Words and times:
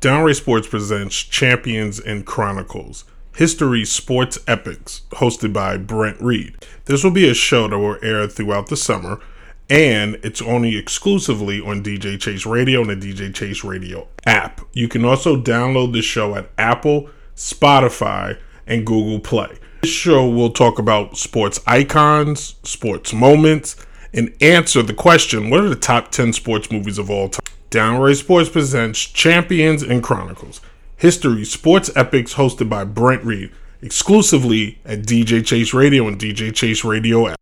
Downright 0.00 0.36
Sports 0.36 0.66
presents 0.66 1.14
Champions 1.14 2.00
and 2.00 2.24
Chronicles, 2.24 3.04
History 3.36 3.84
Sports 3.84 4.38
Epics, 4.46 5.02
hosted 5.10 5.52
by 5.52 5.76
Brent 5.76 6.18
Reid. 6.22 6.56
This 6.86 7.04
will 7.04 7.10
be 7.10 7.28
a 7.28 7.34
show 7.34 7.68
that 7.68 7.78
will 7.78 7.98
air 8.02 8.26
throughout 8.26 8.68
the 8.68 8.78
summer, 8.78 9.20
and 9.68 10.14
it's 10.22 10.40
only 10.40 10.78
exclusively 10.78 11.60
on 11.60 11.82
DJ 11.82 12.18
Chase 12.18 12.46
Radio 12.46 12.80
and 12.80 13.02
the 13.02 13.12
DJ 13.12 13.34
Chase 13.34 13.62
Radio 13.62 14.08
app. 14.24 14.62
You 14.72 14.88
can 14.88 15.04
also 15.04 15.36
download 15.36 15.92
the 15.92 16.00
show 16.00 16.34
at 16.34 16.48
Apple, 16.56 17.10
Spotify, 17.36 18.38
and 18.66 18.86
Google 18.86 19.20
Play. 19.20 19.58
This 19.82 19.90
show 19.90 20.26
will 20.26 20.50
talk 20.50 20.78
about 20.78 21.18
sports 21.18 21.60
icons, 21.66 22.54
sports 22.62 23.12
moments, 23.12 23.76
and 24.14 24.34
answer 24.40 24.82
the 24.82 24.94
question 24.94 25.50
what 25.50 25.60
are 25.60 25.68
the 25.68 25.76
top 25.76 26.10
10 26.10 26.32
sports 26.32 26.70
movies 26.70 26.96
of 26.96 27.10
all 27.10 27.28
time? 27.28 27.44
Downright 27.70 28.16
Sports 28.16 28.48
presents 28.48 28.98
Champions 28.98 29.84
and 29.84 30.02
Chronicles, 30.02 30.60
history 30.96 31.44
sports 31.44 31.88
epics 31.94 32.34
hosted 32.34 32.68
by 32.68 32.82
Brent 32.82 33.22
Reid, 33.22 33.52
exclusively 33.80 34.80
at 34.84 35.02
DJ 35.02 35.46
Chase 35.46 35.72
Radio 35.72 36.08
and 36.08 36.18
DJ 36.18 36.52
Chase 36.52 36.84
Radio 36.84 37.28
app. 37.28 37.36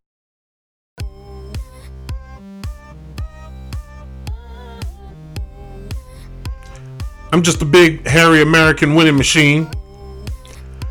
I'm 7.32 7.42
just 7.42 7.62
a 7.62 7.64
big, 7.64 8.06
hairy 8.06 8.42
American 8.42 8.94
winning 8.94 9.16
machine. 9.16 9.66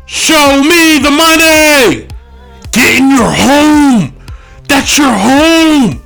Show 0.06 0.62
me 0.64 0.98
the 0.98 1.12
money! 1.12 2.08
Get 2.72 2.98
in 2.98 3.08
your 3.10 3.30
home! 3.30 4.16
That's 4.68 4.98
your 4.98 5.12
home! 5.12 6.02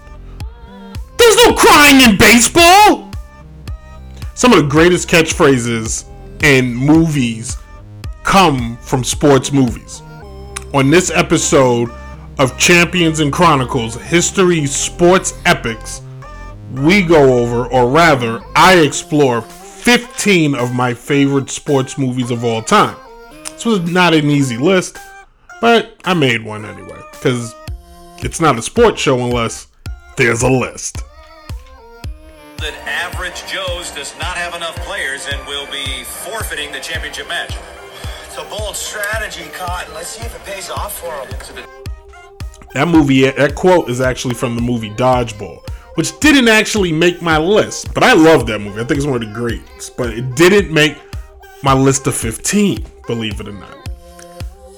There's 1.17 1.37
no 1.37 1.55
crying 1.55 2.03
in 2.03 2.19
baseball! 2.19 3.12
Some 4.35 4.53
of 4.53 4.59
the 4.63 4.69
greatest 4.69 5.09
catchphrases 5.09 6.05
in 6.43 6.75
movies 6.75 7.59
come 8.25 8.79
from 8.79 9.05
sports 9.05 9.53
movies. 9.53 10.01
On 10.73 10.91
this 10.91 11.11
episode 11.11 11.91
of 12.39 12.59
Champions 12.59 13.21
and 13.21 13.31
Chronicles 13.31 13.95
History 13.97 14.65
Sports 14.67 15.35
Epics, 15.45 16.01
we 16.73 17.03
go 17.03 17.39
over, 17.41 17.67
or 17.67 17.91
rather, 17.91 18.41
I 18.57 18.79
explore 18.79 19.43
15 19.43 20.55
of 20.55 20.73
my 20.73 20.95
favorite 20.95 21.51
sports 21.51 21.99
movies 21.99 22.31
of 22.31 22.43
all 22.43 22.63
time. 22.63 22.97
This 23.45 23.67
was 23.67 23.81
not 23.81 24.15
an 24.15 24.31
easy 24.31 24.57
list, 24.57 24.97
but 25.61 26.01
I 26.07 26.15
made 26.15 26.43
one 26.43 26.65
anyway, 26.65 27.01
because 27.13 27.55
it's 28.21 28.41
not 28.41 28.59
a 28.59 28.63
sports 28.63 29.01
show 29.01 29.23
unless 29.23 29.67
there's 30.17 30.43
a 30.43 30.51
list. 30.51 31.03
That 32.63 32.79
average 32.87 33.45
Joe's 33.51 33.91
does 33.91 34.17
not 34.21 34.37
have 34.37 34.55
enough 34.55 34.77
players 34.87 35.27
and 35.27 35.45
will 35.49 35.67
be 35.67 36.05
forfeiting 36.05 36.71
the 36.71 36.79
championship 36.79 37.27
match. 37.27 37.57
It's 38.25 38.37
a 38.37 38.45
bold 38.45 38.77
strategy, 38.77 39.51
Cotton. 39.53 39.93
Let's 39.95 40.11
see 40.11 40.25
if 40.25 40.33
it 40.33 40.45
pays 40.45 40.71
off 40.71 40.97
for 40.97 41.13
him. 41.13 41.67
That 42.75 42.87
movie, 42.87 43.29
that 43.29 43.57
quote 43.57 43.91
is 43.91 44.01
actually 44.01 44.35
from 44.35 44.55
the 44.55 44.63
movie 44.63 44.91
Dodgeball, 44.91 45.69
which 45.97 46.17
didn't 46.21 46.47
actually 46.47 46.93
make 46.93 47.21
my 47.21 47.37
list, 47.37 47.93
but 47.95 48.05
I 48.05 48.13
love 48.13 48.47
that 48.47 48.61
movie. 48.61 48.81
I 48.81 48.85
think 48.85 48.99
it's 48.99 49.07
one 49.07 49.21
of 49.21 49.29
the 49.29 49.35
greats, 49.35 49.91
but 49.91 50.11
it 50.11 50.37
didn't 50.37 50.73
make 50.73 50.97
my 51.65 51.75
list 51.75 52.07
of 52.07 52.15
15, 52.15 52.87
believe 53.09 53.41
it 53.41 53.49
or 53.49 53.55
not. 53.55 53.91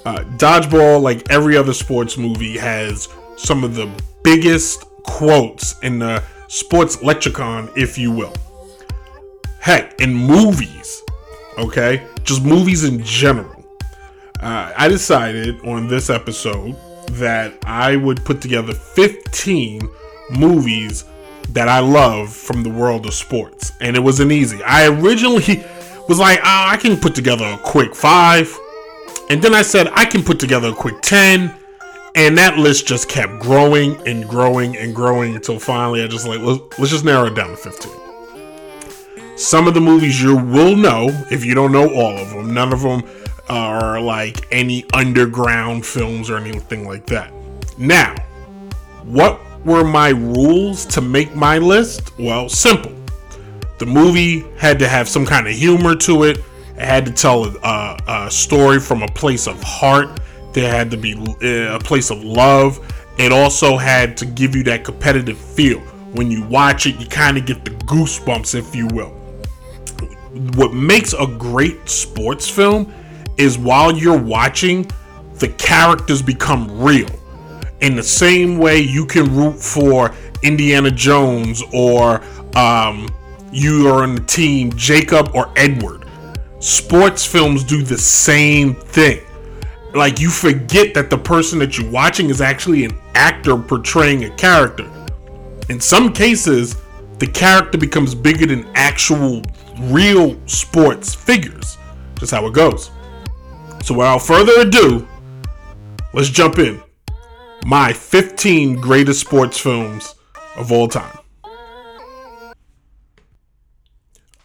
Uh, 0.06 0.24
Dodgeball, 0.38 1.02
like 1.02 1.30
every 1.30 1.54
other 1.54 1.74
sports 1.74 2.16
movie, 2.16 2.56
has 2.56 3.10
some 3.36 3.62
of 3.62 3.74
the 3.74 3.90
biggest 4.22 4.86
quotes 5.02 5.78
in 5.80 5.98
the 5.98 6.22
sports 6.48 7.02
lexicon, 7.02 7.70
if 7.76 7.98
you 7.98 8.10
will. 8.10 8.34
Heck, 9.60 10.00
in 10.00 10.14
movies, 10.14 11.02
okay? 11.58 12.06
Just 12.22 12.44
movies 12.44 12.84
in 12.84 13.02
general. 13.02 13.64
Uh, 14.40 14.72
I 14.76 14.88
decided 14.88 15.64
on 15.64 15.88
this 15.88 16.10
episode 16.10 16.76
that 17.12 17.54
I 17.64 17.96
would 17.96 18.24
put 18.24 18.40
together 18.40 18.74
15 18.74 19.88
movies 20.30 21.04
that 21.50 21.68
I 21.68 21.78
love 21.78 22.34
from 22.34 22.62
the 22.62 22.70
world 22.70 23.06
of 23.06 23.14
sports. 23.14 23.72
And 23.80 23.96
it 23.96 24.00
wasn't 24.00 24.32
easy. 24.32 24.62
I 24.62 24.88
originally 24.88 25.64
was 26.08 26.18
like, 26.18 26.40
oh, 26.40 26.42
I 26.44 26.76
can 26.76 26.98
put 26.98 27.14
together 27.14 27.44
a 27.44 27.58
quick 27.58 27.94
five. 27.94 28.54
And 29.30 29.40
then 29.42 29.54
I 29.54 29.62
said, 29.62 29.88
I 29.92 30.04
can 30.04 30.22
put 30.22 30.38
together 30.38 30.68
a 30.68 30.74
quick 30.74 31.00
10 31.02 31.54
and 32.14 32.38
that 32.38 32.58
list 32.58 32.86
just 32.86 33.08
kept 33.08 33.40
growing 33.40 33.96
and 34.06 34.28
growing 34.28 34.76
and 34.76 34.94
growing 34.94 35.34
until 35.34 35.58
finally 35.58 36.02
I 36.02 36.06
just 36.06 36.26
like 36.26 36.40
let's, 36.40 36.90
just 36.90 37.04
narrow 37.04 37.26
it 37.26 37.34
down 37.34 37.50
to 37.50 37.56
15. 37.56 37.92
Some 39.36 39.66
of 39.66 39.74
the 39.74 39.80
movies 39.80 40.22
you 40.22 40.36
will 40.36 40.76
know 40.76 41.08
if 41.30 41.44
you 41.44 41.54
don't 41.54 41.72
know 41.72 41.92
all 41.92 42.16
of 42.16 42.30
them. 42.30 42.54
None 42.54 42.72
of 42.72 42.82
them 42.82 43.02
are 43.48 44.00
like 44.00 44.46
any 44.52 44.84
underground 44.94 45.84
films 45.84 46.30
or 46.30 46.36
anything 46.36 46.86
like 46.86 47.06
that. 47.06 47.32
Now, 47.76 48.14
what 49.02 49.40
were 49.64 49.82
my 49.82 50.10
rules 50.10 50.86
to 50.86 51.00
make 51.00 51.34
my 51.34 51.58
list? 51.58 52.16
Well, 52.16 52.48
simple. 52.48 52.92
The 53.78 53.86
movie 53.86 54.44
had 54.56 54.78
to 54.78 54.88
have 54.88 55.08
some 55.08 55.26
kind 55.26 55.48
of 55.48 55.54
humor 55.54 55.96
to 55.96 56.22
it. 56.22 56.38
It 56.76 56.82
had 56.82 57.04
to 57.06 57.12
tell 57.12 57.44
a, 57.44 57.96
a 58.06 58.30
story 58.30 58.78
from 58.78 59.02
a 59.02 59.08
place 59.08 59.48
of 59.48 59.60
heart 59.62 60.20
there 60.54 60.70
had 60.70 60.90
to 60.92 60.96
be 60.96 61.14
uh, 61.14 61.76
a 61.76 61.78
place 61.78 62.10
of 62.10 62.24
love. 62.24 62.80
It 63.18 63.32
also 63.32 63.76
had 63.76 64.16
to 64.18 64.26
give 64.26 64.56
you 64.56 64.62
that 64.64 64.84
competitive 64.84 65.36
feel. 65.36 65.80
When 66.12 66.30
you 66.30 66.44
watch 66.44 66.86
it, 66.86 66.98
you 66.98 67.06
kind 67.06 67.36
of 67.36 67.44
get 67.44 67.64
the 67.64 67.72
goosebumps, 67.72 68.54
if 68.54 68.74
you 68.74 68.86
will. 68.88 69.10
What 70.56 70.72
makes 70.72 71.12
a 71.12 71.26
great 71.26 71.88
sports 71.88 72.48
film 72.48 72.92
is 73.36 73.58
while 73.58 73.92
you're 73.92 74.20
watching, 74.20 74.90
the 75.34 75.48
characters 75.58 76.22
become 76.22 76.80
real. 76.80 77.10
In 77.80 77.96
the 77.96 78.02
same 78.02 78.58
way 78.58 78.78
you 78.78 79.06
can 79.06 79.34
root 79.34 79.58
for 79.58 80.14
Indiana 80.42 80.90
Jones 80.90 81.62
or 81.72 82.22
um, 82.56 83.08
you 83.52 83.88
are 83.88 84.04
on 84.04 84.14
the 84.14 84.22
team 84.22 84.72
Jacob 84.74 85.30
or 85.34 85.52
Edward. 85.56 86.04
Sports 86.60 87.26
films 87.26 87.64
do 87.64 87.82
the 87.82 87.98
same 87.98 88.74
thing 88.74 89.20
like 89.94 90.18
you 90.18 90.28
forget 90.28 90.92
that 90.94 91.08
the 91.08 91.18
person 91.18 91.58
that 91.60 91.78
you're 91.78 91.90
watching 91.90 92.28
is 92.28 92.40
actually 92.40 92.84
an 92.84 92.98
actor 93.14 93.56
portraying 93.56 94.24
a 94.24 94.30
character. 94.30 94.90
In 95.68 95.80
some 95.80 96.12
cases, 96.12 96.76
the 97.18 97.26
character 97.26 97.78
becomes 97.78 98.14
bigger 98.14 98.46
than 98.46 98.66
actual 98.74 99.42
real 99.82 100.36
sports 100.46 101.14
figures. 101.14 101.78
Just 102.18 102.32
how 102.32 102.46
it 102.46 102.54
goes. 102.54 102.90
So 103.82 103.94
without 103.94 104.18
further 104.18 104.60
ado, 104.60 105.06
let's 106.12 106.28
jump 106.28 106.58
in. 106.58 106.82
My 107.64 107.92
15 107.92 108.80
greatest 108.80 109.20
sports 109.20 109.58
films 109.58 110.14
of 110.56 110.72
all 110.72 110.88
time. 110.88 111.18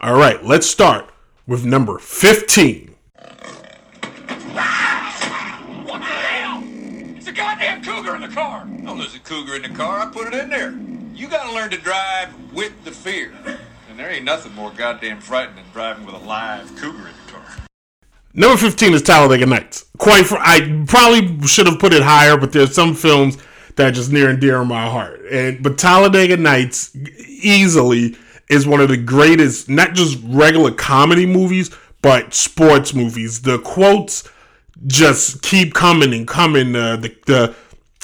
All 0.00 0.16
right, 0.16 0.42
let's 0.44 0.66
start 0.66 1.10
with 1.46 1.64
number 1.64 1.98
15. 1.98 2.89
Car. 8.30 8.64
No, 8.66 8.96
there's 8.96 9.14
a 9.14 9.18
cougar 9.18 9.56
in 9.56 9.62
the 9.62 9.68
car. 9.68 10.00
I 10.00 10.06
put 10.06 10.32
it 10.32 10.34
in 10.34 10.50
there. 10.50 10.74
You 11.14 11.28
got 11.28 11.46
to 11.48 11.54
learn 11.54 11.70
to 11.70 11.78
drive 11.78 12.28
with 12.52 12.72
the 12.84 12.90
fear. 12.90 13.32
And 13.88 13.98
there 13.98 14.10
ain't 14.10 14.24
nothing 14.24 14.54
more 14.54 14.70
goddamn 14.70 15.20
frightening 15.20 15.56
than 15.56 15.72
driving 15.72 16.06
with 16.06 16.14
a 16.14 16.18
live 16.18 16.74
cougar 16.76 17.08
in 17.08 17.14
the 17.26 17.32
car. 17.32 17.44
Number 18.32 18.56
15 18.56 18.94
is 18.94 19.02
Talladega 19.02 19.46
Nights. 19.46 19.86
Quite, 19.98 20.24
I 20.32 20.84
probably 20.86 21.46
should 21.46 21.66
have 21.66 21.78
put 21.78 21.92
it 21.92 22.02
higher, 22.02 22.36
but 22.36 22.52
there's 22.52 22.74
some 22.74 22.94
films 22.94 23.36
that 23.76 23.88
are 23.88 23.92
just 23.92 24.12
near 24.12 24.28
and 24.28 24.40
dear 24.40 24.62
in 24.62 24.68
my 24.68 24.88
heart. 24.88 25.20
And 25.30 25.62
but 25.62 25.78
Talladega 25.78 26.36
Nights 26.36 26.94
easily 26.94 28.16
is 28.48 28.66
one 28.66 28.80
of 28.80 28.88
the 28.88 28.96
greatest, 28.96 29.68
not 29.68 29.94
just 29.94 30.18
regular 30.24 30.70
comedy 30.70 31.26
movies, 31.26 31.70
but 32.02 32.34
sports 32.34 32.94
movies. 32.94 33.42
The 33.42 33.58
quotes 33.58 34.28
just 34.86 35.42
keep 35.42 35.74
coming 35.74 36.14
and 36.14 36.26
coming. 36.26 36.74
Uh, 36.74 36.96
the 36.96 37.16
the 37.26 37.56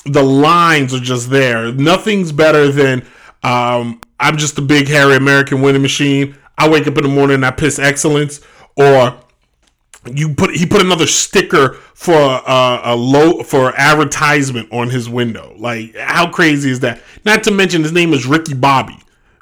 the 0.07 0.23
lines 0.23 0.95
are 0.95 1.01
just 1.01 1.31
there. 1.31 1.73
Nothing's 1.73 2.33
better 2.33 2.71
than 2.71 3.07
um, 3.43 4.01
I'm 4.19 4.37
just 4.37 4.59
a 4.59 4.63
big 4.63 4.89
hairy 4.89 5.17
American 5.17 5.63
winning 5.63 5.83
machine. 5.83 6.37
I 6.59 6.69
wake 6.69 6.87
up 6.87 6.97
in 6.97 7.03
the 7.03 7.09
morning 7.09 7.37
and 7.37 7.47
I 7.47 7.51
piss 7.51 7.79
excellence, 7.79 8.41
or 8.77 9.19
you 10.13 10.35
put 10.35 10.55
he 10.55 10.67
put 10.67 10.81
another 10.81 11.07
sticker 11.07 11.75
for 11.95 12.15
a, 12.15 12.81
a 12.85 12.97
low 12.97 13.43
for 13.43 13.73
advertisement 13.77 14.73
on 14.73 14.91
his 14.91 15.09
window. 15.09 15.55
Like 15.59 15.95
how 15.97 16.31
crazy 16.31 16.71
is 16.71 16.81
that? 16.81 17.01
Not 17.25 17.45
to 17.45 17.51
mention 17.51 17.83
his 17.83 17.93
name 17.93 18.13
is 18.13 18.27
Ricky 18.27 18.55
Bobby. 18.55 18.99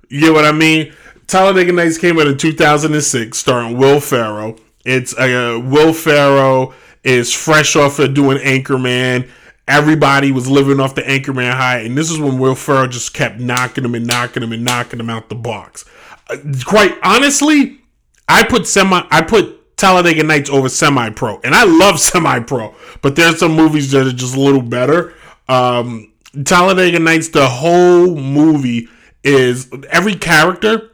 You 0.09 0.21
get 0.21 0.33
what 0.33 0.45
I 0.45 0.53
mean? 0.53 0.93
Talladega 1.27 1.73
Nights 1.73 1.99
came 1.99 2.19
out 2.19 2.27
in 2.27 2.37
2006, 2.37 3.39
starring 3.39 3.79
Will 3.79 4.01
Ferrell. 4.01 4.59
It's 4.85 5.17
uh, 5.17 5.61
Will 5.65 5.95
Ferrell 5.95 6.75
is 7.03 7.33
fresh 7.33 7.77
off 7.77 7.99
of 7.99 8.15
doing 8.15 8.39
Anchorman 8.39 9.29
everybody 9.67 10.33
was 10.33 10.49
living 10.49 10.81
off 10.81 10.95
the 10.95 11.03
Anchorman 11.03 11.53
high, 11.53 11.79
and 11.79 11.97
this 11.97 12.11
is 12.11 12.19
when 12.19 12.39
Will 12.39 12.55
Ferrell 12.55 12.89
just 12.89 13.15
kept 13.15 13.39
knocking 13.41 13.85
him 13.85 13.95
and 13.95 14.07
knocking 14.07 14.43
him 14.43 14.53
and 14.53 14.65
knocking 14.65 15.01
him 15.01 15.11
out 15.11 15.29
the 15.29 15.35
box. 15.35 15.85
Uh, 16.29 16.37
quite 16.65 16.97
honestly, 17.03 17.81
I 18.29 18.45
put 18.45 18.67
semi. 18.67 19.07
I 19.11 19.23
put 19.23 19.77
Talladega 19.77 20.23
Nights 20.23 20.51
over 20.51 20.69
Semi 20.69 21.11
Pro, 21.11 21.41
and 21.41 21.55
I 21.55 21.65
love 21.65 22.01
Semi 22.09 22.41
Pro, 22.41 22.75
but 23.03 23.17
there's 23.17 23.39
some 23.39 23.55
movies 23.55 23.91
that 23.93 24.07
are 24.07 24.13
just 24.13 24.37
a 24.37 24.41
little 24.41 24.63
better. 24.63 25.15
Um, 25.49 26.13
Talladega 26.45 26.99
Nights, 26.99 27.29
the 27.29 27.49
whole 27.49 28.15
movie 28.17 28.89
is 29.23 29.71
every 29.91 30.15
character 30.15 30.91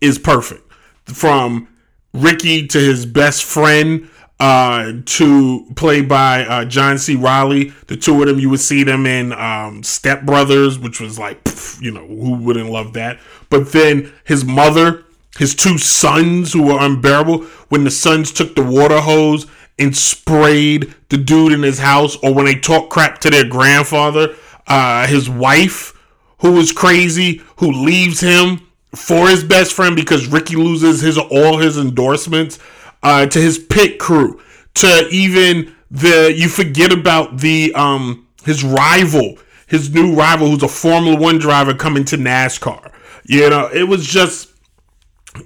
is 0.00 0.18
perfect 0.18 0.70
from 1.04 1.68
Ricky 2.12 2.66
to 2.66 2.78
his 2.78 3.06
best 3.06 3.44
friend 3.44 4.09
uh, 4.40 4.94
to 5.04 5.66
play 5.76 6.00
by 6.00 6.46
uh, 6.46 6.64
John 6.64 6.98
C. 6.98 7.14
Reilly. 7.14 7.74
The 7.88 7.96
two 7.96 8.20
of 8.20 8.26
them, 8.26 8.38
you 8.38 8.48
would 8.48 8.60
see 8.60 8.82
them 8.82 9.04
in 9.04 9.32
um, 9.34 9.82
Step 9.82 10.22
Brothers, 10.22 10.78
which 10.78 10.98
was 10.98 11.18
like, 11.18 11.44
pff, 11.44 11.80
you 11.80 11.92
know, 11.92 12.06
who 12.06 12.34
wouldn't 12.36 12.70
love 12.70 12.94
that? 12.94 13.20
But 13.50 13.72
then 13.72 14.10
his 14.24 14.44
mother, 14.44 15.04
his 15.38 15.54
two 15.54 15.76
sons 15.76 16.54
who 16.54 16.62
were 16.62 16.80
unbearable, 16.80 17.42
when 17.68 17.84
the 17.84 17.90
sons 17.90 18.32
took 18.32 18.56
the 18.56 18.64
water 18.64 19.00
hose 19.00 19.46
and 19.78 19.94
sprayed 19.94 20.94
the 21.10 21.18
dude 21.18 21.52
in 21.52 21.62
his 21.62 21.78
house, 21.78 22.16
or 22.22 22.32
when 22.32 22.46
they 22.46 22.54
talk 22.54 22.88
crap 22.88 23.18
to 23.18 23.30
their 23.30 23.46
grandfather, 23.46 24.34
uh, 24.66 25.06
his 25.06 25.28
wife, 25.28 25.94
who 26.38 26.52
was 26.52 26.72
crazy, 26.72 27.42
who 27.56 27.70
leaves 27.70 28.20
him 28.20 28.66
for 28.94 29.28
his 29.28 29.44
best 29.44 29.74
friend 29.74 29.94
because 29.94 30.26
Ricky 30.26 30.56
loses 30.56 31.02
his 31.02 31.18
all 31.18 31.58
his 31.58 31.76
endorsements 31.76 32.58
uh, 33.02 33.26
to 33.26 33.38
his 33.38 33.58
pit 33.58 33.98
crew, 33.98 34.40
to 34.74 35.08
even 35.10 35.74
the 35.90 36.32
you 36.36 36.48
forget 36.48 36.92
about 36.92 37.38
the 37.38 37.72
um 37.74 38.26
his 38.44 38.64
rival, 38.64 39.38
his 39.66 39.92
new 39.92 40.14
rival 40.14 40.50
who's 40.50 40.62
a 40.62 40.68
Formula 40.68 41.18
One 41.18 41.38
driver 41.38 41.74
coming 41.74 42.04
to 42.06 42.16
NASCAR. 42.16 42.92
You 43.24 43.50
know, 43.50 43.68
it 43.72 43.84
was 43.84 44.06
just 44.06 44.52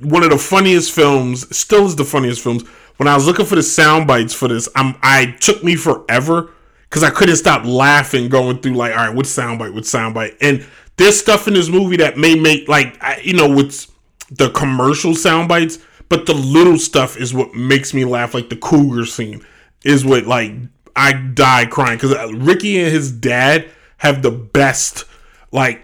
one 0.01 0.23
of 0.23 0.31
the 0.31 0.39
funniest 0.39 0.93
films. 0.93 1.55
Still 1.57 1.87
is 1.87 1.97
the 1.97 2.05
funniest 2.05 2.43
films. 2.43 2.63
When 2.97 3.09
I 3.09 3.15
was 3.15 3.27
looking 3.27 3.47
for 3.47 3.57
the 3.57 3.63
sound 3.63 4.07
bites 4.07 4.33
for 4.35 4.49
this, 4.49 4.69
I'm 4.77 4.95
I 5.03 5.37
took 5.41 5.65
me 5.65 5.77
forever 5.77 6.51
because 6.89 7.03
I 7.03 7.11
couldn't 7.11 7.37
stop 7.37 7.65
laughing 7.65 8.29
going 8.29 8.59
through 8.59 8.75
like, 8.75 8.93
all 8.93 8.99
right, 8.99 9.15
what 9.15 9.27
soundbite, 9.27 9.75
what 9.75 9.83
soundbite, 9.83 10.37
and 10.41 10.65
there's 10.97 11.19
stuff 11.19 11.49
in 11.49 11.55
this 11.55 11.69
movie 11.69 11.97
that 11.97 12.17
may 12.17 12.35
make 12.35 12.69
like 12.69 13.03
I, 13.03 13.21
you 13.23 13.35
know 13.35 13.53
with 13.53 13.91
the 14.31 14.51
commercial 14.51 15.15
sound 15.15 15.49
bites 15.49 15.79
but 16.15 16.27
the 16.27 16.35
little 16.35 16.79
stuff 16.79 17.17
is 17.17 17.35
what 17.35 17.55
makes 17.55 17.93
me 17.93 18.05
laugh. 18.05 18.35
Like 18.35 18.49
the 18.49 18.57
cougar 18.57 19.05
scene 19.05 19.45
is 19.85 20.05
what 20.05 20.27
like 20.27 20.53
I 20.95 21.13
die 21.13 21.67
crying 21.67 21.99
because 21.99 22.33
Ricky 22.33 22.81
and 22.81 22.93
his 22.93 23.11
dad 23.11 23.69
have 23.97 24.23
the 24.23 24.31
best 24.31 25.07
like 25.51 25.83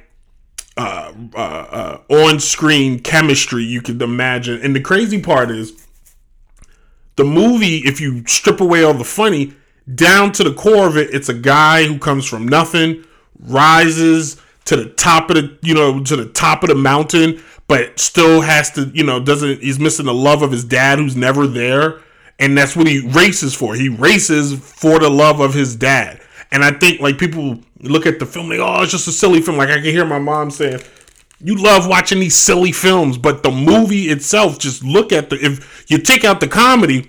uh, 0.76 1.12
uh, 1.34 1.36
uh, 1.36 2.00
on-screen 2.08 3.00
chemistry 3.00 3.64
you 3.64 3.82
could 3.82 4.00
imagine. 4.00 4.60
And 4.62 4.76
the 4.76 4.80
crazy 4.80 5.20
part 5.20 5.50
is 5.50 5.84
the 7.16 7.24
movie. 7.24 7.78
If 7.78 8.00
you 8.00 8.24
strip 8.28 8.60
away 8.60 8.84
all 8.84 8.94
the 8.94 9.02
funny, 9.02 9.54
down 9.92 10.30
to 10.32 10.44
the 10.44 10.54
core 10.54 10.86
of 10.86 10.96
it, 10.96 11.12
it's 11.12 11.28
a 11.28 11.34
guy 11.34 11.86
who 11.86 11.98
comes 11.98 12.24
from 12.24 12.46
nothing, 12.46 13.04
rises 13.40 14.40
to 14.66 14.76
the 14.76 14.90
top 14.90 15.28
of 15.30 15.34
the 15.34 15.58
you 15.60 15.74
know 15.74 16.04
to 16.04 16.14
the 16.14 16.26
top 16.26 16.62
of 16.62 16.68
the 16.68 16.76
mountain 16.76 17.42
but 17.70 18.00
still 18.00 18.40
has 18.40 18.72
to, 18.72 18.90
you 18.92 19.04
know, 19.04 19.20
doesn't 19.20 19.62
he's 19.62 19.78
missing 19.78 20.06
the 20.06 20.12
love 20.12 20.42
of 20.42 20.50
his 20.50 20.64
dad 20.64 20.98
who's 20.98 21.14
never 21.14 21.46
there. 21.46 22.00
And 22.40 22.58
that's 22.58 22.74
what 22.74 22.88
he 22.88 22.98
races 23.10 23.54
for. 23.54 23.76
He 23.76 23.88
races 23.88 24.58
for 24.58 24.98
the 24.98 25.08
love 25.08 25.38
of 25.38 25.54
his 25.54 25.76
dad. 25.76 26.20
And 26.50 26.64
I 26.64 26.72
think 26.72 27.00
like 27.00 27.16
people 27.16 27.60
look 27.78 28.06
at 28.06 28.18
the 28.18 28.26
film, 28.26 28.48
like, 28.48 28.58
oh, 28.58 28.82
it's 28.82 28.90
just 28.90 29.06
a 29.06 29.12
silly 29.12 29.40
film. 29.40 29.56
Like 29.56 29.68
I 29.68 29.74
can 29.74 29.84
hear 29.84 30.04
my 30.04 30.18
mom 30.18 30.50
saying, 30.50 30.80
you 31.38 31.54
love 31.54 31.86
watching 31.86 32.18
these 32.18 32.34
silly 32.34 32.72
films, 32.72 33.16
but 33.16 33.44
the 33.44 33.52
movie 33.52 34.08
itself, 34.08 34.58
just 34.58 34.82
look 34.82 35.12
at 35.12 35.30
the 35.30 35.36
if 35.36 35.88
you 35.88 35.98
take 35.98 36.24
out 36.24 36.40
the 36.40 36.48
comedy, 36.48 37.08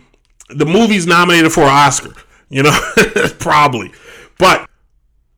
the 0.49 0.67
movie's 0.67 1.07
nominated 1.07 1.51
for 1.51 1.61
an 1.61 1.69
Oscar. 1.69 2.13
You 2.49 2.61
know, 2.61 2.79
probably. 3.39 3.93
But 4.37 4.69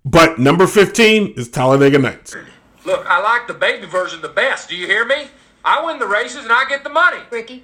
but 0.04 0.38
number 0.38 0.68
15 0.68 1.36
is 1.38 1.48
Talladega 1.48 1.98
Nights. 1.98 2.36
Look, 2.86 3.06
I 3.08 3.22
like 3.22 3.48
the 3.48 3.54
baby 3.54 3.86
version 3.86 4.22
the 4.22 4.30
best. 4.30 4.70
Do 4.70 4.76
you 4.76 4.88
hear 4.88 5.06
me? 5.06 5.28
I 5.64 5.84
win 5.86 6.00
the 6.00 6.08
races 6.08 6.44
and 6.44 6.52
I 6.52 6.66
get 6.68 6.84
the 6.84 6.90
money. 6.90 7.20
Ricky, 7.30 7.64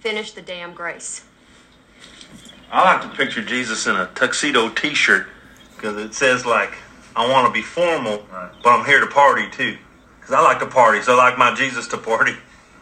finish 0.00 0.32
the 0.32 0.42
damn 0.42 0.74
grace. 0.74 1.24
I 2.70 2.84
like 2.84 3.02
to 3.02 3.08
picture 3.16 3.42
Jesus 3.42 3.86
in 3.86 3.96
a 3.96 4.06
tuxedo 4.14 4.68
T-shirt 4.68 5.26
because 5.74 5.96
it 5.96 6.12
says 6.14 6.44
like, 6.44 6.74
"I 7.16 7.26
want 7.26 7.46
to 7.46 7.52
be 7.52 7.62
formal, 7.62 8.26
but 8.62 8.68
I'm 8.70 8.84
here 8.84 9.00
to 9.00 9.06
party 9.06 9.48
too." 9.50 9.78
Because 10.20 10.34
I 10.34 10.40
like 10.42 10.58
to 10.58 10.66
party, 10.66 11.00
so 11.00 11.14
I 11.14 11.16
like 11.16 11.38
my 11.38 11.54
Jesus 11.54 11.88
to 11.88 11.96
party. 11.96 12.36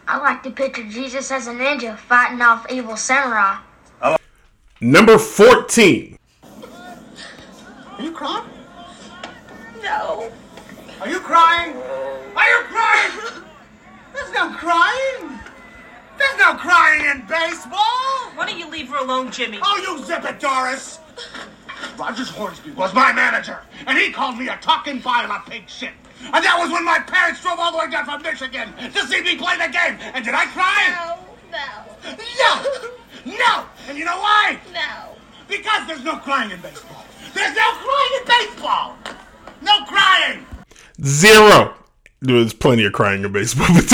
I 0.09 0.19
like 0.19 0.43
to 0.43 0.51
picture 0.51 0.83
Jesus 0.83 1.31
as 1.31 1.47
a 1.47 1.53
ninja 1.53 1.97
fighting 1.97 2.43
off 2.43 2.67
evil 2.71 2.97
samurai. 2.97 3.59
Number 4.81 5.19
14. 5.19 6.19
Are 6.43 8.03
you 8.03 8.13
crying? 8.13 8.45
No. 9.83 10.31
Are 11.01 11.09
you 11.09 11.21
crying? 11.21 11.77
Are 11.77 12.49
you 12.49 12.65
crying? 12.65 13.43
There's 14.15 14.33
no 14.33 14.51
crying. 14.55 15.39
There's 16.19 16.39
no 16.39 16.55
crying 16.55 17.05
in 17.05 17.27
baseball. 17.27 18.31
Why 18.35 18.47
don't 18.47 18.59
you 18.59 18.71
leave 18.71 18.89
her 18.89 18.97
alone, 18.97 19.31
Jimmy? 19.31 19.59
Oh, 19.63 19.77
you 19.77 20.05
zip 20.05 20.25
it, 20.25 20.41
Doris. 20.41 20.99
Rogers 21.99 22.31
Hornsby 22.31 22.71
was 22.73 22.95
my 22.95 23.13
manager, 23.13 23.61
and 23.87 23.99
he 23.99 24.11
called 24.11 24.39
me 24.39 24.49
a 24.49 24.57
talking 24.63 25.01
pile 25.03 25.31
of 25.31 25.45
pig 25.47 25.69
shit. 25.69 25.93
And 26.23 26.45
that 26.45 26.57
was 26.59 26.71
when 26.71 26.85
my 26.85 26.99
parents 27.01 27.43
drove 27.43 27.59
all 27.59 27.73
the 27.73 27.79
way 27.79 27.91
down 27.91 28.07
from 28.07 28.23
Michigan 28.23 28.73
to 28.93 29.01
see 29.07 29.21
me 29.21 29.37
play 29.37 29.57
the 29.59 29.71
game. 29.71 29.99
And 30.15 30.25
did 30.25 30.35
I 30.35 30.47
cry? 30.47 31.17
No, 31.53 31.59
no, 31.59 32.17
No! 32.39 33.37
No! 33.37 33.67
And 33.89 33.99
you 33.99 34.05
know 34.05 34.17
why? 34.19 34.59
no. 34.73 35.17
Because 35.49 35.87
there's 35.87 36.03
no 36.05 36.17
crying 36.17 36.51
in 36.51 36.61
baseball. 36.61 37.05
There's 37.35 37.55
no 37.55 37.71
crying 37.73 38.13
in 38.21 38.27
baseball! 38.27 38.97
No 39.63 39.85
crying! 39.85 40.47
Zero. 41.03 41.75
There's 42.23 42.55
plenty 42.55 42.85
of 42.85 42.93
crying 42.93 43.25
in 43.25 43.33
baseball, 43.33 43.67
but 43.75 43.89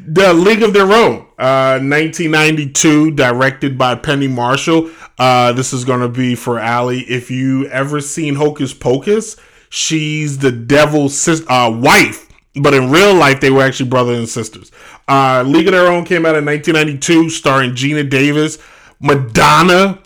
the 0.00 0.32
League 0.32 0.62
of 0.62 0.72
Their 0.72 0.92
Own, 0.92 1.26
uh, 1.38 1.78
1992, 1.80 3.12
directed 3.12 3.76
by 3.76 3.96
Penny 3.96 4.28
Marshall. 4.28 4.90
Uh, 5.18 5.52
this 5.52 5.72
is 5.72 5.84
going 5.84 6.00
to 6.00 6.08
be 6.08 6.34
for 6.36 6.58
Allie. 6.58 7.00
If 7.00 7.30
you 7.30 7.66
ever 7.66 8.00
seen 8.00 8.36
Hocus 8.36 8.72
Pocus, 8.72 9.36
she's 9.70 10.38
the 10.38 10.52
devil's 10.52 11.18
sis- 11.18 11.44
uh, 11.48 11.70
wife, 11.74 12.28
but 12.54 12.74
in 12.74 12.90
real 12.90 13.14
life, 13.14 13.40
they 13.40 13.50
were 13.50 13.62
actually 13.62 13.90
brother 13.90 14.14
and 14.14 14.28
sisters. 14.28 14.70
Uh, 15.08 15.42
League 15.44 15.66
of 15.66 15.72
Their 15.72 15.88
Own 15.88 16.04
came 16.04 16.24
out 16.24 16.36
in 16.36 16.44
1992, 16.44 17.28
starring 17.30 17.72
Geena 17.72 18.08
Davis, 18.08 18.58
Madonna, 19.00 20.00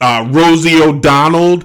uh, 0.00 0.28
Rosie 0.30 0.80
O'Donnell, 0.80 1.62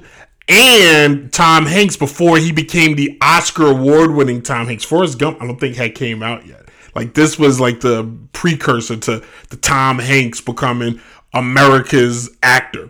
and 0.48 1.32
Tom 1.32 1.66
Hanks 1.66 1.98
before 1.98 2.38
he 2.38 2.52
became 2.52 2.96
the 2.96 3.18
Oscar 3.22 3.68
award 3.68 4.12
winning 4.12 4.42
Tom 4.42 4.68
Hanks. 4.68 4.84
Forrest 4.84 5.20
Gump, 5.20 5.42
I 5.42 5.48
don't 5.48 5.60
think 5.60 5.76
had 5.76 5.96
came 5.96 6.24
out 6.24 6.46
yet. 6.46 6.70
Like 6.96 7.14
this 7.14 7.38
was 7.38 7.60
like 7.60 7.82
the 7.82 8.12
precursor 8.34 8.98
to 8.98 9.24
the 9.50 9.58
Tom 9.58 10.00
Hanks 10.00 10.42
becoming 10.42 11.02
America's 11.34 12.36
actor. 12.42 12.90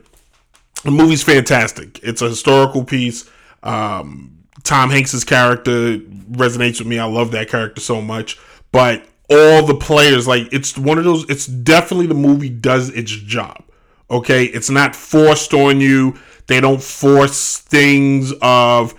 The 0.84 0.92
movie's 0.92 1.24
fantastic. 1.24 2.00
It's 2.04 2.22
a 2.22 2.30
historical 2.30 2.84
piece. 2.84 3.30
Um, 3.64 4.38
Tom 4.64 4.90
Hanks's 4.90 5.24
character 5.24 5.98
resonates 5.98 6.80
with 6.80 6.88
me. 6.88 7.00
I 7.00 7.06
love 7.06 7.32
that 7.32 7.50
character 7.50 7.82
so 7.82 8.02
much. 8.02 8.38
But 8.72 9.04
all 9.30 9.66
the 9.66 9.76
players, 9.76 10.28
like 10.28 10.48
it's 10.54 10.78
one 10.78 10.98
of 10.98 11.04
those. 11.04 11.30
It's 11.30 11.46
definitely 11.46 12.08
the 12.08 12.14
movie 12.14 12.50
does 12.50 12.90
its 12.90 13.12
job. 13.12 13.64
Okay, 14.10 14.46
it's 14.46 14.70
not 14.70 14.96
forced 14.96 15.54
on 15.54 15.82
you. 15.82 16.18
They 16.48 16.62
don't 16.62 16.82
force 16.82 17.58
things 17.60 18.34
of 18.42 18.94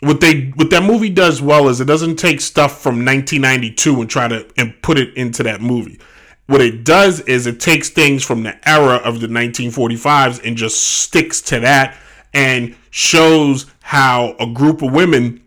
what 0.00 0.20
they 0.20 0.52
what 0.54 0.70
that 0.70 0.82
movie 0.82 1.10
does 1.10 1.40
well 1.40 1.68
is 1.68 1.80
it 1.80 1.86
doesn't 1.86 2.16
take 2.16 2.40
stuff 2.40 2.82
from 2.82 3.04
1992 3.04 4.00
and 4.02 4.10
try 4.10 4.28
to 4.28 4.46
and 4.56 4.80
put 4.82 4.98
it 4.98 5.16
into 5.16 5.42
that 5.42 5.60
movie. 5.60 5.98
What 6.46 6.60
it 6.60 6.84
does 6.84 7.20
is 7.20 7.46
it 7.46 7.58
takes 7.58 7.88
things 7.88 8.22
from 8.22 8.42
the 8.42 8.68
era 8.68 8.96
of 8.96 9.20
the 9.20 9.28
1945s 9.28 10.46
and 10.46 10.56
just 10.56 10.86
sticks 10.86 11.40
to 11.42 11.60
that 11.60 11.96
and 12.34 12.76
shows 12.90 13.66
how 13.80 14.36
a 14.38 14.46
group 14.46 14.82
of 14.82 14.92
women 14.92 15.42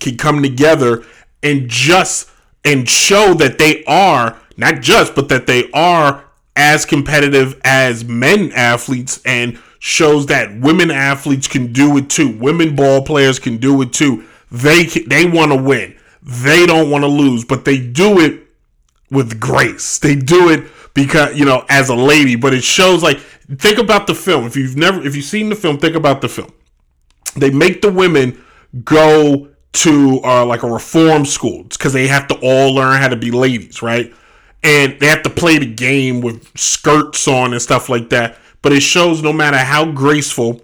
can 0.00 0.16
come 0.16 0.42
together 0.42 1.04
and 1.42 1.68
just 1.68 2.30
and 2.64 2.88
show 2.88 3.34
that 3.34 3.58
they 3.58 3.84
are 3.84 4.38
not 4.56 4.80
just 4.80 5.14
but 5.14 5.28
that 5.28 5.46
they 5.46 5.70
are 5.72 6.24
as 6.56 6.86
competitive 6.86 7.60
as 7.64 8.04
men 8.04 8.50
athletes 8.52 9.20
and 9.26 9.58
shows 9.84 10.24
that 10.24 10.58
women 10.60 10.90
athletes 10.90 11.46
can 11.46 11.70
do 11.70 11.98
it 11.98 12.08
too. 12.08 12.34
Women 12.38 12.74
ball 12.74 13.02
players 13.02 13.38
can 13.38 13.58
do 13.58 13.82
it 13.82 13.92
too. 13.92 14.24
They 14.50 14.84
they 14.86 15.26
want 15.26 15.52
to 15.52 15.62
win. 15.62 15.94
They 16.22 16.64
don't 16.64 16.88
want 16.88 17.04
to 17.04 17.08
lose, 17.08 17.44
but 17.44 17.66
they 17.66 17.78
do 17.78 18.18
it 18.18 18.46
with 19.10 19.38
grace. 19.38 19.98
They 19.98 20.14
do 20.14 20.48
it 20.48 20.64
because 20.94 21.38
you 21.38 21.44
know 21.44 21.66
as 21.68 21.90
a 21.90 21.94
lady, 21.94 22.34
but 22.34 22.54
it 22.54 22.64
shows 22.64 23.02
like 23.02 23.18
think 23.18 23.76
about 23.76 24.06
the 24.06 24.14
film. 24.14 24.46
If 24.46 24.56
you've 24.56 24.74
never 24.74 25.06
if 25.06 25.14
you've 25.14 25.26
seen 25.26 25.50
the 25.50 25.54
film, 25.54 25.76
think 25.76 25.96
about 25.96 26.22
the 26.22 26.30
film. 26.30 26.50
They 27.36 27.50
make 27.50 27.82
the 27.82 27.92
women 27.92 28.42
go 28.84 29.48
to 29.72 30.20
uh, 30.24 30.46
like 30.46 30.62
a 30.62 30.70
reform 30.70 31.26
school 31.26 31.64
because 31.64 31.92
they 31.92 32.06
have 32.06 32.26
to 32.28 32.38
all 32.42 32.74
learn 32.74 33.02
how 33.02 33.08
to 33.08 33.16
be 33.16 33.30
ladies, 33.30 33.82
right? 33.82 34.14
and 34.64 34.98
they 34.98 35.06
have 35.06 35.22
to 35.22 35.30
play 35.30 35.58
the 35.58 35.66
game 35.66 36.22
with 36.22 36.50
skirts 36.56 37.28
on 37.28 37.52
and 37.52 37.60
stuff 37.60 37.90
like 37.90 38.08
that. 38.08 38.38
But 38.64 38.72
it 38.72 38.80
shows 38.80 39.22
no 39.22 39.32
matter 39.32 39.58
how 39.58 39.92
graceful 39.92 40.62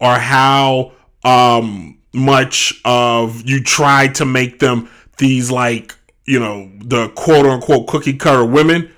or 0.00 0.14
how 0.16 0.92
um, 1.24 1.98
much 2.12 2.80
of 2.84 3.48
you 3.48 3.62
try 3.62 4.08
to 4.08 4.24
make 4.24 4.58
them 4.58 4.90
these 5.18 5.48
like 5.50 5.94
you 6.26 6.40
know 6.40 6.68
the 6.78 7.08
quote 7.10 7.46
unquote 7.46 7.86
cookie 7.86 8.14
cutter 8.14 8.44
women 8.44 8.90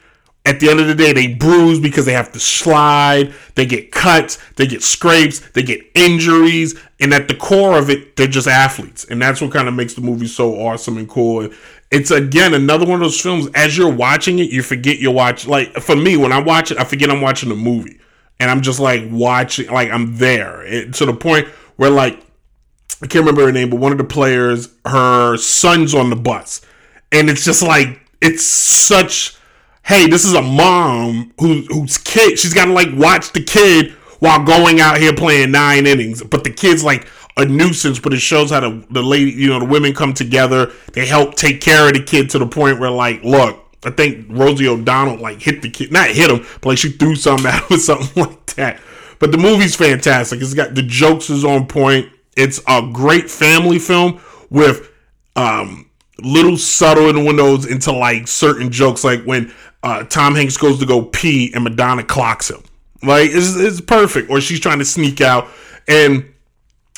at 0.46 0.58
the 0.58 0.70
end 0.70 0.80
of 0.80 0.86
the 0.86 0.94
day, 0.94 1.12
they 1.12 1.26
bruise 1.34 1.78
because 1.78 2.06
they 2.06 2.14
have 2.14 2.32
to 2.32 2.40
slide, 2.40 3.34
they 3.56 3.66
get 3.66 3.92
cuts, 3.92 4.38
they 4.56 4.66
get 4.66 4.82
scrapes, 4.82 5.40
they 5.50 5.62
get 5.62 5.82
injuries, 5.94 6.80
and 6.98 7.12
at 7.12 7.28
the 7.28 7.34
core 7.34 7.76
of 7.76 7.90
it, 7.90 8.16
they're 8.16 8.26
just 8.26 8.48
athletes. 8.48 9.04
And 9.04 9.20
that's 9.20 9.42
what 9.42 9.52
kind 9.52 9.68
of 9.68 9.74
makes 9.74 9.92
the 9.92 10.00
movie 10.00 10.26
so 10.26 10.54
awesome 10.54 10.96
and 10.96 11.08
cool. 11.08 11.50
It's 11.90 12.10
again 12.10 12.54
another 12.54 12.86
one 12.86 12.94
of 12.94 13.00
those 13.00 13.20
films, 13.20 13.48
as 13.54 13.76
you're 13.76 13.92
watching 13.92 14.38
it, 14.38 14.50
you 14.50 14.62
forget 14.62 14.98
you're 14.98 15.12
watching. 15.12 15.50
Like 15.50 15.74
for 15.74 15.94
me, 15.94 16.16
when 16.16 16.32
I 16.32 16.40
watch 16.40 16.70
it, 16.70 16.78
I 16.78 16.84
forget 16.84 17.10
I'm 17.10 17.20
watching 17.20 17.50
a 17.50 17.56
movie. 17.56 18.00
And 18.40 18.50
I'm 18.50 18.62
just 18.62 18.80
like 18.80 19.02
watching, 19.10 19.68
like 19.68 19.90
I'm 19.90 20.16
there 20.16 20.62
it, 20.62 20.94
to 20.94 21.06
the 21.06 21.14
point 21.14 21.46
where, 21.76 21.90
like, 21.90 22.18
I 23.02 23.06
can't 23.06 23.24
remember 23.24 23.46
her 23.46 23.52
name, 23.52 23.70
but 23.70 23.78
one 23.78 23.92
of 23.92 23.98
the 23.98 24.04
players, 24.04 24.68
her 24.84 25.36
son's 25.36 25.94
on 25.94 26.10
the 26.10 26.16
bus. 26.16 26.60
And 27.12 27.30
it's 27.30 27.44
just 27.44 27.62
like, 27.62 28.00
it's 28.20 28.44
such 28.44 29.36
hey, 29.90 30.06
this 30.06 30.24
is 30.24 30.34
a 30.34 30.42
mom 30.42 31.32
who, 31.40 31.62
whose 31.68 31.98
kid, 31.98 32.38
she's 32.38 32.54
got 32.54 32.66
to 32.66 32.72
like 32.72 32.88
watch 32.94 33.32
the 33.32 33.42
kid 33.42 33.92
while 34.20 34.44
going 34.44 34.80
out 34.80 34.98
here 34.98 35.12
playing 35.12 35.50
nine 35.50 35.86
innings. 35.86 36.22
But 36.22 36.44
the 36.44 36.50
kid's 36.50 36.84
like 36.84 37.08
a 37.36 37.44
nuisance, 37.44 37.98
but 37.98 38.12
it 38.12 38.20
shows 38.20 38.50
how 38.50 38.60
the, 38.60 38.86
the 38.90 39.02
lady, 39.02 39.32
you 39.32 39.48
know, 39.48 39.58
the 39.58 39.64
women 39.64 39.94
come 39.94 40.14
together. 40.14 40.70
They 40.92 41.06
help 41.06 41.34
take 41.34 41.60
care 41.60 41.88
of 41.88 41.94
the 41.94 42.02
kid 42.02 42.30
to 42.30 42.38
the 42.38 42.46
point 42.46 42.78
where, 42.78 42.90
like, 42.90 43.24
look, 43.24 43.69
I 43.84 43.90
think 43.90 44.26
Rosie 44.28 44.68
O'Donnell 44.68 45.18
like 45.18 45.40
hit 45.40 45.62
the 45.62 45.70
kid, 45.70 45.92
not 45.92 46.08
hit 46.08 46.30
him, 46.30 46.46
but 46.60 46.70
like 46.70 46.78
she 46.78 46.90
threw 46.90 47.14
something 47.14 47.46
at 47.46 47.62
him 47.62 47.76
or 47.76 47.78
something 47.78 48.22
like 48.22 48.46
that. 48.56 48.80
But 49.18 49.32
the 49.32 49.38
movie's 49.38 49.76
fantastic. 49.76 50.40
It's 50.40 50.54
got 50.54 50.74
the 50.74 50.82
jokes 50.82 51.30
is 51.30 51.44
on 51.44 51.66
point. 51.66 52.08
It's 52.36 52.60
a 52.66 52.88
great 52.92 53.30
family 53.30 53.78
film 53.78 54.20
with 54.50 54.90
um 55.36 55.90
little 56.22 56.56
subtle 56.56 57.12
windows 57.24 57.66
into 57.66 57.92
like 57.92 58.28
certain 58.28 58.70
jokes, 58.70 59.04
like 59.04 59.24
when 59.24 59.52
uh, 59.82 60.04
Tom 60.04 60.34
Hanks 60.34 60.56
goes 60.56 60.78
to 60.80 60.86
go 60.86 61.02
pee 61.02 61.52
and 61.54 61.64
Madonna 61.64 62.04
clocks 62.04 62.50
him. 62.50 62.62
Like 63.02 63.30
it's, 63.32 63.56
it's 63.56 63.80
perfect. 63.80 64.30
Or 64.30 64.40
she's 64.40 64.60
trying 64.60 64.78
to 64.78 64.84
sneak 64.84 65.20
out. 65.20 65.48
And 65.88 66.32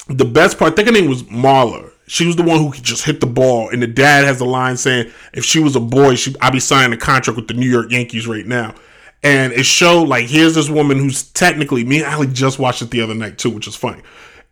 the 0.09 0.25
best 0.25 0.59
part, 0.59 0.73
I 0.73 0.77
think 0.77 0.89
her 0.89 0.95
name 0.95 1.09
was 1.09 1.23
Marla. 1.25 1.92
She 2.07 2.27
was 2.27 2.37
the 2.37 2.43
one 2.43 2.59
who 2.59 2.73
could 2.73 2.83
just 2.83 3.05
hit 3.05 3.21
the 3.21 3.27
ball. 3.27 3.69
And 3.71 3.83
the 3.83 3.87
dad 3.87 4.25
has 4.25 4.41
a 4.41 4.45
line 4.45 4.77
saying, 4.77 5.11
if 5.33 5.45
she 5.45 5.61
was 5.61 5.77
a 5.77 5.81
boy, 5.81 6.15
she 6.15 6.35
I'd 6.41 6.53
be 6.53 6.61
signing 6.61 6.93
a 6.93 7.01
contract 7.01 7.37
with 7.37 7.49
the 7.49 7.55
New 7.55 7.69
York 7.69 7.91
Yankees 7.91 8.27
right 8.27 8.47
now. 8.47 8.75
And 9.23 9.53
it 9.53 9.65
showed 9.65 10.09
like 10.09 10.27
here's 10.27 10.55
this 10.55 10.69
woman 10.69 10.99
who's 10.99 11.23
technically 11.23 11.85
me 11.85 12.03
and 12.03 12.35
just 12.35 12.59
watched 12.59 12.83
it 12.83 12.91
the 12.91 13.03
other 13.03 13.15
night 13.15 13.39
too, 13.39 13.51
which 13.51 13.69
is 13.69 13.77
funny. 13.77 14.03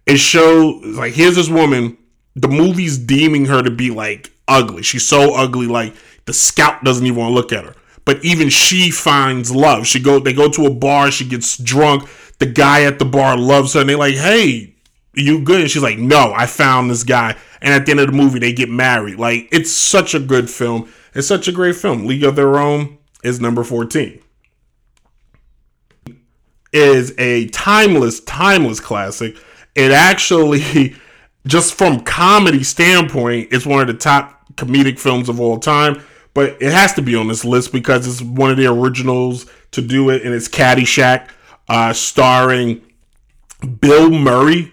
It 0.06 0.18
showed 0.18 0.80
like 0.84 1.12
here's 1.12 1.36
this 1.36 1.48
woman, 1.48 1.98
the 2.36 2.48
movie's 2.48 2.96
deeming 2.96 3.46
her 3.46 3.62
to 3.62 3.70
be 3.70 3.90
like 3.90 4.32
ugly. 4.46 4.82
She's 4.82 5.06
so 5.06 5.34
ugly, 5.34 5.66
like 5.66 5.94
the 6.26 6.32
scout 6.32 6.84
doesn't 6.84 7.04
even 7.04 7.18
want 7.18 7.30
to 7.30 7.34
look 7.34 7.52
at 7.52 7.64
her 7.64 7.74
but 8.04 8.24
even 8.24 8.48
she 8.48 8.90
finds 8.90 9.54
love. 9.54 9.86
She 9.86 10.00
go 10.00 10.18
they 10.18 10.32
go 10.32 10.48
to 10.50 10.66
a 10.66 10.70
bar, 10.70 11.10
she 11.10 11.24
gets 11.24 11.56
drunk. 11.56 12.08
The 12.38 12.46
guy 12.46 12.84
at 12.84 12.98
the 12.98 13.04
bar 13.04 13.36
loves 13.36 13.74
her, 13.74 13.80
and 13.80 13.88
they're 13.88 13.96
like, 13.96 14.16
"Hey, 14.16 14.69
you 15.14 15.40
good?" 15.42 15.60
And 15.60 15.70
she's 15.70 15.82
like, 15.82 15.98
"No, 15.98 16.32
I 16.34 16.46
found 16.46 16.90
this 16.90 17.04
guy." 17.04 17.36
And 17.62 17.74
at 17.74 17.84
the 17.84 17.92
end 17.92 18.00
of 18.00 18.06
the 18.06 18.12
movie, 18.12 18.38
they 18.38 18.52
get 18.52 18.68
married. 18.68 19.18
Like 19.18 19.48
it's 19.52 19.72
such 19.72 20.14
a 20.14 20.20
good 20.20 20.50
film. 20.50 20.90
It's 21.14 21.26
such 21.26 21.48
a 21.48 21.52
great 21.52 21.76
film. 21.76 22.06
League 22.06 22.24
of 22.24 22.36
Their 22.36 22.58
Own 22.58 22.98
is 23.22 23.40
number 23.40 23.64
fourteen. 23.64 24.20
Is 26.72 27.14
a 27.18 27.48
timeless, 27.48 28.20
timeless 28.20 28.78
classic. 28.78 29.36
It 29.74 29.90
actually, 29.90 30.96
just 31.46 31.74
from 31.74 32.00
comedy 32.00 32.62
standpoint, 32.62 33.48
it's 33.52 33.66
one 33.66 33.80
of 33.80 33.86
the 33.88 33.94
top 33.94 34.54
comedic 34.56 34.98
films 34.98 35.28
of 35.28 35.40
all 35.40 35.58
time 35.58 36.00
but 36.34 36.60
it 36.62 36.72
has 36.72 36.94
to 36.94 37.02
be 37.02 37.14
on 37.14 37.28
this 37.28 37.44
list 37.44 37.72
because 37.72 38.06
it's 38.06 38.22
one 38.22 38.50
of 38.50 38.56
the 38.56 38.66
originals 38.66 39.50
to 39.72 39.82
do 39.82 40.10
it, 40.10 40.22
and 40.24 40.34
it's 40.34 40.48
Caddyshack, 40.48 41.28
uh, 41.68 41.92
starring 41.92 42.82
Bill 43.80 44.10
Murray, 44.10 44.72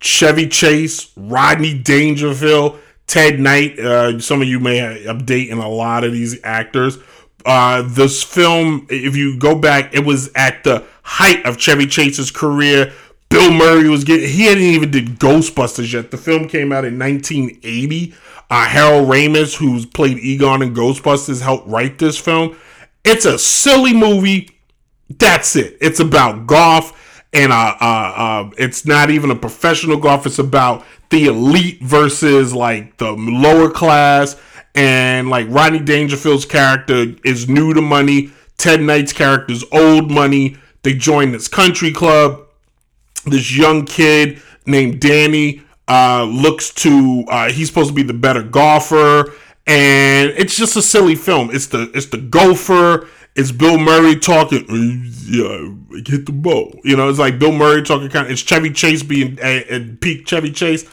Chevy 0.00 0.48
Chase, 0.48 1.12
Rodney 1.16 1.78
Dangerfield, 1.78 2.78
Ted 3.06 3.38
Knight. 3.38 3.78
Uh, 3.78 4.18
some 4.18 4.42
of 4.42 4.48
you 4.48 4.58
may 4.58 5.04
update 5.04 5.50
in 5.50 5.58
a 5.58 5.68
lot 5.68 6.04
of 6.04 6.12
these 6.12 6.38
actors. 6.42 6.98
Uh, 7.44 7.82
this 7.82 8.22
film, 8.22 8.86
if 8.90 9.16
you 9.16 9.38
go 9.38 9.54
back, 9.54 9.94
it 9.94 10.04
was 10.04 10.30
at 10.34 10.64
the 10.64 10.84
height 11.02 11.44
of 11.46 11.58
Chevy 11.58 11.86
Chase's 11.86 12.30
career. 12.30 12.92
Bill 13.28 13.52
Murray 13.52 13.88
was 13.88 14.04
getting, 14.04 14.28
he 14.28 14.46
hadn't 14.46 14.62
even 14.62 14.90
did 14.90 15.18
Ghostbusters 15.18 15.92
yet. 15.92 16.10
The 16.10 16.16
film 16.16 16.48
came 16.48 16.72
out 16.72 16.84
in 16.84 16.98
1980. 16.98 18.14
Uh, 18.50 18.66
Harold 18.66 19.08
Ramis, 19.08 19.56
who's 19.56 19.86
played 19.86 20.18
Egon 20.18 20.62
in 20.62 20.74
Ghostbusters, 20.74 21.40
helped 21.40 21.68
write 21.68 21.98
this 21.98 22.18
film. 22.18 22.56
It's 23.04 23.24
a 23.24 23.38
silly 23.38 23.94
movie. 23.94 24.50
That's 25.08 25.54
it. 25.56 25.78
It's 25.80 26.00
about 26.00 26.46
golf, 26.46 26.92
and 27.32 27.52
uh, 27.52 27.76
uh, 27.80 28.12
uh, 28.16 28.50
it's 28.58 28.84
not 28.84 29.10
even 29.10 29.30
a 29.30 29.36
professional 29.36 29.96
golf. 29.96 30.26
It's 30.26 30.38
about 30.38 30.84
the 31.10 31.26
elite 31.26 31.80
versus 31.82 32.52
like 32.52 32.96
the 32.98 33.12
lower 33.12 33.70
class. 33.70 34.40
And 34.74 35.30
like 35.30 35.46
Rodney 35.48 35.80
Dangerfield's 35.80 36.44
character 36.44 37.06
is 37.24 37.48
new 37.48 37.74
to 37.74 37.80
money. 37.80 38.30
Ted 38.56 38.80
Knight's 38.80 39.12
character 39.12 39.52
is 39.52 39.64
old 39.72 40.10
money. 40.10 40.56
They 40.82 40.94
join 40.94 41.32
this 41.32 41.48
country 41.48 41.92
club. 41.92 42.46
This 43.26 43.56
young 43.56 43.84
kid 43.84 44.40
named 44.66 45.00
Danny 45.00 45.62
uh, 45.88 46.24
looks 46.24 46.72
to 46.74 47.24
uh, 47.28 47.50
he's 47.50 47.68
supposed 47.68 47.88
to 47.88 47.94
be 47.94 48.02
the 48.02 48.14
better 48.14 48.42
golfer, 48.42 49.32
and 49.70 50.30
it's 50.30 50.56
just 50.56 50.76
a 50.76 50.82
silly 50.82 51.14
film. 51.14 51.50
It's 51.52 51.68
the 51.68 51.90
it's 51.94 52.06
the 52.06 52.18
gopher. 52.18 53.06
It's 53.36 53.52
Bill 53.52 53.78
Murray 53.78 54.18
talking. 54.18 54.66
Uh, 54.68 55.06
yeah, 55.30 56.02
hit 56.04 56.26
the 56.26 56.32
ball. 56.32 56.78
You 56.82 56.96
know, 56.96 57.08
it's 57.08 57.20
like 57.20 57.38
Bill 57.38 57.52
Murray 57.52 57.82
talking. 57.82 58.08
Kind 58.08 58.26
of. 58.26 58.32
It's 58.32 58.42
Chevy 58.42 58.72
Chase 58.72 59.04
being 59.04 59.38
uh, 59.38 59.62
at, 59.70 60.00
peak 60.00 60.26
Chevy 60.26 60.50
Chase. 60.50 60.84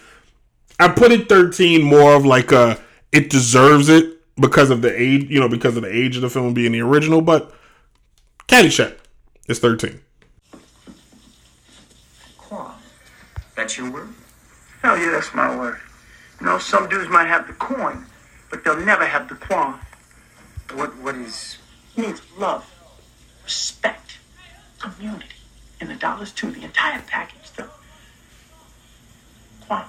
I 0.79 0.89
put 0.89 1.11
it 1.11 1.27
thirteen 1.27 1.81
more 1.81 2.13
of 2.13 2.25
like 2.25 2.51
a 2.51 2.79
it 3.11 3.31
deserves 3.31 3.89
it 3.89 4.19
because 4.35 4.69
of 4.69 4.83
the 4.83 4.93
age. 4.95 5.27
You 5.27 5.39
know, 5.39 5.49
because 5.49 5.75
of 5.75 5.81
the 5.81 5.93
age 5.93 6.15
of 6.15 6.21
the 6.21 6.29
film 6.29 6.53
being 6.53 6.73
the 6.73 6.81
original. 6.81 7.21
But 7.21 7.51
Caddyshack 8.47 8.95
it's 9.47 9.59
thirteen. 9.59 10.01
That's 13.55 13.75
your 13.75 13.89
word. 13.89 14.09
Hell 14.83 14.99
yeah, 14.99 15.09
that's 15.09 15.33
my 15.33 15.57
word. 15.57 15.79
You 16.39 16.45
know, 16.45 16.59
some 16.59 16.87
dudes 16.87 17.09
might 17.09 17.25
have 17.25 17.47
the 17.47 17.53
coin, 17.53 18.05
but 18.49 18.63
they'll 18.63 18.77
never 18.77 19.05
have 19.05 19.29
the 19.29 19.35
quan. 19.35 19.79
What 20.73 20.97
what 20.97 21.15
is 21.15 21.57
it 21.95 22.01
means 22.01 22.21
love, 22.37 22.65
respect, 23.43 24.17
community, 24.79 25.25
and 25.79 25.89
the 25.89 25.95
dollars 25.95 26.31
too, 26.31 26.51
the 26.51 26.63
entire 26.63 27.01
package, 27.07 27.51
the 27.51 27.69
quan. 29.65 29.85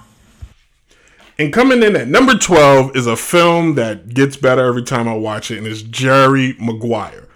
And 1.37 1.53
coming 1.53 1.83
in 1.83 1.95
at 1.95 2.07
number 2.07 2.37
12 2.37 2.95
is 2.95 3.07
a 3.07 3.15
film 3.15 3.75
that 3.75 4.13
gets 4.13 4.35
better 4.35 4.65
every 4.65 4.83
time 4.83 5.07
I 5.07 5.15
watch 5.15 5.51
it, 5.51 5.57
and 5.57 5.67
it's 5.67 5.81
Jerry 5.81 6.55
Maguire. 6.59 7.27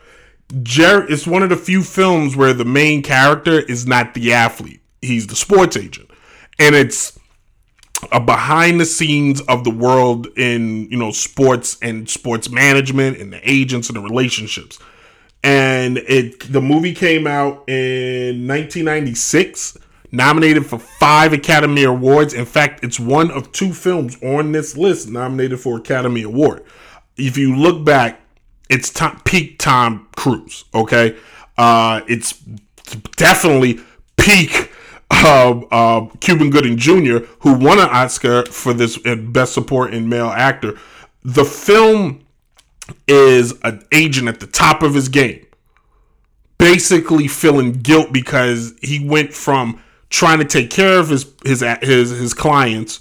Jerry 0.62 1.08
it's 1.10 1.26
one 1.26 1.42
of 1.42 1.50
the 1.50 1.56
few 1.56 1.82
films 1.84 2.36
where 2.36 2.54
the 2.54 2.66
main 2.66 3.02
character 3.02 3.60
is 3.62 3.88
not 3.88 4.14
the 4.14 4.34
athlete. 4.34 4.82
He's 5.02 5.28
the 5.28 5.36
sports 5.36 5.76
agent. 5.76 6.12
And 6.60 6.76
it's 6.76 7.18
a 8.12 8.20
behind 8.20 8.80
the 8.80 8.86
scenes 8.86 9.42
of 9.42 9.64
the 9.64 9.70
world 9.70 10.28
in 10.38 10.90
you 10.90 10.98
know 10.98 11.12
sports 11.12 11.78
and 11.82 12.10
sports 12.10 12.50
management 12.50 13.18
and 13.18 13.32
the 13.32 13.50
agents 13.50 13.90
and 13.90 13.96
the 13.96 14.02
relationships. 14.02 14.80
And 15.44 15.98
it 15.98 16.52
the 16.52 16.62
movie 16.62 16.94
came 16.94 17.28
out 17.28 17.68
in 17.68 18.48
1996 18.48 19.78
nominated 20.12 20.66
for 20.66 20.78
five 20.78 21.34
academy 21.34 21.84
awards. 21.84 22.34
In 22.34 22.46
fact 22.46 22.84
it's 22.84 23.00
one 23.00 23.32
of 23.32 23.52
two 23.52 23.74
films 23.74 24.18
on 24.24 24.52
this 24.52 24.78
list 24.78 25.10
nominated 25.10 25.60
for 25.60 25.78
academy 25.78 26.24
award. 26.24 26.64
If 27.18 27.38
you 27.38 27.56
look 27.56 27.86
back 27.86 28.22
it's 28.70 28.90
top, 28.90 29.26
peak 29.26 29.60
tom 29.60 30.08
cruise 30.16 30.66
okay? 30.74 31.16
Uh 31.58 32.02
it's 32.08 32.34
definitely 33.16 33.80
peak 34.18 34.73
uh, 35.12 35.62
uh, 35.72 36.08
Cuban 36.20 36.50
Gooding 36.50 36.78
Jr., 36.78 37.20
who 37.40 37.54
won 37.54 37.80
an 37.80 37.90
Oscar 37.90 38.46
for 38.46 38.74
this 38.74 39.00
uh, 39.06 39.16
Best 39.16 39.54
Supporting 39.54 40.10
Male 40.10 40.28
Actor. 40.28 40.78
The 41.24 41.46
film 41.46 42.26
is 43.08 43.54
an 43.64 43.86
agent 43.92 44.28
at 44.28 44.40
the 44.40 44.48
top 44.48 44.84
of 44.84 44.94
his 44.94 45.10
game, 45.10 45.46
basically 46.58 47.28
feeling 47.28 47.74
guilt 47.74 48.12
because 48.12 48.74
he 48.82 49.06
went 49.08 49.34
from 49.34 49.82
trying 50.10 50.40
to 50.40 50.46
take 50.46 50.70
care 50.70 51.00
of 51.00 51.10
his 51.10 51.26
his 51.46 51.64
his 51.82 52.10
his 52.10 52.34
clients 52.34 53.00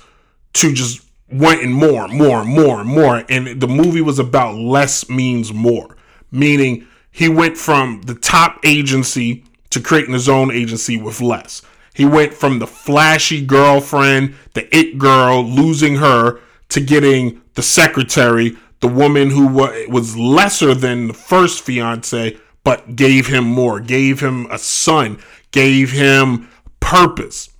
to 0.54 0.72
just 0.72 1.04
wanting 1.30 1.72
more, 1.72 2.08
more, 2.08 2.44
more, 2.44 2.84
more. 2.84 3.24
And 3.28 3.60
the 3.60 3.68
movie 3.68 4.02
was 4.02 4.18
about 4.18 4.54
less 4.56 5.08
means 5.08 5.52
more. 5.52 5.96
meaning 6.30 6.86
he 7.10 7.28
went 7.28 7.58
from 7.58 8.00
the 8.06 8.14
top 8.14 8.58
agency 8.64 9.44
to 9.70 9.80
creating 9.80 10.14
his 10.14 10.28
own 10.28 10.50
agency 10.50 10.96
with 10.96 11.20
less. 11.20 11.62
He 11.94 12.04
went 12.04 12.32
from 12.32 12.58
the 12.58 12.66
flashy 12.66 13.44
girlfriend, 13.44 14.34
the 14.54 14.74
it 14.74 14.98
girl, 14.98 15.44
losing 15.44 15.96
her, 15.96 16.40
to 16.70 16.80
getting 16.80 17.42
the 17.54 17.62
secretary, 17.62 18.56
the 18.80 18.88
woman 18.88 19.30
who 19.30 19.46
was 19.46 20.16
lesser 20.16 20.74
than 20.74 21.08
the 21.08 21.14
first 21.14 21.62
fiance, 21.62 22.38
but 22.64 22.96
gave 22.96 23.26
him 23.26 23.44
more, 23.44 23.78
gave 23.78 24.20
him 24.20 24.46
a 24.50 24.58
son, 24.58 25.18
gave 25.50 25.92
him 25.92 26.48
purpose. 26.80 27.50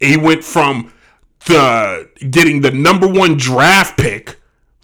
He 0.00 0.16
went 0.16 0.42
from 0.42 0.92
the 1.46 2.08
getting 2.30 2.60
the 2.60 2.70
number 2.70 3.06
one 3.06 3.36
draft 3.36 3.98
pick 3.98 4.38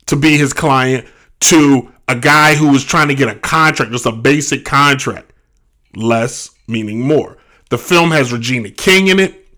to 0.06 0.16
be 0.16 0.36
his 0.36 0.52
client 0.52 1.06
to 1.40 1.92
a 2.08 2.14
guy 2.14 2.54
who 2.54 2.70
was 2.70 2.84
trying 2.84 3.08
to 3.08 3.14
get 3.14 3.28
a 3.28 3.34
contract, 3.34 3.92
just 3.92 4.06
a 4.06 4.12
basic 4.12 4.64
contract. 4.64 5.32
Less 5.94 6.50
meaning 6.68 7.00
more. 7.00 7.36
The 7.68 7.78
film 7.78 8.10
has 8.10 8.32
Regina 8.32 8.70
King 8.70 9.08
in 9.08 9.18
it, 9.18 9.48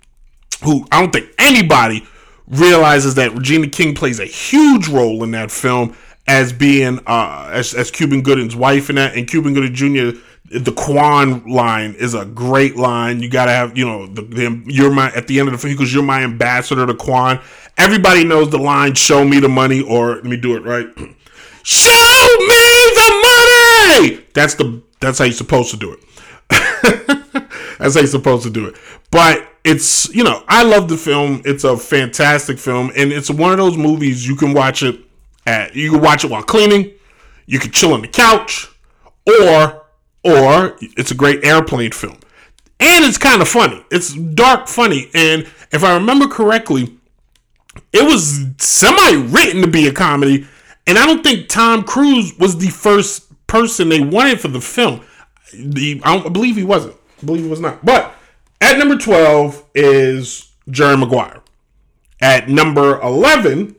who 0.64 0.86
I 0.90 1.00
don't 1.00 1.12
think 1.12 1.30
anybody 1.38 2.06
realizes 2.46 3.14
that 3.16 3.34
Regina 3.34 3.68
King 3.68 3.94
plays 3.94 4.18
a 4.18 4.24
huge 4.24 4.88
role 4.88 5.22
in 5.22 5.32
that 5.32 5.50
film 5.50 5.94
as 6.26 6.52
being 6.52 7.00
uh, 7.06 7.50
as, 7.52 7.74
as 7.74 7.90
Cuban 7.90 8.22
Gooding's 8.22 8.54
wife 8.54 8.90
in 8.90 8.96
that, 8.96 9.16
and 9.16 9.26
Cuban 9.26 9.54
Gooding 9.54 9.74
Jr. 9.74 10.18
The 10.50 10.72
Quan 10.72 11.44
line 11.46 11.94
is 11.98 12.14
a 12.14 12.24
great 12.24 12.76
line. 12.76 13.20
You 13.20 13.28
gotta 13.28 13.50
have, 13.50 13.76
you 13.76 13.86
know, 13.86 14.06
the, 14.06 14.22
the 14.22 14.62
you're 14.66 14.90
my 14.92 15.10
at 15.12 15.26
the 15.26 15.38
end 15.38 15.48
of 15.48 15.52
the 15.52 15.58
film 15.58 15.74
because 15.74 15.92
you're 15.92 16.02
my 16.02 16.22
ambassador 16.22 16.86
to 16.86 16.94
Quan. 16.94 17.40
Everybody 17.76 18.24
knows 18.24 18.50
the 18.50 18.58
line 18.58 18.94
"Show 18.94 19.24
me 19.24 19.40
the 19.40 19.48
money" 19.48 19.82
or 19.82 20.16
let 20.16 20.24
me 20.24 20.36
do 20.36 20.56
it 20.56 20.64
right. 20.64 20.86
Show 21.64 22.26
me 22.38 22.64
the 22.94 24.00
money. 24.00 24.24
That's 24.32 24.54
the 24.54 24.82
that's 25.00 25.18
how 25.18 25.26
you're 25.26 25.34
supposed 25.34 25.70
to 25.72 25.76
do 25.76 25.92
it. 25.92 27.18
how 27.78 27.88
you're 27.88 28.06
supposed 28.06 28.44
to 28.44 28.50
do 28.50 28.66
it. 28.66 28.76
But 29.10 29.48
it's 29.64 30.12
you 30.14 30.24
know 30.24 30.44
I 30.48 30.62
love 30.62 30.88
the 30.88 30.96
film. 30.96 31.42
It's 31.44 31.64
a 31.64 31.76
fantastic 31.76 32.58
film, 32.58 32.90
and 32.96 33.12
it's 33.12 33.30
one 33.30 33.52
of 33.52 33.58
those 33.58 33.76
movies 33.76 34.26
you 34.26 34.36
can 34.36 34.52
watch 34.54 34.82
it 34.82 35.00
at. 35.46 35.74
You 35.74 35.92
can 35.92 36.00
watch 36.00 36.24
it 36.24 36.30
while 36.30 36.42
cleaning. 36.42 36.92
You 37.46 37.58
can 37.58 37.70
chill 37.70 37.94
on 37.94 38.02
the 38.02 38.08
couch, 38.08 38.68
or 39.26 39.86
or 40.24 40.76
it's 40.80 41.10
a 41.10 41.14
great 41.14 41.44
airplane 41.44 41.92
film, 41.92 42.18
and 42.80 43.04
it's 43.04 43.18
kind 43.18 43.40
of 43.40 43.48
funny. 43.48 43.84
It's 43.90 44.14
dark 44.14 44.68
funny, 44.68 45.10
and 45.14 45.46
if 45.72 45.84
I 45.84 45.94
remember 45.94 46.28
correctly, 46.28 46.98
it 47.92 48.04
was 48.04 48.44
semi 48.58 49.14
written 49.14 49.62
to 49.62 49.68
be 49.68 49.86
a 49.86 49.92
comedy, 49.92 50.46
and 50.86 50.98
I 50.98 51.06
don't 51.06 51.22
think 51.22 51.48
Tom 51.48 51.84
Cruise 51.84 52.36
was 52.38 52.58
the 52.58 52.68
first 52.68 53.24
person 53.46 53.88
they 53.88 54.00
wanted 54.00 54.40
for 54.40 54.48
the 54.48 54.60
film. 54.60 55.00
The 55.52 56.00
I, 56.04 56.28
believe 56.28 56.56
he 56.56 56.64
wasn't. 56.64 56.94
Believe 57.24 57.46
it 57.46 57.50
was 57.50 57.60
not. 57.60 57.84
But 57.84 58.14
at 58.60 58.78
number 58.78 58.96
twelve 58.96 59.64
is 59.74 60.52
Jerry 60.70 60.96
Maguire. 60.96 61.42
At 62.20 62.48
number 62.48 63.00
eleven, 63.00 63.76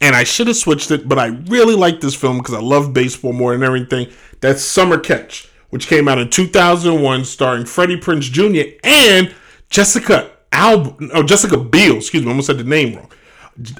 and 0.00 0.16
I 0.16 0.24
should 0.24 0.48
have 0.48 0.56
switched 0.56 0.90
it, 0.90 1.08
but 1.08 1.18
I 1.18 1.26
really 1.26 1.76
like 1.76 2.00
this 2.00 2.14
film 2.14 2.38
because 2.38 2.54
I 2.54 2.60
love 2.60 2.92
baseball 2.92 3.32
more 3.32 3.52
than 3.52 3.62
everything. 3.62 4.08
That's 4.40 4.62
Summer 4.62 4.98
Catch, 4.98 5.48
which 5.70 5.86
came 5.86 6.08
out 6.08 6.18
in 6.18 6.28
2001, 6.28 7.24
starring 7.24 7.64
Freddie 7.66 8.00
Prinze 8.00 8.30
Jr. 8.30 8.76
and 8.82 9.32
Jessica 9.70 10.32
Alba, 10.52 11.10
oh 11.14 11.22
Jessica 11.22 11.56
Biel. 11.56 11.96
Excuse 11.96 12.22
me, 12.22 12.28
I 12.28 12.32
almost 12.32 12.48
said 12.48 12.58
the 12.58 12.64
name 12.64 12.96
wrong. 12.96 13.10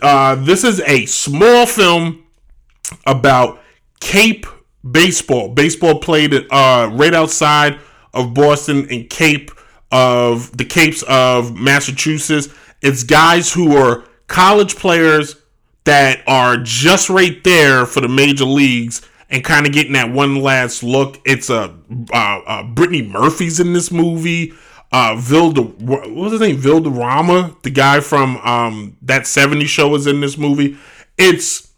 Uh, 0.00 0.36
this 0.36 0.64
is 0.64 0.80
a 0.80 1.06
small 1.06 1.66
film 1.66 2.24
about 3.06 3.60
Cape 4.00 4.46
baseball. 4.88 5.48
Baseball 5.48 5.98
played 5.98 6.34
uh, 6.50 6.90
right 6.92 7.14
outside 7.14 7.78
of 8.14 8.34
Boston 8.34 8.86
and 8.90 9.08
Cape 9.08 9.50
of 9.90 10.56
the 10.56 10.64
Capes 10.64 11.02
of 11.02 11.58
Massachusetts. 11.58 12.48
It's 12.80 13.04
guys 13.04 13.52
who 13.52 13.76
are 13.76 14.04
college 14.26 14.76
players 14.76 15.36
that 15.84 16.22
are 16.26 16.56
just 16.56 17.10
right 17.10 17.42
there 17.44 17.86
for 17.86 18.00
the 18.00 18.08
major 18.08 18.44
leagues 18.44 19.02
and 19.28 19.42
kind 19.42 19.66
of 19.66 19.72
getting 19.72 19.92
that 19.92 20.10
one 20.10 20.36
last 20.36 20.82
look. 20.82 21.20
It's 21.24 21.50
a 21.50 21.74
uh, 22.12 22.40
uh, 22.46 22.62
Brittany 22.64 23.02
Murphy's 23.02 23.60
in 23.60 23.72
this 23.72 23.90
movie. 23.90 24.52
Uh, 24.92 25.16
Vilda, 25.16 25.74
what 25.80 26.10
was 26.10 26.32
his 26.32 26.40
name? 26.42 26.58
Valderrama, 26.58 27.56
the 27.62 27.70
guy 27.70 28.00
from 28.00 28.36
um, 28.38 28.96
that 29.00 29.26
70 29.26 29.64
show, 29.64 29.94
is 29.94 30.06
in 30.06 30.20
this 30.20 30.36
movie. 30.36 30.76
It's 31.16 31.72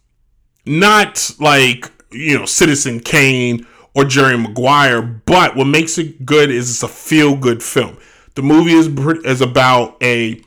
not 0.66 1.31
like 1.38 1.90
you 2.11 2.38
know 2.38 2.44
Citizen 2.44 3.01
Kane 3.01 3.66
or 3.95 4.05
Jerry 4.05 4.37
Maguire, 4.37 5.03
but 5.03 5.57
what 5.57 5.67
makes 5.67 5.99
it 5.99 6.27
good 6.27 6.51
is 6.51 6.71
it's 6.71 6.83
a 6.83 6.89
feel 6.89 7.37
good 7.37 7.63
film. 7.63 7.97
The 8.35 8.43
movie 8.43 8.73
is 8.73 8.89
is 9.25 9.41
about 9.41 9.97
a 10.03 10.43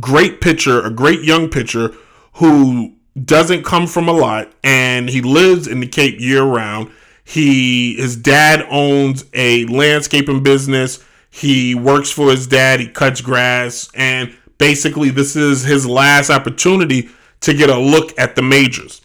great 0.00 0.40
pitcher, 0.40 0.84
a 0.84 0.90
great 0.90 1.22
young 1.22 1.48
pitcher 1.48 1.94
who 2.34 2.94
doesn't 3.24 3.64
come 3.64 3.86
from 3.86 4.08
a 4.08 4.12
lot 4.12 4.52
and 4.62 5.08
he 5.08 5.20
lives 5.20 5.66
in 5.66 5.80
the 5.80 5.86
Cape 5.86 6.20
year 6.20 6.42
round. 6.42 6.90
He 7.24 7.94
his 7.94 8.16
dad 8.16 8.66
owns 8.70 9.24
a 9.32 9.64
landscaping 9.66 10.42
business. 10.42 11.04
He 11.30 11.74
works 11.74 12.10
for 12.10 12.30
his 12.30 12.46
dad, 12.46 12.80
he 12.80 12.88
cuts 12.88 13.20
grass 13.20 13.88
and 13.94 14.34
basically 14.58 15.10
this 15.10 15.36
is 15.36 15.62
his 15.62 15.86
last 15.86 16.30
opportunity 16.30 17.08
to 17.40 17.54
get 17.54 17.70
a 17.70 17.78
look 17.78 18.18
at 18.18 18.34
the 18.34 18.42
majors. 18.42 19.00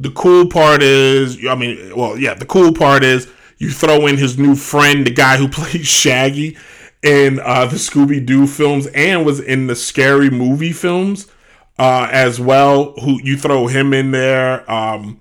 The 0.00 0.10
cool 0.10 0.46
part 0.46 0.82
is, 0.82 1.38
I 1.46 1.54
mean, 1.54 1.94
well, 1.94 2.16
yeah, 2.16 2.32
the 2.32 2.46
cool 2.46 2.72
part 2.72 3.04
is 3.04 3.30
you 3.58 3.70
throw 3.70 4.06
in 4.06 4.16
his 4.16 4.38
new 4.38 4.54
friend, 4.54 5.06
the 5.06 5.10
guy 5.10 5.36
who 5.36 5.46
plays 5.56 5.86
Shaggy 5.86 6.56
in 7.02 7.38
uh, 7.40 7.66
the 7.66 7.76
Scooby 7.76 8.24
Doo 8.24 8.46
films 8.46 8.86
and 8.88 9.26
was 9.26 9.40
in 9.40 9.66
the 9.66 9.76
scary 9.76 10.30
movie 10.30 10.72
films 10.72 11.30
uh, 11.78 12.08
as 12.10 12.40
well. 12.40 12.92
Who 13.02 13.20
you 13.22 13.36
throw 13.36 13.66
him 13.66 13.92
in 13.92 14.10
there? 14.10 14.70
Um, 14.70 15.20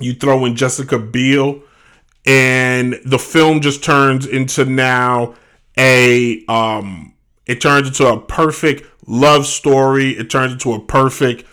you 0.00 0.14
throw 0.14 0.44
in 0.44 0.56
Jessica 0.56 0.98
Biel, 0.98 1.62
and 2.26 3.00
the 3.04 3.18
film 3.18 3.60
just 3.60 3.84
turns 3.84 4.26
into 4.26 4.64
now 4.64 5.34
a 5.78 6.44
um, 6.46 7.14
it 7.46 7.60
turns 7.60 7.88
into 7.88 8.06
a 8.06 8.20
perfect 8.20 8.84
love 9.06 9.46
story. 9.46 10.10
It 10.10 10.28
turns 10.30 10.52
into 10.52 10.72
a 10.72 10.80
perfect 10.84 11.44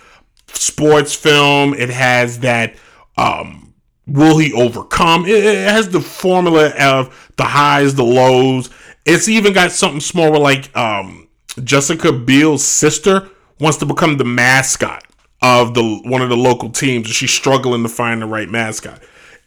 sports 0.54 1.16
film. 1.16 1.74
It 1.74 1.90
has 1.90 2.40
that 2.40 2.76
um, 3.18 3.74
will 4.08 4.38
he 4.38 4.54
overcome? 4.54 5.26
It, 5.26 5.44
it, 5.44 5.68
has 5.68 5.90
the 5.90 6.02
formula 6.02 6.70
of 6.80 7.32
the 7.38 7.44
highs, 7.44 7.96
the 7.96 8.04
lows. 8.04 8.70
It's 9.06 9.28
even 9.28 9.54
got 9.54 9.72
something 9.72 10.00
smaller 10.00 10.40
like 10.40 10.76
um, 10.76 11.28
Jessica 11.64 12.12
Biel's 12.12 12.64
sister 12.64 13.30
wants 13.60 13.78
to 13.80 13.86
become 13.86 14.18
the 14.18 14.26
mascot 14.26 15.04
of 15.42 15.74
the 15.74 16.02
one 16.06 16.22
of 16.22 16.30
the 16.30 16.38
local 16.38 16.70
teams, 16.70 17.08
and 17.08 17.16
she's 17.16 17.32
struggling 17.32 17.84
to 17.84 17.90
find 17.90 18.22
the 18.22 18.26
right 18.26 18.50
mascot. 18.50 19.02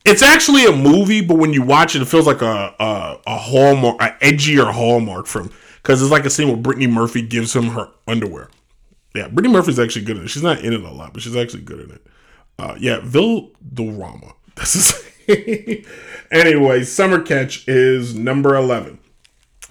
It's 0.05 0.23
actually 0.23 0.65
a 0.65 0.73
movie, 0.73 1.21
but 1.21 1.37
when 1.37 1.53
you 1.53 1.63
watch 1.63 1.95
it, 1.95 2.03
it 2.03 2.07
feels 2.07 2.27
like 2.27 2.43
a 2.43 2.75
a, 2.79 3.21
a 3.27 3.37
hallmark, 3.37 4.01
an 4.01 4.15
edgier 4.21 4.73
hallmark 4.73 5.27
from 5.27 5.51
because 5.77 6.01
it's 6.01 6.11
like 6.11 6.25
a 6.25 6.31
scene 6.31 6.49
where 6.49 6.57
Brittany 6.57 6.87
Murphy 6.87 7.23
gives 7.23 7.55
him 7.55 7.69
her 7.71 7.89
underwear. 8.07 8.49
Yeah, 9.15 9.29
Brittany 9.29 9.53
Murphy's 9.53 9.79
actually 9.79 10.05
good 10.05 10.17
in 10.17 10.25
it. 10.25 10.29
She's 10.29 10.43
not 10.43 10.61
in 10.61 10.73
it 10.73 10.83
a 10.83 10.91
lot, 10.91 11.13
but 11.13 11.23
she's 11.23 11.37
actually 11.37 11.63
good 11.63 11.81
in 11.81 11.91
it. 11.91 12.07
Uh, 12.59 12.77
yeah, 12.79 13.01
Valderrama. 13.03 14.35
This 14.55 14.77
is 14.77 15.87
anyway. 16.31 16.85
Summer 16.85 17.23
Catch 17.23 17.67
is 17.67 18.15
number 18.15 18.55
eleven. 18.55 18.99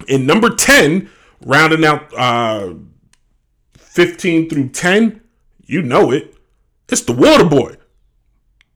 In 0.07 0.25
number 0.25 0.49
ten, 0.49 1.09
rounding 1.45 1.85
out 1.85 2.11
uh, 2.17 2.73
fifteen 3.77 4.49
through 4.49 4.69
ten, 4.69 5.21
you 5.65 5.83
know 5.83 6.09
it. 6.11 6.35
It's 6.89 7.01
the 7.01 7.13
Water 7.13 7.45
Boy. 7.45 7.75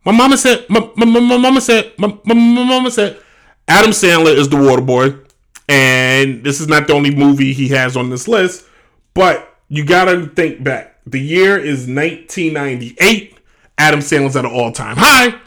My 0.05 0.11
mama 0.11 0.37
said. 0.37 0.65
My, 0.69 0.87
my, 0.95 1.05
my, 1.05 1.19
my 1.19 1.37
mama 1.37 1.59
said. 1.59 1.93
My, 1.97 2.07
my, 2.23 2.35
my 2.35 2.63
mama 2.63 2.91
said. 2.91 3.19
Adam 3.67 3.91
Sandler 3.91 4.35
is 4.35 4.49
the 4.49 4.57
Water 4.57 4.81
Boy, 4.83 5.15
and 5.67 6.43
this 6.43 6.61
is 6.61 6.67
not 6.67 6.85
the 6.85 6.93
only 6.93 7.15
movie 7.15 7.51
he 7.51 7.69
has 7.69 7.97
on 7.97 8.11
this 8.11 8.27
list, 8.27 8.65
but 9.15 9.54
you 9.67 9.85
gotta 9.85 10.27
think 10.27 10.63
back. 10.63 10.97
The 11.05 11.19
year 11.19 11.57
is 11.57 11.87
1998. 11.87 13.37
Adam 13.77 13.99
Sandler's 13.99 14.35
at 14.35 14.45
an 14.45 14.51
all 14.51 14.71
time 14.71 14.97
high. 14.97 15.39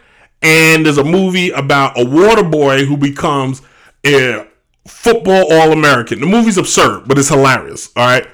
And 0.42 0.87
there's 0.87 0.98
a 0.98 1.04
movie 1.04 1.50
about 1.50 1.98
a 1.98 2.04
water 2.04 2.44
boy 2.44 2.85
who 2.85 2.96
becomes 2.96 3.62
a 4.07 4.46
football 4.87 5.52
All 5.52 5.72
American. 5.72 6.20
The 6.20 6.26
movie's 6.26 6.59
absurd, 6.59 7.09
but 7.09 7.18
it's 7.18 7.28
hilarious. 7.28 7.90
All 7.96 8.07
right. 8.07 8.26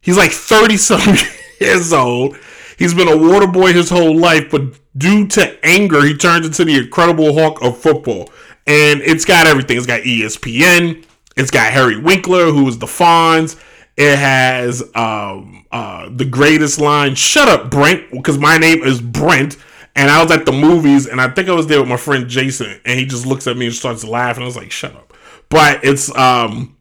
He's 0.00 0.16
like 0.16 0.30
30 0.30 0.76
something 0.76 1.16
years 1.60 1.92
old. 1.92 2.36
He's 2.78 2.94
been 2.94 3.08
a 3.08 3.16
water 3.16 3.48
boy 3.48 3.72
his 3.72 3.90
whole 3.90 4.16
life, 4.16 4.50
but 4.50 4.62
due 4.96 5.26
to 5.28 5.66
anger, 5.66 6.04
he 6.04 6.16
turns 6.16 6.46
into 6.46 6.64
the 6.64 6.78
incredible 6.78 7.34
Hulk 7.34 7.60
of 7.60 7.78
football. 7.78 8.30
And 8.68 9.00
it's 9.00 9.24
got 9.24 9.48
everything. 9.48 9.76
It's 9.76 9.86
got 9.86 10.02
ESPN. 10.02 11.04
It's 11.36 11.50
got 11.50 11.72
Harry 11.72 11.98
Winkler, 11.98 12.46
who 12.46 12.68
is 12.68 12.78
the 12.78 12.86
Fonz. 12.86 13.60
It 13.98 14.16
has 14.16 14.80
um, 14.94 15.66
uh, 15.72 16.08
the 16.08 16.24
greatest 16.24 16.80
line, 16.80 17.16
"Shut 17.16 17.48
up, 17.48 17.70
Brent," 17.70 18.12
because 18.12 18.38
my 18.38 18.56
name 18.56 18.84
is 18.84 19.00
Brent, 19.00 19.56
And 19.96 20.08
I 20.08 20.22
was 20.22 20.30
at 20.30 20.46
the 20.46 20.52
movies, 20.52 21.06
and 21.08 21.20
I 21.20 21.28
think 21.28 21.48
I 21.48 21.52
was 21.52 21.66
there 21.66 21.80
with 21.80 21.88
my 21.88 21.96
friend 21.96 22.28
Jason, 22.28 22.80
and 22.84 23.00
he 23.00 23.04
just 23.06 23.26
looks 23.26 23.48
at 23.48 23.56
me 23.56 23.66
and 23.66 23.74
starts 23.74 24.04
laughing. 24.04 24.44
I 24.44 24.46
was 24.46 24.56
like, 24.56 24.70
"Shut 24.70 24.94
up!" 24.94 25.14
But 25.48 25.80
it's 25.82 26.16
um, 26.16 26.76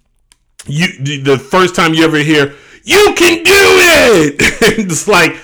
you 0.68 0.88
the 1.24 1.40
first 1.40 1.76
time 1.76 1.96
you 1.96 2.04
ever 2.06 2.20
hear 2.20 2.54
"You 2.84 3.14
can 3.18 3.44
do 3.44 3.52
it," 3.52 4.36
it's 4.80 5.08
like 5.08 5.38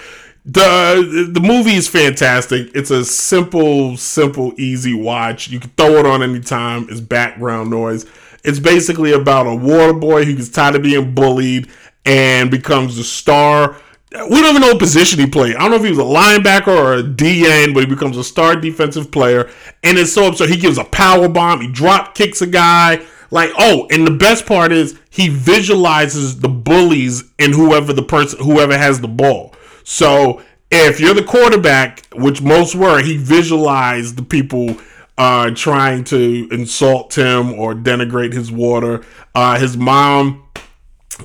the 0.45 1.29
the 1.31 1.39
movie 1.39 1.73
is 1.75 1.88
fantastic. 1.88 2.69
It's 2.75 2.91
a 2.91 3.03
simple, 3.03 3.97
simple, 3.97 4.53
easy 4.57 4.93
watch. 4.93 5.49
You 5.49 5.59
can 5.59 5.71
throw 5.71 5.95
it 5.97 6.05
on 6.05 6.21
anytime. 6.21 6.88
It's 6.89 7.01
background 7.01 7.71
noise. 7.71 8.05
It's 8.43 8.60
basically 8.60 9.13
about 9.13 9.47
a 9.47 9.56
water 9.56 9.93
boy 9.93 10.25
who 10.25 10.36
gets 10.36 10.49
tired 10.49 10.75
of 10.75 10.84
being 10.84 11.13
bullied 11.15 11.69
and 12.06 12.51
becomes 12.51 12.97
the 12.97 13.03
star. 13.03 13.77
We 14.12 14.41
don't 14.41 14.49
even 14.49 14.62
know 14.62 14.67
what 14.69 14.79
position 14.79 15.19
he 15.19 15.27
played. 15.27 15.56
I 15.56 15.60
don't 15.60 15.71
know 15.71 15.77
if 15.77 15.84
he 15.84 15.89
was 15.89 15.99
a 15.99 16.01
linebacker 16.01 16.67
or 16.67 16.93
a 16.95 17.03
DN, 17.03 17.73
but 17.73 17.79
he 17.82 17.86
becomes 17.86 18.17
a 18.17 18.23
star 18.23 18.56
defensive 18.56 19.12
player. 19.12 19.49
And 19.82 19.97
it's 19.97 20.13
so 20.13 20.27
absurd. 20.27 20.49
He 20.49 20.58
gives 20.58 20.77
a 20.77 20.84
power 20.84 21.27
bomb. 21.27 21.62
He 21.62 21.71
drop 21.71 22.13
kicks 22.13 22.41
a 22.41 22.47
guy. 22.47 23.03
Like, 23.32 23.49
oh, 23.58 23.88
and 23.89 24.06
the 24.06 24.12
best 24.12 24.45
part 24.45 24.71
is 24.71 24.99
he 25.10 25.29
visualizes 25.29 26.39
the 26.39 26.49
bullies 26.49 27.23
and 27.39 27.53
whoever 27.53 27.91
the 27.91 28.03
person, 28.03 28.39
whoever 28.43 28.77
has 28.77 29.01
the 29.01 29.08
ball. 29.08 29.56
So 29.84 30.43
if 30.69 30.99
you're 30.99 31.15
the 31.15 31.23
quarterback, 31.23 32.06
which 32.13 32.41
most 32.43 32.75
were, 32.75 33.01
he 33.01 33.17
visualized 33.17 34.17
the 34.17 34.23
people 34.23 34.75
uh, 35.17 35.52
trying 35.52 36.04
to 36.06 36.47
insult 36.52 37.15
him 37.15 37.54
or 37.54 37.73
denigrate 37.73 38.34
his 38.34 38.52
water. 38.52 39.04
Uh, 39.36 39.60
his 39.60 39.78
mom 39.78 40.43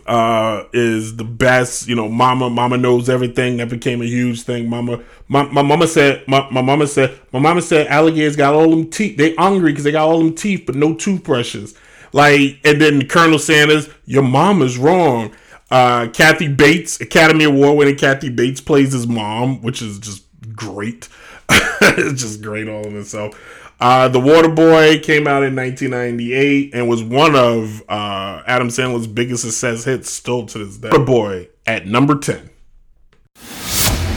uh, 0.07 0.65
is 0.73 1.17
the 1.17 1.25
best. 1.25 1.89
You 1.89 1.95
know, 1.95 2.09
mama, 2.09 2.51
mama 2.51 2.77
knows 2.77 3.09
everything. 3.09 3.57
That 3.59 3.71
became 3.71 4.03
a 4.03 4.07
huge 4.07 4.43
thing. 4.43 4.69
Mama, 4.69 5.03
my, 5.29 5.45
my 5.45 5.63
mama 5.63 5.87
said, 5.87 6.25
my, 6.29 6.49
my 6.51 6.63
mama 6.63 6.87
said, 6.87 7.19
my 7.33 7.39
mama 7.39 7.63
said, 7.63 7.87
alligators 7.87 8.37
got 8.37 8.55
all 8.55 8.71
them 8.71 8.91
teeth. 8.91 9.17
They 9.17 9.35
hungry 9.35 9.73
because 9.73 9.85
they 9.85 9.93
got 9.93 10.09
all 10.09 10.19
them 10.19 10.35
teeth, 10.35 10.65
but 10.67 10.75
no 10.75 10.95
toothbrushes. 10.95 11.75
Like, 12.13 12.61
and 12.65 12.81
then 12.81 13.07
Colonel 13.07 13.39
Sanders, 13.39 13.89
your 14.05 14.23
mom 14.23 14.63
is 14.63 14.79
wrong. 14.79 15.33
Uh, 15.71 16.09
Kathy 16.09 16.49
Bates, 16.49 17.01
Academy 17.01 17.45
Award 17.45 17.77
winning 17.77 17.97
Kathy 17.97 18.31
Bates 18.31 18.61
plays 18.61 18.93
his 18.93 19.07
mom, 19.07 19.61
which 19.61 19.83
is 19.83 19.99
just 19.99 20.25
great. 20.55 21.09
it's 21.51 22.23
just 22.23 22.41
great 22.41 22.69
all 22.69 22.87
in 22.87 22.97
itself. 22.99 23.39
Uh, 23.81 24.09
the 24.09 24.19
Water 24.19 24.49
Boy 24.49 24.99
came 24.99 25.29
out 25.29 25.45
in 25.45 25.55
1998 25.55 26.75
and 26.75 26.89
was 26.89 27.01
one 27.03 27.37
of 27.37 27.81
uh, 27.89 28.43
Adam 28.47 28.69
Sandler's 28.69 29.07
biggest 29.07 29.43
success 29.45 29.85
hits 29.85 30.11
still 30.11 30.47
to 30.47 30.59
this 30.65 30.79
day. 30.79 30.89
Water 30.91 31.05
Boy 31.05 31.49
at 31.67 31.87
number 31.87 32.19
10. 32.19 32.51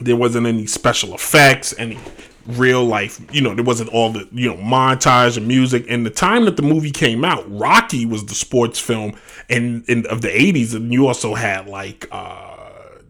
there 0.00 0.16
wasn't 0.16 0.46
any 0.46 0.66
special 0.66 1.14
effects, 1.14 1.74
any 1.78 1.98
real 2.46 2.84
life, 2.84 3.20
you 3.32 3.40
know, 3.40 3.54
there 3.54 3.64
wasn't 3.64 3.90
all 3.90 4.12
the, 4.12 4.28
you 4.32 4.48
know, 4.48 4.56
montage 4.56 5.36
and 5.36 5.48
music. 5.48 5.86
And 5.88 6.04
the 6.04 6.10
time 6.10 6.44
that 6.44 6.56
the 6.56 6.62
movie 6.62 6.90
came 6.90 7.24
out, 7.24 7.44
Rocky 7.50 8.06
was 8.06 8.26
the 8.26 8.34
sports 8.34 8.78
film 8.78 9.14
and 9.48 9.84
in, 9.88 10.06
of 10.06 10.22
the 10.22 10.28
80s. 10.28 10.74
And 10.74 10.92
you 10.92 11.06
also 11.06 11.34
had 11.34 11.68
like 11.68 12.06
uh, 12.10 12.56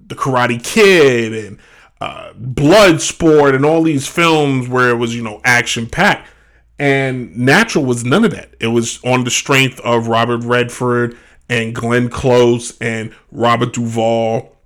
The 0.06 0.14
Karate 0.14 0.62
Kid 0.62 1.32
and 1.32 1.58
uh, 2.00 2.32
Bloodsport 2.34 3.54
and 3.54 3.64
all 3.64 3.82
these 3.82 4.06
films 4.06 4.68
where 4.68 4.90
it 4.90 4.96
was, 4.96 5.14
you 5.14 5.22
know, 5.22 5.40
action 5.44 5.88
packed. 5.88 6.28
And 6.78 7.36
Natural 7.36 7.84
was 7.84 8.04
none 8.04 8.24
of 8.24 8.32
that. 8.32 8.54
It 8.60 8.68
was 8.68 9.02
on 9.04 9.24
the 9.24 9.30
strength 9.30 9.80
of 9.80 10.08
Robert 10.08 10.42
Redford 10.44 11.16
and 11.48 11.74
Glenn 11.74 12.08
Close 12.08 12.76
and 12.78 13.14
Robert 13.30 13.72
Duvall 13.72 14.56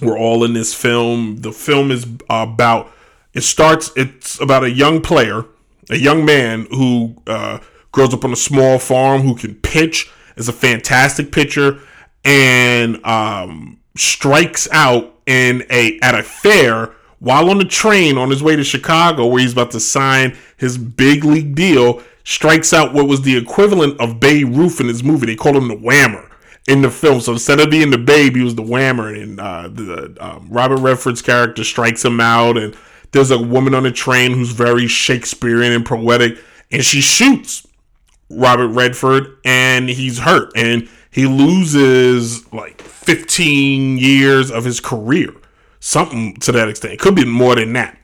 were 0.00 0.18
all 0.18 0.44
in 0.44 0.54
this 0.54 0.74
film. 0.74 1.38
The 1.38 1.52
film 1.52 1.90
is 1.90 2.06
about 2.28 2.90
it 3.34 3.42
starts. 3.42 3.90
It's 3.96 4.40
about 4.40 4.64
a 4.64 4.70
young 4.70 5.00
player, 5.00 5.44
a 5.90 5.96
young 5.96 6.24
man 6.24 6.66
who 6.70 7.16
uh, 7.26 7.58
grows 7.92 8.14
up 8.14 8.24
on 8.24 8.32
a 8.32 8.36
small 8.36 8.78
farm 8.78 9.22
who 9.22 9.34
can 9.34 9.54
pitch. 9.56 10.10
is 10.36 10.48
a 10.48 10.52
fantastic 10.52 11.32
pitcher 11.32 11.80
and 12.24 13.04
um, 13.04 13.80
strikes 13.96 14.68
out 14.72 15.14
in 15.26 15.64
a 15.70 15.98
at 16.00 16.14
a 16.18 16.22
fair 16.22 16.92
while 17.18 17.48
on 17.48 17.58
the 17.58 17.64
train 17.64 18.18
on 18.18 18.30
his 18.30 18.42
way 18.42 18.54
to 18.56 18.64
Chicago, 18.64 19.26
where 19.26 19.40
he's 19.40 19.52
about 19.52 19.70
to 19.70 19.80
sign 19.80 20.36
his 20.56 20.76
big 20.76 21.24
league 21.24 21.54
deal. 21.54 22.02
Strikes 22.24 22.72
out 22.72 22.94
what 22.94 23.06
was 23.06 23.22
the 23.22 23.36
equivalent 23.36 24.00
of 24.00 24.18
Babe 24.18 24.54
Ruth 24.54 24.80
in 24.80 24.88
his 24.88 25.02
movie. 25.02 25.26
They 25.26 25.36
called 25.36 25.56
him 25.56 25.68
the 25.68 25.76
Whammer 25.76 26.30
in 26.66 26.82
the 26.82 26.90
film. 26.90 27.20
So 27.20 27.32
instead 27.32 27.60
of 27.60 27.70
being 27.70 27.90
the 27.90 27.98
babe, 27.98 28.36
he 28.36 28.42
was 28.42 28.54
the 28.54 28.62
whammer. 28.62 29.20
And 29.20 29.38
uh, 29.38 29.68
the 29.68 30.16
um, 30.20 30.48
Robert 30.50 30.78
Redford's 30.78 31.22
character 31.22 31.64
strikes 31.64 32.04
him 32.04 32.20
out, 32.20 32.56
and 32.56 32.74
there's 33.14 33.30
a 33.30 33.38
woman 33.38 33.74
on 33.74 33.84
the 33.84 33.92
train 33.92 34.32
who's 34.32 34.52
very 34.52 34.86
Shakespearean 34.86 35.72
and 35.72 35.86
poetic, 35.86 36.38
and 36.70 36.84
she 36.84 37.00
shoots 37.00 37.66
Robert 38.28 38.68
Redford, 38.68 39.38
and 39.44 39.88
he's 39.88 40.18
hurt, 40.18 40.52
and 40.54 40.88
he 41.10 41.26
loses 41.26 42.52
like 42.52 42.82
15 42.82 43.96
years 43.96 44.50
of 44.50 44.64
his 44.64 44.80
career, 44.80 45.32
something 45.80 46.34
to 46.36 46.52
that 46.52 46.68
extent. 46.68 46.94
It 46.94 47.00
could 47.00 47.14
be 47.14 47.24
more 47.24 47.54
than 47.54 47.72
that. 47.72 47.98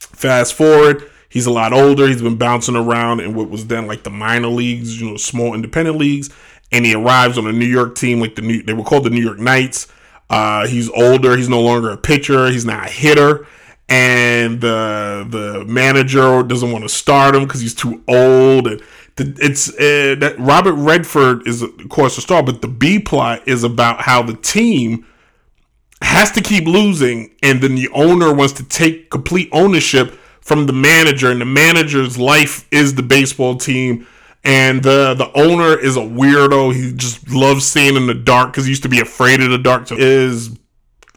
Fast 0.00 0.54
forward. 0.54 1.08
He's 1.28 1.46
a 1.46 1.52
lot 1.52 1.72
older. 1.72 2.08
He's 2.08 2.22
been 2.22 2.36
bouncing 2.36 2.74
around 2.74 3.20
in 3.20 3.34
what 3.34 3.48
was 3.48 3.68
then 3.68 3.86
like 3.86 4.02
the 4.02 4.10
minor 4.10 4.48
leagues, 4.48 5.00
you 5.00 5.10
know, 5.10 5.16
small 5.16 5.54
independent 5.54 5.96
leagues 5.96 6.28
and 6.72 6.84
he 6.84 6.94
arrives 6.94 7.38
on 7.38 7.46
a 7.46 7.52
New 7.52 7.66
York 7.66 7.94
team 7.94 8.20
like 8.20 8.34
the 8.34 8.42
New 8.42 8.62
they 8.62 8.72
were 8.72 8.84
called 8.84 9.04
the 9.04 9.10
New 9.10 9.22
York 9.22 9.38
Knights. 9.38 9.88
Uh, 10.28 10.66
he's 10.66 10.88
older. 10.90 11.36
He's 11.36 11.48
no 11.48 11.60
longer 11.60 11.90
a 11.90 11.96
pitcher. 11.96 12.48
He's 12.48 12.64
not 12.64 12.86
a 12.86 12.90
hitter, 12.90 13.46
and 13.90 14.60
the 14.60 15.26
the 15.28 15.64
manager 15.66 16.42
doesn't 16.44 16.70
want 16.70 16.84
to 16.84 16.88
start 16.88 17.34
him 17.34 17.44
because 17.44 17.60
he's 17.60 17.74
too 17.74 18.02
old. 18.08 18.68
And 18.68 18.80
the, 19.16 19.36
it's 19.40 19.68
uh, 19.68 20.14
that 20.20 20.36
Robert 20.38 20.74
Redford 20.74 21.46
is 21.46 21.60
of 21.60 21.88
course 21.90 22.16
a 22.16 22.20
star, 22.20 22.42
but 22.42 22.62
the 22.62 22.68
B 22.68 23.00
plot 23.00 23.46
is 23.46 23.64
about 23.64 24.00
how 24.02 24.22
the 24.22 24.34
team 24.34 25.04
has 26.02 26.30
to 26.30 26.40
keep 26.40 26.64
losing, 26.64 27.34
and 27.42 27.60
then 27.60 27.74
the 27.74 27.88
owner 27.92 28.32
wants 28.32 28.54
to 28.54 28.64
take 28.64 29.10
complete 29.10 29.50
ownership 29.52 30.12
from 30.40 30.66
the 30.66 30.72
manager, 30.72 31.30
and 31.30 31.40
the 31.40 31.44
manager's 31.44 32.16
life 32.16 32.66
is 32.70 32.94
the 32.94 33.02
baseball 33.02 33.56
team 33.56 34.06
and 34.42 34.82
the 34.82 35.14
the 35.14 35.30
owner 35.34 35.78
is 35.78 35.96
a 35.96 36.00
weirdo. 36.00 36.74
He 36.74 36.92
just 36.94 37.28
loves 37.28 37.66
staying 37.66 37.96
in 37.96 38.06
the 38.06 38.14
dark 38.14 38.52
because 38.52 38.64
he 38.64 38.70
used 38.70 38.82
to 38.84 38.88
be 38.88 39.00
afraid 39.00 39.42
of 39.42 39.50
the 39.50 39.58
dark. 39.58 39.88
So 39.88 39.96
is 39.98 40.56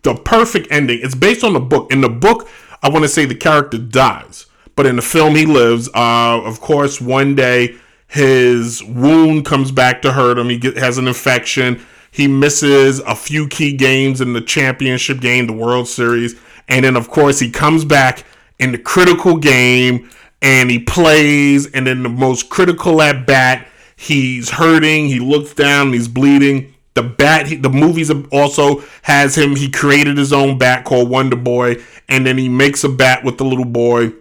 the 0.01 0.15
perfect 0.15 0.67
ending. 0.69 0.99
It's 1.01 1.15
based 1.15 1.43
on 1.43 1.53
the 1.53 1.59
book. 1.59 1.91
In 1.91 2.01
the 2.01 2.09
book, 2.09 2.49
I 2.83 2.89
want 2.89 3.03
to 3.03 3.09
say 3.09 3.25
the 3.25 3.33
character 3.33 3.77
dies, 3.77 4.45
but 4.75 4.85
in 4.85 4.97
the 4.97 5.01
film, 5.01 5.35
he 5.35 5.45
lives. 5.45 5.87
Uh, 5.95 6.41
of 6.43 6.59
course, 6.59 6.99
one 6.99 7.33
day 7.33 7.77
his 8.07 8.83
wound 8.83 9.45
comes 9.45 9.71
back 9.71 10.01
to 10.03 10.11
hurt 10.11 10.37
him. 10.37 10.49
He 10.49 10.57
get, 10.57 10.77
has 10.77 10.97
an 10.97 11.07
infection. 11.07 11.83
He 12.11 12.27
misses 12.27 12.99
a 12.99 13.15
few 13.15 13.47
key 13.47 13.75
games 13.75 14.21
in 14.21 14.33
the 14.33 14.41
championship 14.41 15.19
game, 15.19 15.47
the 15.47 15.53
World 15.53 15.87
Series, 15.87 16.39
and 16.67 16.85
then 16.85 16.95
of 16.95 17.09
course 17.09 17.39
he 17.39 17.49
comes 17.49 17.85
back 17.85 18.25
in 18.59 18.71
the 18.71 18.77
critical 18.77 19.37
game 19.37 20.09
and 20.43 20.69
he 20.69 20.77
plays, 20.77 21.71
and 21.71 21.87
then 21.87 22.03
the 22.03 22.09
most 22.09 22.49
critical 22.49 23.01
at 23.01 23.25
bat, 23.25 23.65
he's 23.95 24.49
hurting, 24.49 25.07
he 25.07 25.19
looks 25.19 25.53
down, 25.53 25.93
he's 25.93 26.09
bleeding. 26.09 26.75
The 26.95 27.03
bat, 27.03 27.49
the 27.61 27.69
movies 27.69 28.11
also 28.31 28.83
has 29.01 29.35
him. 29.37 29.55
He 29.55 29.69
created 29.69 30.17
his 30.17 30.31
own 30.31 30.57
bat 30.57 30.85
called 30.85 31.09
Wonder 31.09 31.35
Boy, 31.35 31.77
and 32.07 32.25
then 32.25 32.37
he 32.37 32.49
makes 32.49 32.83
a 32.83 32.89
bat 32.89 33.23
with 33.23 33.37
the 33.37 33.45
little 33.45 33.65
boy, 33.65 34.13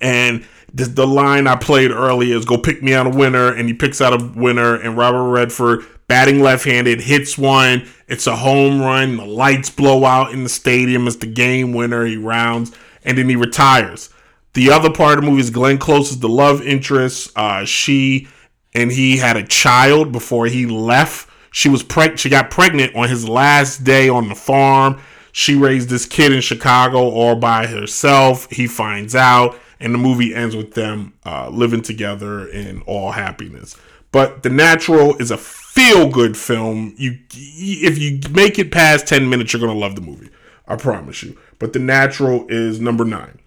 and 0.00 0.44
This, 0.74 0.88
the 0.88 1.06
line 1.06 1.46
I 1.46 1.54
played 1.54 1.92
earlier 1.92 2.36
is 2.36 2.44
"Go 2.44 2.58
pick 2.58 2.82
me 2.82 2.94
out 2.94 3.06
a 3.06 3.10
winner," 3.10 3.52
and 3.52 3.68
he 3.68 3.74
picks 3.74 4.00
out 4.00 4.12
a 4.12 4.24
winner, 4.34 4.74
and 4.74 4.96
Robert 4.96 5.30
Redford 5.30 5.84
batting 6.08 6.40
left-handed 6.40 7.02
hits 7.02 7.38
one. 7.38 7.86
It's 8.08 8.26
a 8.26 8.34
home 8.36 8.80
run. 8.80 9.16
The 9.16 9.24
lights 9.24 9.70
blow 9.70 10.04
out 10.04 10.32
in 10.32 10.42
the 10.42 10.48
stadium. 10.48 11.06
It's 11.06 11.16
the 11.16 11.26
game 11.26 11.72
winner. 11.72 12.04
He 12.04 12.16
rounds, 12.16 12.72
and 13.04 13.16
then 13.16 13.28
he 13.28 13.36
retires. 13.36 14.10
The 14.54 14.72
other 14.72 14.90
part 14.90 15.18
of 15.18 15.24
the 15.24 15.30
movie 15.30 15.42
is 15.42 15.50
Glenn 15.50 15.78
Close 15.78 16.10
is 16.10 16.18
the 16.18 16.28
love 16.28 16.60
interest. 16.60 17.30
Uh, 17.36 17.64
she 17.64 18.26
and 18.74 18.90
he 18.90 19.18
had 19.18 19.36
a 19.36 19.46
child 19.46 20.10
before 20.10 20.46
he 20.46 20.66
left. 20.66 21.28
She 21.54 21.68
was 21.68 21.84
preg- 21.84 22.18
She 22.18 22.28
got 22.28 22.50
pregnant 22.50 22.96
on 22.96 23.08
his 23.08 23.28
last 23.28 23.84
day 23.84 24.08
on 24.08 24.28
the 24.28 24.34
farm. 24.34 25.00
She 25.30 25.54
raised 25.54 25.88
this 25.88 26.04
kid 26.04 26.32
in 26.32 26.40
Chicago 26.40 26.98
all 26.98 27.36
by 27.36 27.68
herself. 27.68 28.50
He 28.50 28.66
finds 28.66 29.14
out, 29.14 29.56
and 29.78 29.94
the 29.94 29.98
movie 29.98 30.34
ends 30.34 30.56
with 30.56 30.74
them 30.74 31.12
uh, 31.24 31.50
living 31.50 31.80
together 31.80 32.48
in 32.48 32.82
all 32.82 33.12
happiness. 33.12 33.76
But 34.10 34.42
The 34.42 34.50
Natural 34.50 35.16
is 35.18 35.30
a 35.30 35.36
feel 35.36 36.08
good 36.08 36.36
film. 36.36 36.92
You, 36.96 37.18
if 37.30 37.98
you 37.98 38.18
make 38.32 38.58
it 38.58 38.72
past 38.72 39.06
ten 39.06 39.30
minutes, 39.30 39.52
you're 39.52 39.60
gonna 39.60 39.78
love 39.78 39.94
the 39.94 40.00
movie. 40.00 40.30
I 40.66 40.74
promise 40.74 41.22
you. 41.22 41.38
But 41.60 41.72
The 41.72 41.78
Natural 41.78 42.46
is 42.48 42.80
number 42.80 43.04
nine. 43.04 43.38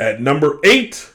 At 0.00 0.20
number 0.20 0.58
eight 0.64 1.12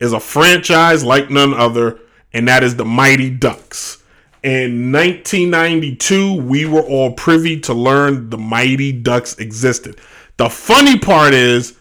is 0.00 0.12
a 0.12 0.18
franchise 0.18 1.04
like 1.04 1.30
none 1.30 1.54
other, 1.54 2.00
and 2.32 2.48
that 2.48 2.64
is 2.64 2.74
the 2.74 2.84
Mighty 2.84 3.30
Ducks. 3.30 4.02
In 4.44 4.92
1992, 4.92 6.34
we 6.42 6.66
were 6.66 6.82
all 6.82 7.14
privy 7.14 7.58
to 7.60 7.72
learn 7.72 8.28
the 8.28 8.36
Mighty 8.36 8.92
Ducks 8.92 9.38
existed. 9.38 9.98
The 10.36 10.50
funny 10.50 10.98
part 10.98 11.32
is, 11.32 11.78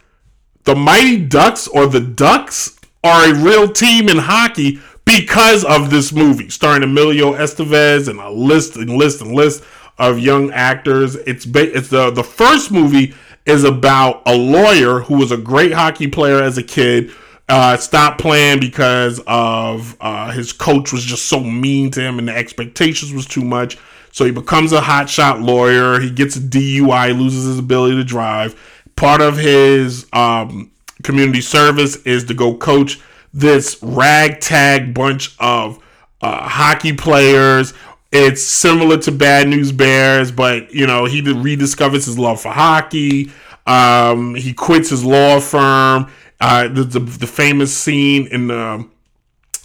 the 0.64 0.74
Mighty 0.74 1.20
Ducks 1.26 1.68
or 1.68 1.88
the 1.88 2.00
Ducks 2.00 2.80
are 3.04 3.30
a 3.30 3.36
real 3.36 3.70
team 3.70 4.08
in 4.08 4.18
hockey 4.18 4.80
because 5.04 5.66
of 5.66 5.90
this 5.90 6.14
movie, 6.14 6.48
starring 6.50 6.84
Emilio 6.84 7.34
Estevez 7.34 8.08
and 8.08 8.18
a 8.22 8.30
list 8.30 8.78
and 8.78 8.92
list 8.92 9.22
and 9.22 9.36
list 9.36 9.62
of 9.98 10.20
young 10.20 10.50
actors. 10.52 11.16
It's 11.16 11.46
ba- 11.46 11.76
it's 11.76 11.90
the 11.90 12.12
the 12.12 12.24
first 12.24 12.72
movie 12.72 13.14
is 13.46 13.66
about 13.66 14.22
a 14.26 14.38
lawyer 14.38 15.02
who 15.02 15.18
was 15.18 15.34
a 15.34 15.38
great 15.38 15.74
hockey 15.74 16.08
player 16.08 16.42
as 16.42 16.58
a 16.58 16.64
kid. 16.64 17.12
Uh, 17.56 17.78
stopped 17.78 18.20
playing 18.20 18.60
because 18.60 19.22
of 19.28 19.96
uh, 20.02 20.32
his 20.32 20.52
coach 20.52 20.92
was 20.92 21.04
just 21.04 21.26
so 21.26 21.40
mean 21.40 21.92
to 21.92 22.02
him 22.02 22.18
and 22.18 22.28
the 22.28 22.36
expectations 22.36 23.14
was 23.14 23.28
too 23.28 23.44
much. 23.44 23.78
So 24.12 24.26
he 24.26 24.32
becomes 24.32 24.72
a 24.72 24.82
hotshot 24.82 25.46
lawyer. 25.46 26.00
He 26.00 26.10
gets 26.10 26.36
a 26.36 26.40
DUI, 26.40 27.16
loses 27.16 27.46
his 27.46 27.60
ability 27.60 27.98
to 27.98 28.04
drive. 28.04 28.60
Part 28.96 29.22
of 29.22 29.38
his 29.38 30.08
um, 30.14 30.72
community 31.04 31.42
service 31.42 31.98
is 32.08 32.24
to 32.24 32.34
go 32.34 32.56
coach 32.58 33.00
this 33.36 33.78
ragtag 33.84 34.96
bunch 34.96 35.36
of 35.38 35.78
uh, 36.24 36.50
hockey 36.50 36.94
players. 36.94 37.76
It's 38.12 38.42
similar 38.42 38.98
to 38.98 39.12
Bad 39.12 39.48
News 39.48 39.72
Bears, 39.72 40.32
but 40.32 40.74
you 40.74 40.88
know 40.88 41.06
he 41.06 41.22
rediscovers 41.22 42.08
his 42.08 42.18
love 42.18 42.42
for 42.42 42.50
hockey. 42.50 43.32
Um, 43.68 44.34
he 44.34 44.54
quits 44.54 44.90
his 44.90 45.06
law 45.06 45.40
firm. 45.40 46.12
Uh, 46.40 46.68
the, 46.68 46.84
the, 46.84 47.00
the 47.00 47.28
famous 47.28 47.76
scene 47.76 48.28
in 48.28 48.48
the, 48.48 48.88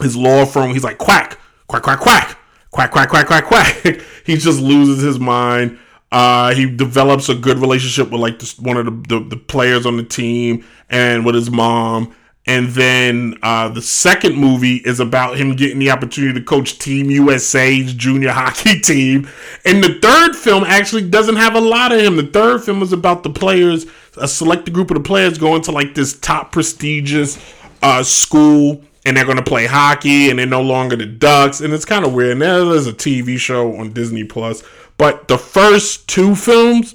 his 0.00 0.16
law 0.16 0.44
firm, 0.44 0.72
he's 0.72 0.85
like 0.85 0.98
quack, 0.98 1.38
quack, 1.66 1.83
quack, 1.83 2.00
quack, 2.00 2.38
quack, 2.70 2.90
quack, 2.90 3.09
quack, 3.09 3.26
quack, 3.26 3.44
quack. 3.44 4.00
he 4.24 4.37
just 4.37 4.61
loses 4.61 5.02
his 5.02 5.18
mind. 5.18 5.78
Uh, 6.11 6.54
he 6.54 6.70
develops 6.70 7.28
a 7.28 7.35
good 7.35 7.59
relationship 7.59 8.11
with 8.11 8.20
like 8.20 8.40
one 8.59 8.76
of 8.76 8.87
the, 8.87 9.18
the, 9.18 9.28
the 9.28 9.37
players 9.37 9.85
on 9.85 9.96
the 9.96 10.02
team 10.02 10.64
and 10.88 11.26
with 11.26 11.35
his 11.35 11.50
mom. 11.50 12.14
And 12.48 12.68
then 12.68 13.38
uh, 13.42 13.68
the 13.68 13.82
second 13.82 14.37
movie 14.37 14.76
is 14.76 15.00
about 15.00 15.37
him 15.37 15.54
getting 15.54 15.78
the 15.78 15.90
opportunity 15.90 16.40
to 16.40 16.44
coach 16.44 16.78
Team 16.78 17.11
USA's 17.11 17.92
junior 17.92 18.30
hockey 18.32 18.80
team. 18.80 19.28
And 19.66 19.84
the 19.84 19.98
third 20.00 20.34
film 20.34 20.64
actually 20.64 21.11
doesn't 21.11 21.37
have 21.37 21.54
a 21.54 21.61
lot 21.61 21.92
of 21.92 22.00
him. 22.00 22.16
The 22.16 22.26
third 22.26 22.64
film 22.64 22.80
is 22.82 22.94
about 22.94 23.22
the 23.22 23.28
players, 23.28 23.84
a 24.16 24.26
selected 24.26 24.72
group 24.72 24.90
of 24.90 24.96
the 24.96 25.02
players 25.02 25.37
going 25.37 25.61
to 25.62 25.72
like 25.72 25.94
this 25.94 26.18
top 26.18 26.50
prestigious 26.50 27.38
uh, 27.82 28.02
school 28.02 28.82
and 29.04 29.14
they're 29.14 29.26
going 29.26 29.37
to 29.37 29.42
play 29.42 29.66
hockey 29.66 30.30
and 30.30 30.38
they're 30.38 30.46
no 30.46 30.62
longer 30.62 30.96
the 30.96 31.04
Ducks. 31.04 31.61
And 31.61 31.74
it's 31.74 31.84
kind 31.84 32.06
of 32.06 32.14
weird. 32.14 32.32
And 32.32 32.40
there's 32.40 32.87
a 32.87 32.94
TV 32.94 33.38
show 33.38 33.76
on 33.76 33.92
Disney 33.92 34.24
Plus. 34.24 34.62
But 34.96 35.28
the 35.28 35.37
first 35.37 36.08
two 36.08 36.34
films, 36.34 36.94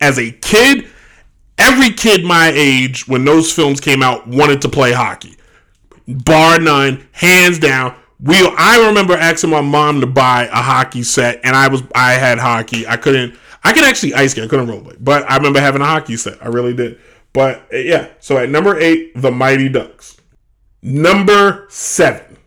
as 0.00 0.18
a 0.18 0.30
kid, 0.30 0.86
every 1.58 1.90
kid 1.90 2.24
my 2.24 2.52
age 2.54 3.06
when 3.08 3.24
those 3.24 3.52
films 3.52 3.80
came 3.80 4.02
out 4.02 4.26
wanted 4.26 4.62
to 4.62 4.68
play 4.68 4.92
hockey. 4.92 5.36
Bar 6.06 6.60
none 6.60 7.06
hands 7.12 7.58
down. 7.58 7.94
We 8.20 8.36
i 8.56 8.86
remember 8.86 9.14
asking 9.14 9.50
my 9.50 9.60
mom 9.60 10.00
to 10.00 10.06
buy 10.06 10.44
a 10.46 10.62
hockey 10.62 11.02
set 11.02 11.40
and 11.44 11.54
i 11.54 11.68
was 11.68 11.82
i 11.94 12.12
had 12.12 12.38
hockey. 12.38 12.86
I 12.86 12.96
couldn't 12.96 13.36
i 13.62 13.72
could 13.72 13.84
actually 13.84 14.14
ice 14.14 14.32
skate. 14.32 14.44
I 14.44 14.48
couldn't 14.48 14.68
rollerblade 14.68 14.98
but 15.00 15.28
i 15.30 15.36
remember 15.36 15.60
having 15.60 15.82
a 15.82 15.86
hockey 15.86 16.16
set. 16.16 16.42
I 16.42 16.48
really 16.48 16.74
did. 16.74 16.98
But 17.32 17.66
eh, 17.70 17.82
yeah. 17.84 18.08
So 18.20 18.38
at 18.38 18.48
number 18.48 18.78
eight 18.78 19.12
the 19.14 19.30
mighty 19.30 19.68
ducks. 19.68 20.16
Number 20.82 21.66
seven. 21.68 22.38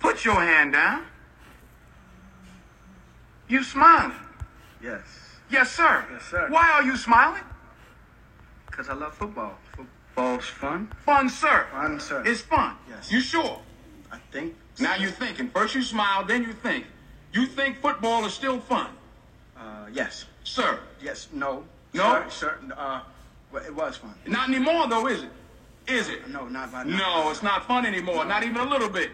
Put 0.00 0.24
your 0.24 0.34
hand 0.34 0.72
down. 0.72 1.04
You 3.48 3.62
smiling? 3.62 4.12
Yes. 4.82 5.02
Yes, 5.50 5.70
sir. 5.70 6.04
Yes, 6.12 6.22
sir. 6.30 6.48
Why 6.48 6.70
are 6.72 6.82
you 6.82 6.96
smiling? 6.96 7.42
Because 8.66 8.88
I 8.88 8.94
love 8.94 9.14
football. 9.14 9.54
Football's 9.76 10.46
fun. 10.46 10.90
Fun, 11.04 11.28
sir. 11.28 11.66
Fun, 11.72 12.00
sir. 12.00 12.22
It's 12.24 12.40
fun. 12.40 12.76
Yes. 12.88 13.10
You 13.10 13.20
sure? 13.20 13.60
I 14.12 14.18
think. 14.30 14.54
Now 14.78 14.96
you're 14.96 15.10
thinking. 15.10 15.50
First 15.50 15.74
you 15.74 15.82
smile, 15.82 16.24
then 16.24 16.42
you 16.42 16.52
think. 16.52 16.86
You 17.32 17.46
think 17.46 17.80
football 17.80 18.24
is 18.24 18.32
still 18.32 18.60
fun? 18.60 18.88
Uh, 19.56 19.86
yes. 19.92 20.26
Sir. 20.44 20.80
Yes. 21.02 21.28
No. 21.32 21.64
No? 21.92 22.24
Sir, 22.28 22.30
sir, 22.30 22.74
uh, 22.76 23.02
well, 23.52 23.64
it 23.64 23.74
was 23.74 23.96
fun. 23.96 24.14
Not 24.26 24.48
anymore, 24.48 24.88
though, 24.88 25.06
is 25.08 25.24
it? 25.24 25.30
Is 25.88 26.08
it? 26.08 26.28
No, 26.28 26.46
not 26.46 26.70
by 26.70 26.84
No, 26.84 27.30
it's 27.30 27.42
not 27.42 27.66
fun 27.66 27.84
anymore. 27.84 28.24
Not 28.24 28.44
even 28.44 28.58
a 28.58 28.64
little 28.64 28.88
bit. 28.88 29.10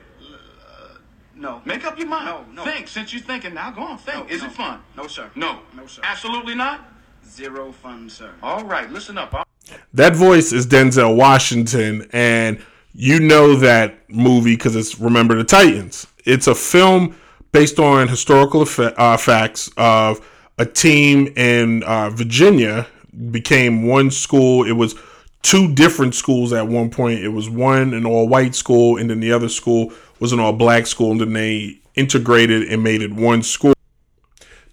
No. 1.36 1.60
Make 1.64 1.84
up 1.84 1.98
your 1.98 2.08
mind. 2.08 2.26
No, 2.26 2.44
no. 2.52 2.64
Think. 2.64 2.88
Since 2.88 3.12
you're 3.12 3.22
thinking, 3.22 3.54
now 3.54 3.70
go 3.70 3.82
on. 3.82 3.98
Think. 3.98 4.28
No, 4.28 4.34
is 4.34 4.42
no. 4.42 4.48
it 4.48 4.52
fun? 4.52 4.80
No, 4.96 5.06
sir. 5.06 5.30
No. 5.34 5.60
No, 5.74 5.86
sir. 5.86 6.00
Absolutely 6.04 6.54
not? 6.54 6.80
Zero 7.28 7.72
fun, 7.72 8.08
sir. 8.08 8.32
All 8.42 8.64
right, 8.64 8.90
listen 8.90 9.18
up. 9.18 9.46
That 9.92 10.16
voice 10.16 10.52
is 10.52 10.66
Denzel 10.66 11.16
Washington, 11.16 12.08
and 12.12 12.58
you 12.94 13.20
know 13.20 13.56
that 13.56 14.08
movie 14.08 14.56
because 14.56 14.76
it's 14.76 14.98
Remember 14.98 15.34
the 15.34 15.44
Titans. 15.44 16.06
It's 16.24 16.46
a 16.46 16.54
film 16.54 17.16
based 17.52 17.78
on 17.78 18.08
historical 18.08 18.62
effe- 18.62 18.94
uh, 18.96 19.16
facts 19.16 19.70
of 19.76 20.26
a 20.58 20.64
team 20.64 21.26
in 21.36 21.82
uh, 21.82 22.10
Virginia 22.10 22.86
became 23.30 23.86
one 23.86 24.10
school. 24.10 24.64
It 24.64 24.72
was 24.72 24.94
two 25.42 25.72
different 25.74 26.14
schools 26.14 26.52
at 26.52 26.66
one 26.68 26.90
point. 26.90 27.20
It 27.20 27.28
was 27.28 27.50
one 27.50 27.92
an 27.92 28.06
all 28.06 28.28
white 28.28 28.54
school, 28.54 28.96
and 28.96 29.10
then 29.10 29.20
the 29.20 29.32
other 29.32 29.48
school 29.48 29.92
was 30.20 30.32
an 30.32 30.40
all 30.40 30.52
black 30.52 30.86
school, 30.86 31.12
and 31.12 31.20
then 31.20 31.32
they 31.32 31.80
integrated 31.94 32.68
and 32.68 32.82
made 32.82 33.02
it 33.02 33.12
one 33.12 33.42
school. 33.42 33.74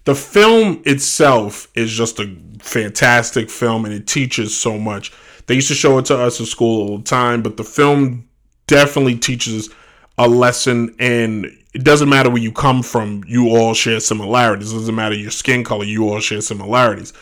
The 0.04 0.14
film 0.14 0.82
itself 0.84 1.68
is 1.74 1.90
just 1.90 2.20
a 2.20 2.36
fantastic 2.60 3.48
film 3.48 3.84
and 3.84 3.94
it 3.94 4.06
teaches 4.06 4.58
so 4.58 4.78
much. 4.78 5.12
They 5.46 5.54
used 5.54 5.68
to 5.68 5.74
show 5.74 5.98
it 5.98 6.04
to 6.06 6.18
us 6.18 6.40
in 6.40 6.46
school 6.46 6.88
all 6.88 6.98
the 6.98 7.04
time, 7.04 7.42
but 7.42 7.56
the 7.56 7.64
film 7.64 8.28
definitely 8.66 9.16
teaches 9.16 9.70
a 10.18 10.28
lesson 10.28 10.94
and 10.98 11.46
it 11.72 11.84
doesn't 11.84 12.08
matter 12.08 12.30
where 12.30 12.42
you 12.42 12.52
come 12.52 12.82
from, 12.82 13.24
you 13.26 13.48
all 13.48 13.74
share 13.74 13.98
similarities. 13.98 14.72
It 14.72 14.76
doesn't 14.76 14.94
matter 14.94 15.14
your 15.14 15.30
skin 15.30 15.64
color, 15.64 15.84
you 15.84 16.08
all 16.08 16.20
share 16.20 16.40
similarities. 16.40 17.12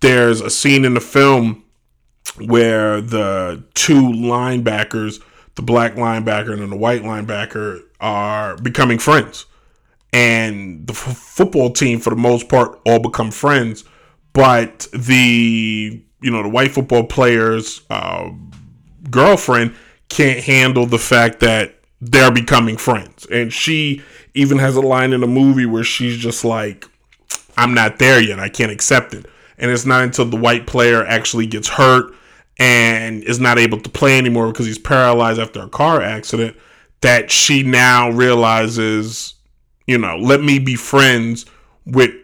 There's 0.00 0.40
a 0.40 0.50
scene 0.50 0.84
in 0.84 0.94
the 0.94 1.00
film 1.00 1.62
where 2.38 3.00
the 3.00 3.62
two 3.74 4.00
linebackers, 4.00 5.22
the 5.56 5.62
black 5.62 5.94
linebacker 5.94 6.52
and 6.52 6.72
the 6.72 6.76
white 6.76 7.02
linebacker, 7.02 7.80
are 8.00 8.56
becoming 8.56 8.98
friends. 8.98 9.46
And 10.12 10.86
the 10.86 10.92
f- 10.94 11.16
football 11.16 11.70
team 11.70 12.00
for 12.00 12.10
the 12.10 12.16
most 12.16 12.48
part 12.48 12.80
all 12.84 12.98
become 12.98 13.30
friends 13.30 13.84
but 14.32 14.86
the 14.92 16.02
you 16.20 16.30
know 16.30 16.42
the 16.42 16.48
white 16.48 16.70
football 16.70 17.04
players 17.04 17.82
uh, 17.90 18.30
girlfriend 19.10 19.74
can't 20.08 20.40
handle 20.40 20.86
the 20.86 20.98
fact 20.98 21.40
that 21.40 21.76
they're 22.00 22.32
becoming 22.32 22.76
friends. 22.76 23.26
And 23.30 23.52
she 23.52 24.02
even 24.34 24.58
has 24.58 24.76
a 24.76 24.80
line 24.80 25.12
in 25.12 25.20
the 25.20 25.26
movie 25.26 25.66
where 25.66 25.84
she's 25.84 26.16
just 26.16 26.44
like 26.44 26.86
i'm 27.56 27.74
not 27.74 27.98
there 27.98 28.20
yet. 28.20 28.38
I 28.38 28.48
can't 28.48 28.72
accept 28.72 29.14
it. 29.14 29.26
And 29.58 29.70
it's 29.70 29.84
not 29.84 30.04
until 30.04 30.24
the 30.24 30.36
white 30.36 30.66
player 30.66 31.04
actually 31.04 31.46
gets 31.46 31.68
hurt 31.68 32.14
and 32.60 33.24
is 33.24 33.40
not 33.40 33.58
able 33.58 33.80
to 33.80 33.90
play 33.90 34.16
anymore 34.18 34.52
because 34.52 34.66
he's 34.66 34.78
paralyzed 34.78 35.40
after 35.40 35.62
a 35.62 35.68
car 35.68 36.00
accident 36.00 36.56
that 37.00 37.30
she 37.30 37.64
now 37.64 38.10
realizes 38.10 39.34
you 39.90 39.98
know, 39.98 40.16
let 40.16 40.40
me 40.40 40.60
be 40.60 40.76
friends 40.76 41.46
with 41.84 42.14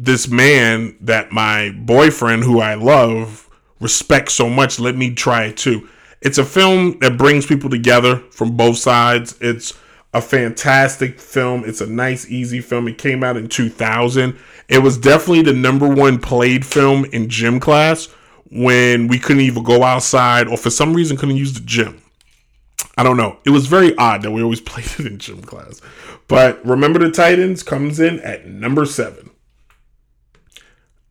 this 0.00 0.26
man 0.26 0.96
that 1.00 1.30
my 1.30 1.70
boyfriend, 1.70 2.42
who 2.42 2.60
I 2.60 2.74
love, 2.74 3.48
respect 3.80 4.32
so 4.32 4.50
much. 4.50 4.80
Let 4.80 4.96
me 4.96 5.14
try 5.14 5.44
it 5.44 5.56
too. 5.56 5.88
It's 6.20 6.38
a 6.38 6.44
film 6.44 6.98
that 6.98 7.16
brings 7.16 7.46
people 7.46 7.70
together 7.70 8.16
from 8.32 8.56
both 8.56 8.78
sides. 8.78 9.38
It's 9.40 9.74
a 10.12 10.20
fantastic 10.20 11.20
film. 11.20 11.62
It's 11.64 11.80
a 11.80 11.86
nice, 11.86 12.28
easy 12.28 12.60
film. 12.60 12.88
It 12.88 12.98
came 12.98 13.22
out 13.22 13.36
in 13.36 13.48
2000. 13.48 14.36
It 14.68 14.78
was 14.78 14.98
definitely 14.98 15.42
the 15.42 15.52
number 15.52 15.88
one 15.88 16.18
played 16.18 16.66
film 16.66 17.04
in 17.12 17.28
gym 17.28 17.60
class 17.60 18.08
when 18.54 19.08
we 19.08 19.18
couldn't 19.18 19.42
even 19.42 19.64
go 19.64 19.82
outside 19.82 20.46
or 20.46 20.56
for 20.56 20.70
some 20.70 20.94
reason 20.94 21.16
couldn't 21.16 21.36
use 21.36 21.54
the 21.54 21.60
gym. 21.60 22.00
I 22.96 23.02
don't 23.02 23.16
know. 23.16 23.38
It 23.44 23.50
was 23.50 23.66
very 23.66 23.96
odd 23.96 24.22
that 24.22 24.30
we 24.30 24.42
always 24.42 24.60
played 24.62 24.86
it 24.98 25.06
in 25.06 25.18
gym 25.18 25.42
class. 25.42 25.80
But 26.28 26.64
Remember 26.64 27.00
the 27.00 27.10
Titans 27.10 27.62
comes 27.62 27.98
in 27.98 28.20
at 28.20 28.46
number 28.46 28.86
seven. 28.86 29.30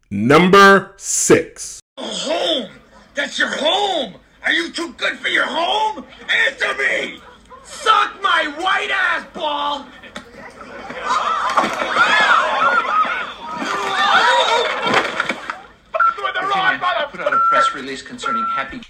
Number 0.10 0.94
six. 0.98 1.82
Home! 1.98 2.70
That's 3.14 3.38
your 3.38 3.50
home! 3.50 4.16
Are 4.44 4.52
you 4.52 4.72
too 4.72 4.94
good 4.94 5.18
for 5.20 5.28
your 5.28 5.46
home? 5.46 6.06
Answer 6.48 6.78
me! 6.78 7.20
Suck 7.64 8.22
my 8.22 8.54
white 8.58 8.90
ass 8.92 9.26
ball! 9.34 9.86
Put 16.54 17.22
out 17.22 17.34
a 17.34 17.40
press 17.50 17.74
release 17.74 18.04
concerning 18.04 18.46
Happy. 18.46 18.82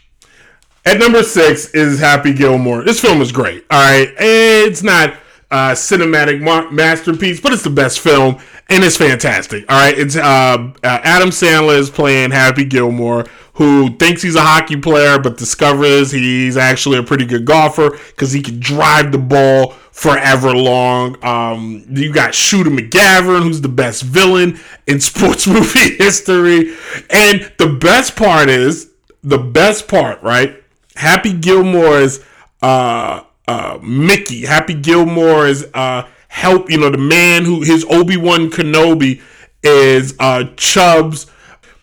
At 0.85 0.99
number 0.99 1.23
six 1.23 1.69
is 1.73 1.97
Happy 1.97 2.33
Gilmore. 2.33 2.83
This 2.83 2.99
film 2.99 3.21
is 3.21 3.31
great. 3.31 3.65
All 3.71 3.79
right, 3.79 4.13
it's 4.17 4.83
not 4.83 5.13
a 5.49 5.71
cinematic 5.71 6.41
ma- 6.41 6.69
masterpiece, 6.71 7.39
but 7.39 7.53
it's 7.53 7.63
the 7.63 7.69
best 7.69 7.99
film, 8.01 8.37
and 8.69 8.83
it's 8.83 8.97
fantastic. 8.97 9.63
All 9.69 9.77
right, 9.77 9.97
it's 9.97 10.17
uh, 10.17 10.21
uh, 10.21 10.73
Adam 10.83 11.29
Sandler 11.29 11.77
is 11.77 11.89
playing 11.89 12.31
Happy 12.31 12.65
Gilmore, 12.65 13.25
who 13.53 13.95
thinks 13.95 14.21
he's 14.21 14.35
a 14.35 14.41
hockey 14.41 14.75
player, 14.75 15.17
but 15.17 15.37
discovers 15.37 16.11
he's 16.11 16.57
actually 16.57 16.97
a 16.97 17.03
pretty 17.03 17.25
good 17.25 17.45
golfer 17.45 17.91
because 17.91 18.33
he 18.33 18.41
can 18.41 18.59
drive 18.59 19.13
the 19.13 19.17
ball 19.17 19.73
forever 19.93 20.53
long. 20.53 21.23
Um, 21.23 21.85
you 21.87 22.11
got 22.11 22.33
Shooter 22.33 22.71
McGavin, 22.71 23.43
who's 23.43 23.61
the 23.61 23.69
best 23.69 24.01
villain 24.03 24.59
in 24.87 24.99
sports 24.99 25.47
movie 25.47 25.95
history, 25.95 26.75
and 27.09 27.51
the 27.57 27.77
best 27.79 28.15
part 28.15 28.49
is 28.49 28.89
the 29.23 29.37
best 29.37 29.87
part, 29.87 30.21
right? 30.21 30.61
Happy 30.95 31.31
Gilmore's 31.31 32.19
uh, 32.61 33.23
uh, 33.47 33.79
Mickey, 33.81 34.45
Happy 34.45 34.73
Gilmore's 34.73 35.63
uh, 35.73 36.07
help, 36.27 36.69
you 36.69 36.79
know, 36.79 36.89
the 36.89 36.97
man 36.97 37.45
who 37.45 37.61
his 37.61 37.85
Obi 37.89 38.17
Wan 38.17 38.49
Kenobi 38.49 39.21
is 39.61 40.15
uh, 40.19 40.45
Chubbs, 40.57 41.27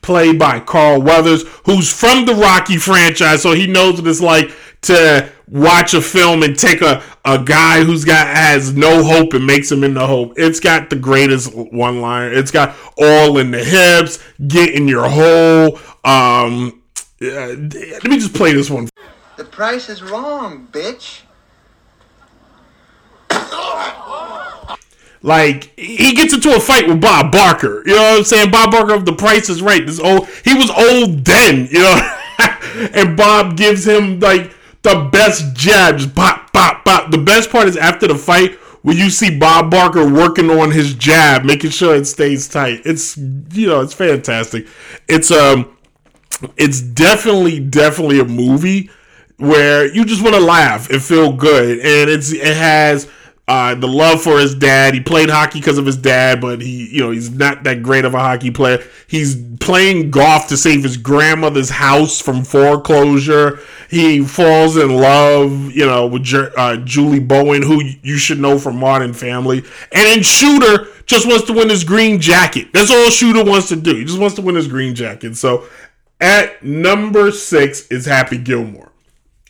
played 0.03 0.39
by 0.39 0.59
Carl 0.59 1.01
Weathers, 1.01 1.45
who's 1.65 1.93
from 1.93 2.25
the 2.25 2.35
Rocky 2.35 2.77
franchise, 2.77 3.43
so 3.43 3.53
he 3.53 3.67
knows 3.67 4.01
what 4.01 4.09
it's 4.09 4.21
like 4.21 4.51
to 4.83 5.31
watch 5.49 5.95
a 5.95 6.01
film 6.01 6.43
and 6.43 6.59
take 6.59 6.81
a, 6.81 7.03
a 7.25 7.43
guy 7.43 7.85
who's 7.85 8.05
got 8.05 8.27
has 8.27 8.75
no 8.75 9.03
hope 9.03 9.35
and 9.35 9.47
makes 9.47 9.71
him 9.71 9.85
into 9.85 10.07
hope. 10.07 10.35
It's 10.37 10.61
got 10.61 10.91
the 10.91 10.97
greatest 10.97 11.55
one 11.55 12.01
liner. 12.01 12.33
It's 12.33 12.51
got 12.51 12.77
all 12.97 13.39
in 13.39 13.51
the 13.51 13.63
hips, 13.63 14.19
get 14.47 14.75
in 14.75 14.89
your 14.89 15.09
hole. 15.09 15.79
Um, 16.05 16.83
uh, 17.23 17.27
let 17.27 18.05
me 18.05 18.19
just 18.19 18.35
play 18.35 18.53
this 18.53 18.71
one. 18.71 18.89
The 19.37 19.45
price 19.45 19.89
is 19.89 20.03
wrong, 20.03 20.69
bitch. 20.71 21.23
Like 25.23 25.79
he 25.79 26.15
gets 26.15 26.33
into 26.33 26.55
a 26.57 26.61
fight 26.61 26.89
with 26.89 27.01
Bob 27.01 27.31
Barker. 27.31 27.83
You 27.87 27.95
know 27.95 28.03
what 28.03 28.19
I'm 28.19 28.25
saying? 28.25 28.51
Bob 28.51 28.71
Barker 28.71 28.95
of 28.95 29.05
The 29.05 29.13
Price 29.13 29.51
is 29.51 29.61
Right. 29.61 29.85
This 29.85 30.01
old 30.01 30.27
he 30.45 30.55
was 30.55 30.71
old 30.71 31.25
then, 31.25 31.69
you 31.71 31.81
know. 31.81 32.17
and 32.95 33.17
Bob 33.17 33.57
gives 33.57 33.87
him 33.87 34.19
like 34.21 34.55
the 34.83 35.09
best 35.13 35.55
jabs. 35.55 36.07
Pop, 36.07 36.53
pop, 36.53 36.85
pop. 36.85 37.11
The 37.11 37.19
best 37.19 37.51
part 37.51 37.69
is 37.69 37.77
after 37.77 38.07
the 38.07 38.15
fight 38.15 38.55
when 38.83 38.97
you 38.97 39.11
see 39.11 39.37
Bob 39.37 39.71
Barker 39.71 40.09
working 40.09 40.51
on 40.51 40.71
his 40.71 40.95
jab, 40.95 41.45
making 41.45 41.71
sure 41.71 41.95
it 41.95 42.07
stays 42.07 42.49
tight. 42.49 42.83
It's 42.85 43.17
you 43.17 43.67
know, 43.67 43.81
it's 43.81 43.95
fantastic. 43.95 44.67
It's 45.09 45.31
um 45.31 45.77
it's 46.57 46.81
definitely 46.81 47.61
definitely 47.61 48.21
a 48.21 48.25
movie 48.25 48.91
where 49.37 49.93
you 49.93 50.05
just 50.05 50.23
want 50.23 50.35
to 50.35 50.41
laugh 50.41 50.91
and 50.91 51.03
feel 51.03 51.33
good 51.33 51.79
and 51.79 52.11
it's 52.11 52.33
it 52.33 52.57
has 52.57 53.09
uh, 53.51 53.75
the 53.75 53.89
love 53.89 54.23
for 54.23 54.39
his 54.39 54.55
dad. 54.55 54.95
He 54.95 55.01
played 55.01 55.29
hockey 55.29 55.59
because 55.59 55.77
of 55.77 55.85
his 55.85 55.97
dad, 55.97 56.41
but 56.41 56.61
he, 56.61 56.89
you 56.95 57.01
know, 57.01 57.11
he's 57.11 57.33
not 57.33 57.65
that 57.65 57.83
great 57.83 58.05
of 58.05 58.15
a 58.15 58.21
hockey 58.21 58.53
player. 58.53 58.79
He's 59.09 59.35
playing 59.59 60.13
golf 60.13 60.47
to 60.51 60.57
save 60.57 60.85
his 60.85 60.97
grandmother's 60.97 61.69
house 61.69 62.21
from 62.21 62.45
foreclosure. 62.45 63.59
He 63.89 64.23
falls 64.23 64.77
in 64.77 64.95
love, 64.95 65.73
you 65.73 65.85
know, 65.85 66.07
with 66.07 66.33
uh, 66.33 66.77
Julie 66.85 67.19
Bowen, 67.19 67.63
who 67.63 67.83
you 68.05 68.19
should 68.19 68.39
know 68.39 68.57
from 68.57 68.77
Modern 68.77 69.13
Family. 69.13 69.59
And 69.59 70.07
then 70.07 70.23
Shooter 70.23 70.87
just 71.07 71.27
wants 71.27 71.49
to 71.49 71.53
win 71.53 71.71
his 71.71 71.83
green 71.83 72.21
jacket. 72.21 72.69
That's 72.73 72.93
all 72.93 73.11
Shooter 73.11 73.43
wants 73.43 73.69
to 73.71 73.77
do. 73.77 73.97
He 73.97 74.05
just 74.05 74.21
wants 74.21 74.37
to 74.37 74.43
win 74.43 74.55
his 74.55 74.69
green 74.69 74.95
jacket. 74.95 75.37
So 75.37 75.65
at 76.21 76.63
number 76.63 77.33
six 77.33 77.89
is 77.89 78.07
Happy 78.07 78.39
Gilmore. 78.39 78.93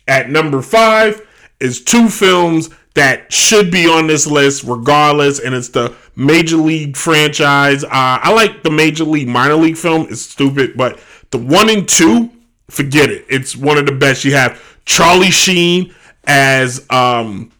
At 0.07 0.31
number 0.31 0.63
five 0.63 1.21
is 1.59 1.83
two 1.83 2.09
films 2.09 2.71
that 2.93 3.31
should 3.31 3.71
be 3.71 3.87
on 3.87 4.07
this 4.07 4.27
list 4.27 4.63
regardless, 4.63 5.39
and 5.39 5.55
it's 5.55 5.69
the 5.69 5.95
Major 6.15 6.57
League 6.57 6.97
franchise. 6.97 7.83
Uh, 7.83 7.89
I 7.91 8.33
like 8.33 8.63
the 8.63 8.71
Major 8.71 9.05
League 9.05 9.29
minor 9.29 9.55
league 9.55 9.77
film. 9.77 10.07
It's 10.09 10.21
stupid, 10.21 10.75
but 10.75 10.99
the 11.31 11.37
one 11.37 11.69
and 11.69 11.87
two, 11.87 12.29
forget 12.69 13.09
it. 13.09 13.25
It's 13.29 13.55
one 13.55 13.77
of 13.77 13.85
the 13.85 13.93
best. 13.93 14.25
You 14.25 14.33
have 14.33 14.61
Charlie 14.85 15.31
Sheen 15.31 15.93
as 16.25 16.85
um, 16.89 17.51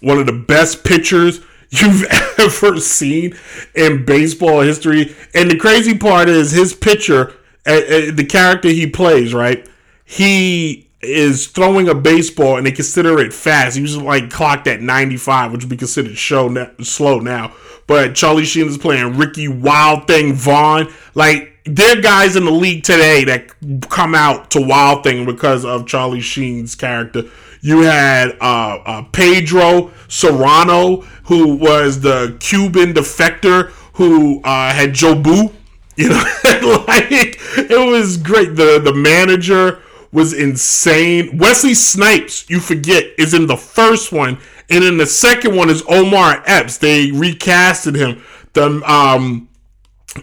one 0.00 0.18
of 0.18 0.26
the 0.26 0.32
best 0.32 0.84
pitchers 0.84 1.40
you've 1.70 2.04
ever 2.38 2.80
seen 2.80 3.36
in 3.74 4.04
baseball 4.04 4.60
history. 4.60 5.14
And 5.34 5.48
the 5.48 5.56
crazy 5.56 5.96
part 5.96 6.28
is 6.28 6.50
his 6.50 6.74
pitcher, 6.74 7.34
uh, 7.66 7.72
uh, 7.72 8.10
the 8.12 8.26
character 8.28 8.68
he 8.68 8.88
plays, 8.88 9.32
right? 9.32 9.68
He 10.04 10.89
is 11.02 11.46
throwing 11.46 11.88
a 11.88 11.94
baseball 11.94 12.56
and 12.56 12.66
they 12.66 12.72
consider 12.72 13.18
it 13.20 13.32
fast. 13.32 13.76
He 13.76 13.82
was 13.82 13.96
like 13.96 14.30
clocked 14.30 14.66
at 14.66 14.80
95, 14.80 15.52
which 15.52 15.62
would 15.62 15.70
be 15.70 15.76
considered 15.76 16.16
show 16.16 16.48
na- 16.48 16.68
slow 16.80 17.20
now. 17.20 17.54
But 17.86 18.14
Charlie 18.14 18.44
Sheen 18.44 18.68
is 18.68 18.78
playing 18.78 19.16
Ricky 19.16 19.48
Wild 19.48 20.06
Thing 20.06 20.34
Vaughn. 20.34 20.92
Like 21.14 21.58
there 21.64 21.98
are 21.98 22.00
guys 22.00 22.36
in 22.36 22.44
the 22.44 22.50
league 22.50 22.84
today 22.84 23.24
that 23.24 23.48
come 23.88 24.14
out 24.14 24.50
to 24.52 24.60
Wild 24.60 25.02
Thing 25.02 25.24
because 25.24 25.64
of 25.64 25.86
Charlie 25.86 26.20
Sheen's 26.20 26.74
character. 26.74 27.24
You 27.62 27.82
had 27.82 28.36
uh, 28.40 28.78
uh, 28.84 29.02
Pedro 29.12 29.90
Serrano, 30.08 31.02
who 31.24 31.56
was 31.56 32.00
the 32.00 32.36
Cuban 32.40 32.94
defector 32.94 33.70
who 33.94 34.40
uh, 34.42 34.72
had 34.72 34.90
Jobu. 34.90 35.52
You 35.96 36.08
know, 36.08 36.22
like 36.88 37.38
it 37.56 37.90
was 37.90 38.16
great. 38.16 38.56
The 38.56 38.80
the 38.82 38.94
manager 38.94 39.82
was 40.12 40.32
insane. 40.32 41.38
Wesley 41.38 41.74
Snipes, 41.74 42.48
you 42.48 42.60
forget, 42.60 43.06
is 43.18 43.34
in 43.34 43.46
the 43.46 43.56
first 43.56 44.12
one, 44.12 44.38
and 44.68 44.84
in 44.84 44.96
the 44.96 45.06
second 45.06 45.56
one 45.56 45.70
is 45.70 45.82
Omar 45.88 46.42
Epps. 46.46 46.78
They 46.78 47.08
recasted 47.08 47.96
him. 47.96 48.22
The 48.52 48.82
um, 48.90 49.48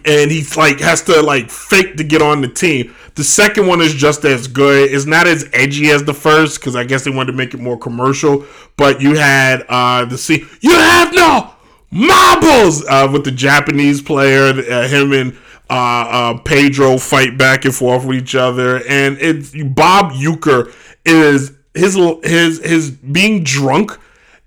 and 0.04 0.30
he's 0.30 0.56
like 0.56 0.80
has 0.80 1.02
to 1.02 1.22
like 1.22 1.50
fake 1.50 1.96
to 1.96 2.04
get 2.04 2.20
on 2.20 2.40
the 2.40 2.48
team. 2.48 2.94
The 3.14 3.24
second 3.24 3.66
one 3.66 3.80
is 3.80 3.94
just 3.94 4.24
as 4.24 4.46
good. 4.46 4.92
It's 4.92 5.06
not 5.06 5.26
as 5.26 5.48
edgy 5.52 5.90
as 5.90 6.04
the 6.04 6.14
first 6.14 6.60
because 6.60 6.76
I 6.76 6.84
guess 6.84 7.04
they 7.04 7.10
wanted 7.10 7.32
to 7.32 7.38
make 7.38 7.54
it 7.54 7.60
more 7.60 7.78
commercial. 7.78 8.44
But 8.76 9.00
you 9.00 9.16
had 9.16 9.64
uh 9.68 10.04
the 10.04 10.18
scene. 10.18 10.46
You 10.60 10.72
have 10.72 11.14
no 11.14 11.54
marbles 11.90 12.84
uh, 12.84 13.08
with 13.10 13.24
the 13.24 13.30
Japanese 13.30 14.02
player, 14.02 14.50
uh, 14.50 14.88
him 14.88 15.12
and 15.12 15.36
uh, 15.70 15.74
uh, 15.74 16.38
Pedro 16.38 16.98
fight 16.98 17.36
back 17.36 17.64
and 17.64 17.74
forth 17.74 18.04
with 18.04 18.16
each 18.16 18.34
other, 18.34 18.82
and 18.88 19.18
it's 19.20 19.52
Bob 19.64 20.12
Uecker 20.12 20.74
is 21.04 21.52
his 21.74 21.94
his 22.24 22.64
his 22.64 22.90
being 22.90 23.44
drunk 23.44 23.98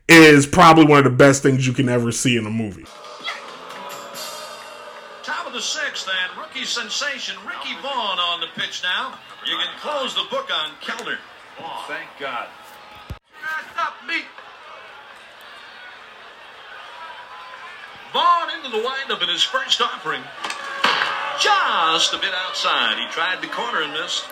is 0.08 0.46
probably 0.46 0.86
one 0.86 0.98
of 1.00 1.06
the 1.06 1.10
best 1.10 1.44
things 1.44 1.66
you 1.66 1.74
can 1.74 1.88
ever 1.90 2.12
see 2.12 2.38
in 2.38 2.46
a 2.46 2.50
movie. 2.50 2.86
Top 5.24 5.48
of 5.48 5.54
the 5.54 5.62
sixth, 5.62 6.08
and 6.10 6.38
rookie 6.40 6.66
sensation 6.66 7.36
Ricky 7.46 7.76
Vaughn 7.82 8.20
on 8.20 8.42
the 8.42 8.48
pitch 8.56 8.82
now. 8.84 9.18
You 9.46 9.58
can 9.58 9.80
close 9.80 10.14
the 10.14 10.26
book 10.30 10.50
on 10.52 10.72
Kelder. 10.82 11.18
Thank 11.88 12.10
God. 12.20 12.48
Stop 13.74 13.94
me. 14.08 14.24
Vaughn 18.14 18.50
into 18.58 18.70
the 18.70 18.84
windup 18.84 19.22
in 19.22 19.30
his 19.30 19.44
first 19.44 19.82
offering. 19.82 20.22
Just 21.40 22.14
a 22.14 22.18
bit 22.18 22.34
outside. 22.34 22.98
He 22.98 23.08
tried 23.12 23.42
the 23.42 23.48
corner 23.48 23.84
and 23.84 23.94
missed. 23.94 24.26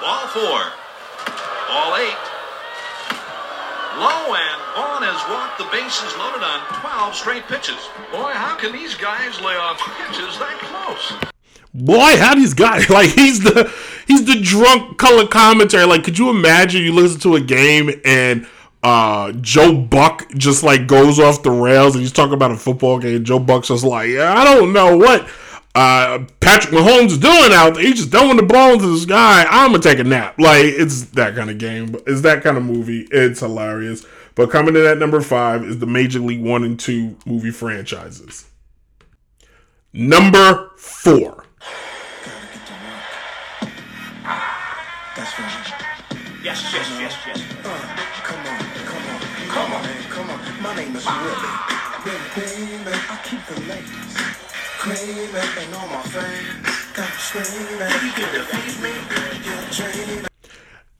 Ball 0.00 0.26
four. 0.28 0.60
Ball 1.68 1.96
eight. 1.96 2.22
Low 3.98 4.34
and 4.34 4.60
Vaughn 4.74 5.02
has 5.04 5.20
walked 5.28 5.58
the 5.58 5.68
bases 5.68 6.16
loaded 6.16 6.42
on 6.42 6.64
12 6.80 7.14
straight 7.14 7.44
pitches. 7.44 7.88
Boy, 8.10 8.32
how 8.32 8.56
can 8.56 8.72
these 8.72 8.94
guys 8.94 9.38
lay 9.40 9.54
off 9.54 9.78
pitches 9.98 10.38
that 10.38 10.58
close? 10.60 11.32
boy, 11.74 12.16
how 12.16 12.34
these 12.34 12.54
guys 12.54 12.88
like 12.90 13.10
he's 13.10 13.40
the 13.40 13.72
he's 14.06 14.24
the 14.24 14.40
drunk 14.40 14.98
color 14.98 15.26
commentary. 15.26 15.84
Like, 15.84 16.04
could 16.04 16.18
you 16.18 16.30
imagine 16.30 16.82
you 16.82 16.92
listen 16.92 17.20
to 17.20 17.36
a 17.36 17.40
game 17.40 17.90
and 18.04 18.46
uh 18.82 19.32
Joe 19.40 19.76
Buck 19.76 20.28
just 20.34 20.62
like 20.62 20.86
goes 20.86 21.20
off 21.20 21.42
the 21.42 21.50
rails 21.50 21.94
and 21.94 22.02
he's 22.02 22.12
talking 22.12 22.34
about 22.34 22.50
a 22.50 22.56
football 22.56 22.98
game. 22.98 23.24
Joe 23.24 23.38
Buck's 23.38 23.68
just 23.68 23.84
like, 23.84 24.08
yeah, 24.08 24.34
I 24.34 24.44
don't 24.44 24.72
know 24.72 24.96
what 24.96 25.28
uh 25.74 26.24
Patrick 26.40 26.74
Mahomes 26.74 27.12
is 27.12 27.18
doing 27.18 27.52
out 27.52 27.74
there. 27.74 27.82
He's 27.82 27.96
just 27.96 28.10
throwing 28.10 28.36
the 28.36 28.42
ball 28.42 28.74
into 28.74 28.88
this 28.88 29.04
guy. 29.04 29.44
I'm 29.48 29.70
gonna 29.70 29.82
take 29.82 29.98
a 29.98 30.04
nap. 30.04 30.34
Like 30.38 30.64
it's 30.64 31.04
that 31.10 31.34
kind 31.34 31.50
of 31.50 31.58
game. 31.58 31.96
It's 32.06 32.22
that 32.22 32.42
kind 32.42 32.56
of 32.56 32.64
movie. 32.64 33.06
It's 33.10 33.40
hilarious. 33.40 34.04
But 34.34 34.50
coming 34.50 34.76
in 34.76 34.84
at 34.86 34.98
number 34.98 35.20
five 35.20 35.62
is 35.62 35.78
the 35.78 35.86
Major 35.86 36.18
League 36.18 36.42
One 36.42 36.64
and 36.64 36.80
Two 36.80 37.16
movie 37.26 37.50
franchises. 37.50 38.46
Number 39.92 40.70
four. 40.76 41.44
That's 45.14 45.38
right. 45.38 46.12
Yes, 46.42 46.72
yes, 46.72 46.88
yes, 46.98 47.16
yes. 47.26 47.51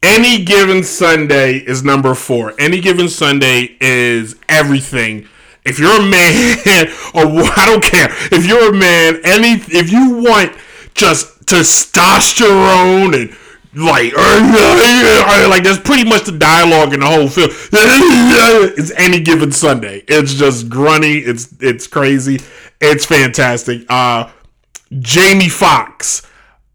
Any 0.04 0.44
given 0.44 0.84
Sunday 0.84 1.56
is 1.56 1.82
number 1.82 2.14
four. 2.14 2.54
Any 2.60 2.80
given 2.80 3.08
Sunday 3.08 3.76
is 3.80 4.36
everything. 4.48 5.26
If 5.64 5.80
you're 5.80 6.00
a 6.00 6.06
man, 6.06 6.58
or 7.14 7.26
I 7.56 7.66
don't 7.66 7.82
care. 7.82 8.08
If 8.30 8.46
you're 8.46 8.70
a 8.70 8.72
man, 8.72 9.20
any 9.24 9.54
if 9.54 9.90
you 9.90 10.14
want 10.22 10.52
just 10.94 11.44
testosterone 11.46 13.20
and 13.20 13.36
like 13.74 14.12
like 14.16 15.62
that's 15.64 15.78
pretty 15.78 16.04
much 16.04 16.24
the 16.24 16.32
dialogue 16.32 16.92
in 16.92 17.00
the 17.00 17.06
whole 17.06 17.28
film. 17.28 17.50
It's 18.74 18.90
any 18.92 19.20
given 19.20 19.52
Sunday. 19.52 20.04
It's 20.08 20.34
just 20.34 20.68
grunny. 20.68 21.26
It's 21.26 21.54
it's 21.60 21.86
crazy. 21.86 22.40
It's 22.80 23.06
fantastic. 23.06 23.84
Uh, 23.88 24.30
Jamie 24.98 25.48
Foxx, 25.48 26.22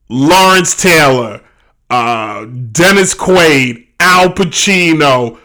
Lawrence 0.09 0.75
Taylor, 0.81 1.41
uh, 1.89 2.45
Dennis 2.45 3.13
Quaid, 3.13 3.87
Al 3.99 4.29
Pacino, 4.29 5.37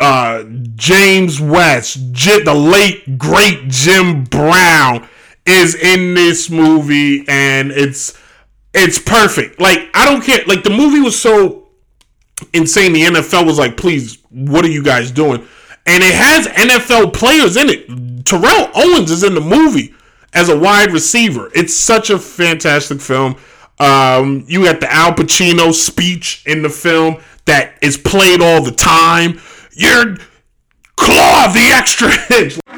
uh, 0.00 0.44
James 0.74 1.40
West, 1.40 2.12
the 2.12 2.54
late 2.54 3.18
great 3.18 3.68
Jim 3.68 4.24
Brown 4.24 5.08
is 5.46 5.74
in 5.74 6.14
this 6.14 6.50
movie, 6.50 7.24
and 7.28 7.70
it's 7.70 8.18
it's 8.74 8.98
perfect. 8.98 9.60
Like 9.60 9.88
I 9.94 10.04
don't 10.04 10.22
care. 10.22 10.40
Like 10.46 10.62
the 10.62 10.70
movie 10.70 11.00
was 11.00 11.20
so 11.20 11.68
insane. 12.52 12.92
The 12.92 13.02
NFL 13.02 13.46
was 13.46 13.58
like, 13.58 13.76
"Please, 13.76 14.18
what 14.30 14.64
are 14.64 14.70
you 14.70 14.82
guys 14.82 15.10
doing?" 15.10 15.46
And 15.86 16.04
it 16.04 16.14
has 16.14 16.46
NFL 16.46 17.14
players 17.14 17.56
in 17.56 17.68
it. 17.70 18.24
Terrell 18.24 18.70
Owens 18.74 19.10
is 19.10 19.24
in 19.24 19.34
the 19.34 19.40
movie 19.40 19.94
as 20.34 20.48
a 20.48 20.58
wide 20.58 20.92
receiver. 20.92 21.50
It's 21.54 21.74
such 21.74 22.10
a 22.10 22.18
fantastic 22.18 23.00
film. 23.00 23.36
Um, 23.80 24.44
you 24.48 24.64
got 24.64 24.80
the 24.80 24.92
Al 24.92 25.12
Pacino 25.12 25.72
speech 25.72 26.42
in 26.46 26.62
the 26.62 26.68
film 26.68 27.18
that 27.46 27.78
is 27.80 27.96
played 27.96 28.42
all 28.42 28.62
the 28.62 28.72
time. 28.72 29.40
You're 29.72 30.16
claw 30.96 31.48
the 31.52 31.70
extra 31.72 32.10
inch. 32.36 32.58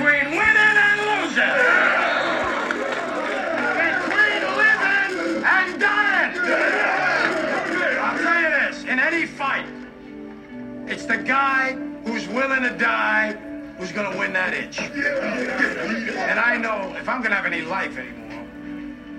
between 0.00 0.30
winning 0.30 0.56
and 0.56 1.00
losing. 1.10 1.56
Between 3.76 4.42
living 4.56 5.44
and 5.44 5.80
dying. 5.80 6.32
I'll 8.00 8.18
tell 8.18 8.40
you 8.40 8.48
this, 8.48 8.84
in 8.84 8.98
any 8.98 9.26
fight, 9.26 9.66
it's 10.86 11.04
the 11.04 11.18
guy 11.18 11.72
who's 12.04 12.26
willing 12.28 12.62
to 12.62 12.70
die 12.78 13.32
who's 13.76 13.92
gonna 13.92 14.16
win 14.18 14.32
that 14.32 14.54
inch. 14.54 14.80
And 14.80 16.40
I 16.40 16.56
know 16.56 16.94
if 16.98 17.06
I'm 17.06 17.22
gonna 17.22 17.34
have 17.34 17.44
any 17.44 17.60
life 17.60 17.98
anymore, 17.98 18.46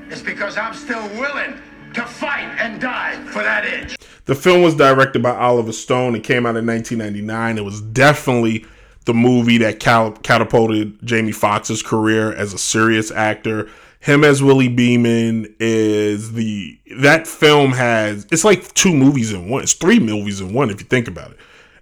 it's 0.09 0.23
because 0.23 0.57
I'm 0.57 0.73
still 0.73 1.07
willing 1.09 1.59
to 1.93 2.01
fight 2.07 2.49
and 2.59 2.82
die 2.82 3.23
for 3.25 3.43
that 3.43 3.65
inch. 3.67 3.97
The 4.25 4.34
film 4.36 4.63
was 4.63 4.75
directed 4.75 5.21
by 5.21 5.36
Oliver 5.36 5.73
Stone. 5.73 6.15
It 6.15 6.23
came 6.23 6.47
out 6.47 6.55
in 6.55 6.65
1999. 6.65 7.59
It 7.59 7.65
was 7.65 7.82
definitely 7.82 8.65
the 9.06 9.14
movie 9.14 9.58
that 9.60 9.80
cal- 9.80 10.12
catapulted 10.12 11.06
Jamie 11.06 11.32
Foxx's 11.32 11.82
career 11.82 12.34
as 12.34 12.54
a 12.54 12.58
serious 12.58 13.12
actor. 13.12 13.70
Him 13.99 14.24
as 14.24 14.41
Willie 14.41 14.70
Beamen 14.70 15.54
is 15.60 16.34
the 16.34 16.80
that 16.97 17.28
film 17.28 17.72
has 17.74 18.26
it's 18.32 18.43
like 18.43 18.74
two 18.74 18.93
movies 18.93 19.32
in 19.32 19.49
one. 19.49 19.64
It's 19.64 19.74
three 19.74 19.99
movies 19.99 20.41
in 20.41 20.54
one 20.54 20.70
if 20.70 20.82
you 20.82 20.88
think 20.88 21.08
about 21.08 21.32
it. 21.32 21.38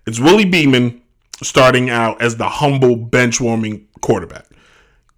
It's 0.06 0.20
Willie 0.20 0.46
Beamen 0.46 1.02
starting 1.42 1.90
out 1.90 2.22
as 2.22 2.36
the 2.36 2.50
humble 2.50 2.96
bench 2.96 3.40
warming 3.40 3.88
quarterback, 4.02 4.46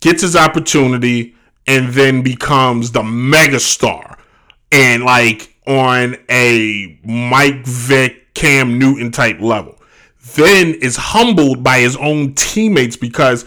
gets 0.02 0.22
his 0.22 0.36
opportunity, 0.36 1.36
and 1.66 1.94
then 1.94 2.22
becomes 2.22 2.92
the 2.92 3.02
megastar. 3.02 4.18
And 4.72 5.04
like 5.04 5.56
on 5.68 6.18
a 6.30 7.00
Mike 7.04 7.66
Vick, 7.66 8.34
Cam 8.34 8.78
Newton 8.78 9.12
type 9.12 9.40
level. 9.40 9.81
Then 10.36 10.76
is 10.76 10.96
humbled 10.96 11.64
by 11.64 11.80
his 11.80 11.96
own 11.98 12.34
teammates 12.36 12.96
because 12.96 13.46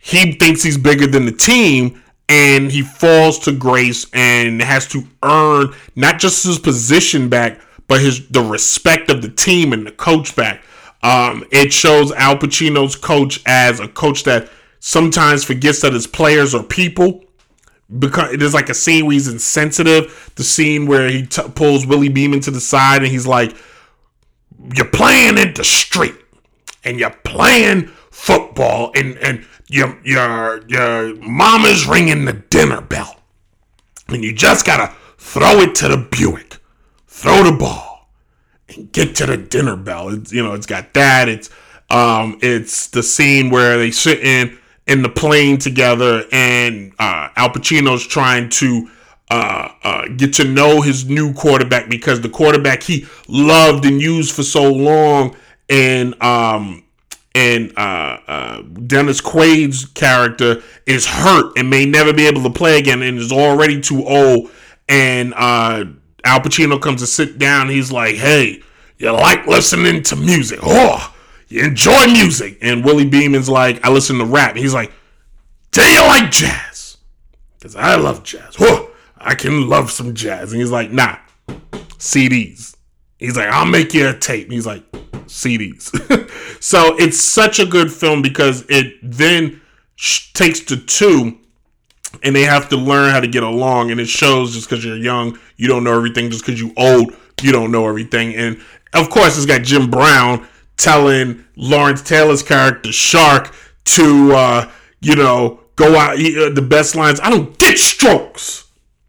he 0.00 0.32
thinks 0.32 0.62
he's 0.62 0.78
bigger 0.78 1.06
than 1.06 1.26
the 1.26 1.32
team 1.32 2.02
and 2.28 2.70
he 2.70 2.82
falls 2.82 3.38
to 3.40 3.52
grace 3.52 4.06
and 4.12 4.60
has 4.60 4.86
to 4.88 5.04
earn 5.22 5.72
not 5.94 6.18
just 6.18 6.44
his 6.44 6.58
position 6.58 7.28
back, 7.28 7.60
but 7.86 8.00
his 8.00 8.28
the 8.28 8.42
respect 8.42 9.10
of 9.10 9.22
the 9.22 9.28
team 9.28 9.72
and 9.72 9.86
the 9.86 9.92
coach 9.92 10.34
back. 10.34 10.62
Um, 11.02 11.44
it 11.52 11.72
shows 11.72 12.10
Al 12.12 12.36
Pacino's 12.36 12.96
coach 12.96 13.40
as 13.46 13.78
a 13.80 13.86
coach 13.86 14.24
that 14.24 14.48
sometimes 14.80 15.44
forgets 15.44 15.80
that 15.82 15.92
his 15.92 16.06
players 16.06 16.54
are 16.54 16.62
people. 16.62 17.22
Because 17.98 18.32
it 18.32 18.42
is 18.42 18.52
like 18.52 18.68
a 18.68 18.74
scene 18.74 19.06
where 19.06 19.12
he's 19.12 19.28
insensitive. 19.28 20.32
The 20.34 20.42
scene 20.42 20.86
where 20.86 21.08
he 21.08 21.24
t- 21.24 21.42
pulls 21.54 21.86
Willie 21.86 22.08
Beamen 22.08 22.40
to 22.40 22.50
the 22.50 22.60
side 22.60 23.02
and 23.02 23.12
he's 23.12 23.28
like, 23.28 23.56
"You're 24.74 24.86
playing 24.86 25.38
in 25.38 25.54
the 25.54 25.64
street, 25.64 26.16
and 26.84 26.98
you're 26.98 27.10
playing 27.24 27.88
football, 28.10 28.92
and 28.94 29.16
and 29.18 29.44
your 29.68 29.98
your 30.04 30.62
your 30.68 31.14
mama's 31.16 31.86
ringing 31.86 32.24
the 32.24 32.32
dinner 32.34 32.80
bell, 32.80 33.20
and 34.08 34.24
you 34.24 34.32
just 34.32 34.64
gotta 34.66 34.94
throw 35.18 35.60
it 35.60 35.74
to 35.76 35.88
the 35.88 35.96
Buick, 35.96 36.58
throw 37.06 37.42
the 37.42 37.56
ball, 37.56 38.08
and 38.68 38.90
get 38.92 39.14
to 39.16 39.26
the 39.26 39.36
dinner 39.36 39.76
bell. 39.76 40.08
It's, 40.10 40.32
you 40.32 40.42
know, 40.42 40.54
it's 40.54 40.66
got 40.66 40.94
that. 40.94 41.28
It's 41.28 41.50
um, 41.90 42.38
it's 42.42 42.88
the 42.88 43.02
scene 43.02 43.50
where 43.50 43.78
they 43.78 43.90
sit 43.90 44.20
in 44.20 44.58
in 44.86 45.02
the 45.02 45.08
plane 45.08 45.58
together, 45.58 46.24
and 46.30 46.92
uh, 46.98 47.28
Al 47.36 47.50
Pacino's 47.50 48.06
trying 48.06 48.48
to 48.50 48.88
uh, 49.30 49.68
uh, 49.82 50.08
get 50.16 50.32
to 50.34 50.44
know 50.44 50.80
his 50.80 51.08
new 51.08 51.34
quarterback 51.34 51.88
because 51.88 52.20
the 52.20 52.28
quarterback 52.28 52.82
he 52.82 53.06
loved 53.28 53.84
and 53.84 54.00
used 54.00 54.34
for 54.34 54.42
so 54.42 54.72
long, 54.72 55.34
and 55.68 56.20
um, 56.22 56.84
and 57.34 57.72
uh, 57.76 58.18
uh, 58.26 58.62
Dennis 58.62 59.20
Quaid's 59.20 59.84
character 59.84 60.62
is 60.86 61.06
hurt 61.06 61.52
and 61.58 61.68
may 61.68 61.84
never 61.84 62.12
be 62.12 62.26
able 62.26 62.42
to 62.44 62.50
play 62.50 62.78
again, 62.78 63.02
and 63.02 63.18
is 63.18 63.32
already 63.32 63.80
too 63.80 64.06
old. 64.06 64.50
And 64.88 65.34
uh, 65.34 65.84
Al 66.24 66.40
Pacino 66.40 66.80
comes 66.80 67.00
to 67.00 67.06
sit 67.06 67.38
down. 67.38 67.68
He's 67.68 67.90
like, 67.90 68.14
"Hey, 68.14 68.62
you 68.98 69.10
like 69.10 69.46
listening 69.46 70.04
to 70.04 70.16
music? 70.16 70.60
Oh, 70.62 71.14
you 71.48 71.64
enjoy 71.64 72.06
music?" 72.06 72.58
And 72.62 72.84
Willie 72.84 73.10
Beamen's 73.10 73.48
like, 73.48 73.84
"I 73.84 73.90
listen 73.90 74.18
to 74.18 74.24
rap." 74.24 74.56
He's 74.56 74.72
like, 74.74 74.92
"Do 75.72 75.82
you 75.82 76.00
like 76.06 76.30
jazz?" 76.30 76.96
Because 77.58 77.74
I 77.74 77.96
love 77.96 78.22
jazz. 78.22 78.56
I 79.26 79.34
can 79.34 79.68
love 79.68 79.90
some 79.90 80.14
jazz. 80.14 80.52
And 80.52 80.60
he's 80.60 80.70
like, 80.70 80.90
"Nah, 80.90 81.16
CDs." 81.98 82.76
He's 83.18 83.36
like, 83.36 83.48
"I'll 83.48 83.66
make 83.66 83.94
you 83.94 84.08
a 84.08 84.18
tape." 84.18 84.44
And 84.44 84.52
he's 84.52 84.66
like, 84.66 84.84
CDs. 85.26 85.90
so 86.62 86.96
it's 86.96 87.20
such 87.20 87.58
a 87.58 87.66
good 87.66 87.92
film 87.92 88.22
because 88.22 88.64
it 88.68 88.94
then 89.02 89.60
takes 90.34 90.60
to 90.60 90.76
two 90.76 91.38
and 92.22 92.34
they 92.34 92.42
have 92.42 92.68
to 92.68 92.76
learn 92.76 93.10
how 93.10 93.20
to 93.20 93.26
get 93.26 93.42
along 93.42 93.90
and 93.90 94.00
it 94.00 94.06
shows 94.06 94.54
just 94.54 94.68
because 94.68 94.84
you're 94.84 94.96
young 94.96 95.38
you 95.56 95.68
don't 95.68 95.84
know 95.84 95.96
everything 95.96 96.30
just 96.30 96.44
because 96.44 96.60
you 96.60 96.72
old 96.76 97.14
you 97.42 97.50
don't 97.50 97.70
know 97.72 97.88
everything 97.88 98.34
and 98.34 98.60
of 98.92 99.08
course 99.08 99.36
it's 99.36 99.46
got 99.46 99.62
jim 99.62 99.90
brown 99.90 100.46
telling 100.76 101.42
lawrence 101.56 102.02
taylor's 102.02 102.42
character 102.42 102.92
shark 102.92 103.54
to 103.84 104.32
uh 104.32 104.70
you 105.00 105.16
know 105.16 105.60
go 105.76 105.96
out 105.96 106.18
he, 106.18 106.38
uh, 106.44 106.50
the 106.50 106.62
best 106.62 106.94
lines 106.94 107.18
i 107.20 107.30
don't 107.30 107.58
get 107.58 107.78
strokes 107.78 108.65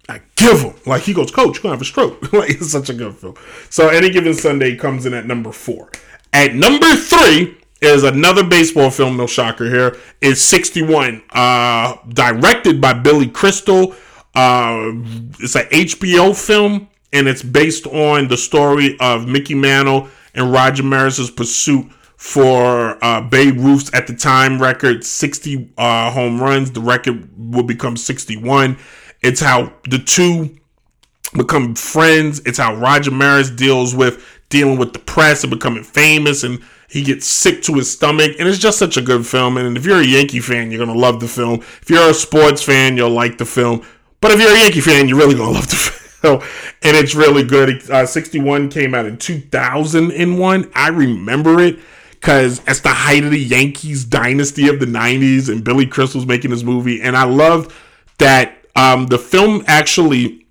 I 0.10 0.22
give 0.36 0.62
him. 0.62 0.74
Like 0.86 1.03
he 1.03 1.14
goes, 1.14 1.32
Coach, 1.32 1.55
you're 1.55 1.64
gonna 1.64 1.76
have 1.76 1.82
a 1.82 1.86
stroke. 1.86 2.34
like 2.34 2.51
it's 2.51 2.72
such 2.72 2.89
a 2.89 2.93
good 2.93 3.16
film. 3.16 3.36
So 3.70 3.89
any 3.89 4.10
given 4.10 4.34
Sunday 4.34 4.76
comes 4.76 5.05
in 5.05 5.14
at 5.14 5.26
number 5.26 5.51
four. 5.51 5.91
At 6.34 6.53
number 6.55 6.95
three 6.95 7.58
is 7.82 8.03
another 8.03 8.43
baseball 8.43 8.89
film, 8.89 9.18
no 9.18 9.28
shocker 9.28 9.70
here, 9.70 9.97
is 10.22 10.43
61. 10.43 11.24
Uh 11.32 11.95
directed 12.10 12.80
by 12.80 12.93
Billy 12.93 13.28
Crystal. 13.28 13.93
Uh 14.34 14.91
it's 15.39 15.55
an 15.55 15.66
HBO 15.66 16.36
film, 16.36 16.88
and 17.12 17.28
it's 17.28 17.43
based 17.43 17.88
on 17.88 18.28
the 18.28 18.38
story 18.38 18.97
of 18.99 19.28
Mickey 19.28 19.55
Mantle 19.55 20.10
and 20.34 20.51
Roger 20.51 20.84
Maris's 20.84 21.32
pursuit 21.32 21.91
for 22.18 23.03
uh, 23.03 23.22
Babe 23.22 23.58
Ruth's 23.60 23.93
at 23.93 24.08
the 24.08 24.16
time 24.16 24.60
record 24.62 25.03
60 25.03 25.72
uh, 25.78 26.12
home 26.12 26.41
runs. 26.41 26.72
The 26.72 26.82
record 26.82 27.30
will 27.38 27.64
become 27.64 27.95
61. 27.95 28.78
It's 29.22 29.41
how 29.41 29.74
the 29.89 29.99
two 29.99 30.57
become 31.36 31.76
friends. 31.76 32.41
It's 32.45 32.57
how 32.57 32.76
Roger 32.76 33.11
Maris 33.11 33.49
deals 33.49 33.95
with 33.95 34.24
dealing 34.49 34.78
with 34.78 34.93
the 34.93 34.99
press 34.99 35.43
and 35.43 35.51
becoming 35.51 35.84
famous 35.84 36.43
and 36.43 36.61
he 36.89 37.03
gets 37.03 37.28
sick 37.28 37.61
to 37.63 37.74
his 37.74 37.91
stomach 37.91 38.32
and 38.39 38.47
it's 38.47 38.57
just 38.57 38.80
such 38.80 38.95
a 38.95 39.01
good 39.01 39.26
film. 39.26 39.57
And 39.57 39.76
if 39.76 39.86
you're 39.86 39.99
a 39.99 40.05
Yankee 40.05 40.39
fan 40.39 40.72
you're 40.72 40.86
gonna 40.86 40.97
love 40.97 41.20
the 41.20 41.28
film. 41.28 41.59
If 41.59 41.89
you're 41.89 42.09
a 42.09 42.13
sports 42.13 42.63
fan 42.63 42.95
you'll 42.95 43.09
like 43.09 43.38
the 43.38 43.45
film. 43.45 43.86
But 44.22 44.32
if 44.32 44.39
you're 44.39 44.55
a 44.55 44.59
Yankee 44.59 44.82
fan 44.82 45.09
you're 45.09 45.18
really 45.18 45.36
gonna 45.36 45.51
love 45.57 45.70
the 45.70 45.76
film. 45.76 46.41
And 46.84 46.95
it's 46.95 47.13
really 47.13 47.43
good. 47.43 47.89
Uh, 47.89 48.05
61 48.05 48.70
came 48.70 48.95
out 48.95 49.05
in 49.05 49.18
2001 49.18 50.72
I 50.74 50.88
remember 50.89 51.59
it 51.59 51.80
because 52.11 52.61
it's 52.68 52.80
the 52.80 52.89
height 52.89 53.24
of 53.24 53.32
the 53.32 53.39
Yankees 53.39 54.05
dynasty 54.05 54.70
of 54.70 54.80
the 54.80 54.86
90s 54.86 55.49
and 55.49 55.63
Billy 55.63 55.86
Crystal's 55.86 56.26
making 56.26 56.51
this 56.51 56.63
movie. 56.63 57.01
And 57.01 57.18
I 57.18 57.26
loved 57.26 57.74
that 58.18 58.57
um, 58.78 59.07
the 59.07 59.17
film 59.17 59.63
actually, 59.65 60.45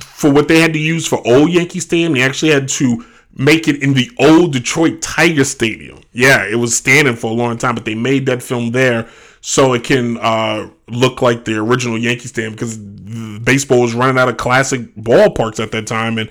for 0.00 0.32
what 0.32 0.48
they 0.48 0.60
had 0.60 0.72
to 0.72 0.80
use 0.80 1.06
for 1.06 1.24
old 1.26 1.50
Yankee 1.50 1.78
Stadium, 1.80 2.12
they 2.12 2.22
actually 2.22 2.50
had 2.50 2.68
to 2.68 3.04
make 3.36 3.68
it 3.68 3.82
in 3.82 3.94
the 3.94 4.10
old 4.18 4.52
Detroit 4.52 5.00
Tiger 5.00 5.44
Stadium. 5.44 6.00
Yeah, 6.12 6.44
it 6.44 6.56
was 6.56 6.76
standing 6.76 7.14
for 7.14 7.30
a 7.30 7.34
long 7.34 7.56
time, 7.56 7.76
but 7.76 7.84
they 7.84 7.94
made 7.94 8.26
that 8.26 8.42
film 8.42 8.72
there 8.72 9.08
so 9.40 9.74
it 9.74 9.84
can 9.84 10.18
uh, 10.18 10.68
look 10.88 11.22
like 11.22 11.44
the 11.44 11.56
original 11.56 11.96
Yankee 11.96 12.26
Stadium 12.26 12.52
because 12.52 12.76
baseball 12.76 13.82
was 13.82 13.94
running 13.94 14.18
out 14.18 14.28
of 14.28 14.36
classic 14.36 14.94
ballparks 14.96 15.62
at 15.62 15.70
that 15.70 15.86
time, 15.86 16.18
and 16.18 16.28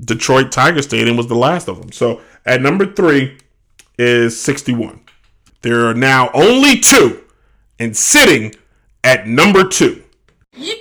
Detroit 0.00 0.50
Tiger 0.50 0.82
Stadium 0.82 1.16
was 1.16 1.28
the 1.28 1.36
last 1.36 1.68
of 1.68 1.78
them. 1.80 1.92
So 1.92 2.20
at 2.44 2.62
number 2.62 2.92
three 2.92 3.38
is 3.96 4.40
61. 4.40 5.00
There 5.62 5.86
are 5.86 5.94
now 5.94 6.30
only 6.34 6.80
two, 6.80 7.22
and 7.78 7.96
sitting 7.96 8.54
at 9.04 9.28
number 9.28 9.68
two 9.68 10.02
you, 10.56 10.74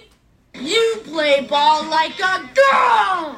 you 0.53 1.01
play 1.03 1.45
ball 1.47 1.83
like 1.89 2.19
a 2.19 2.49
girl! 2.55 3.37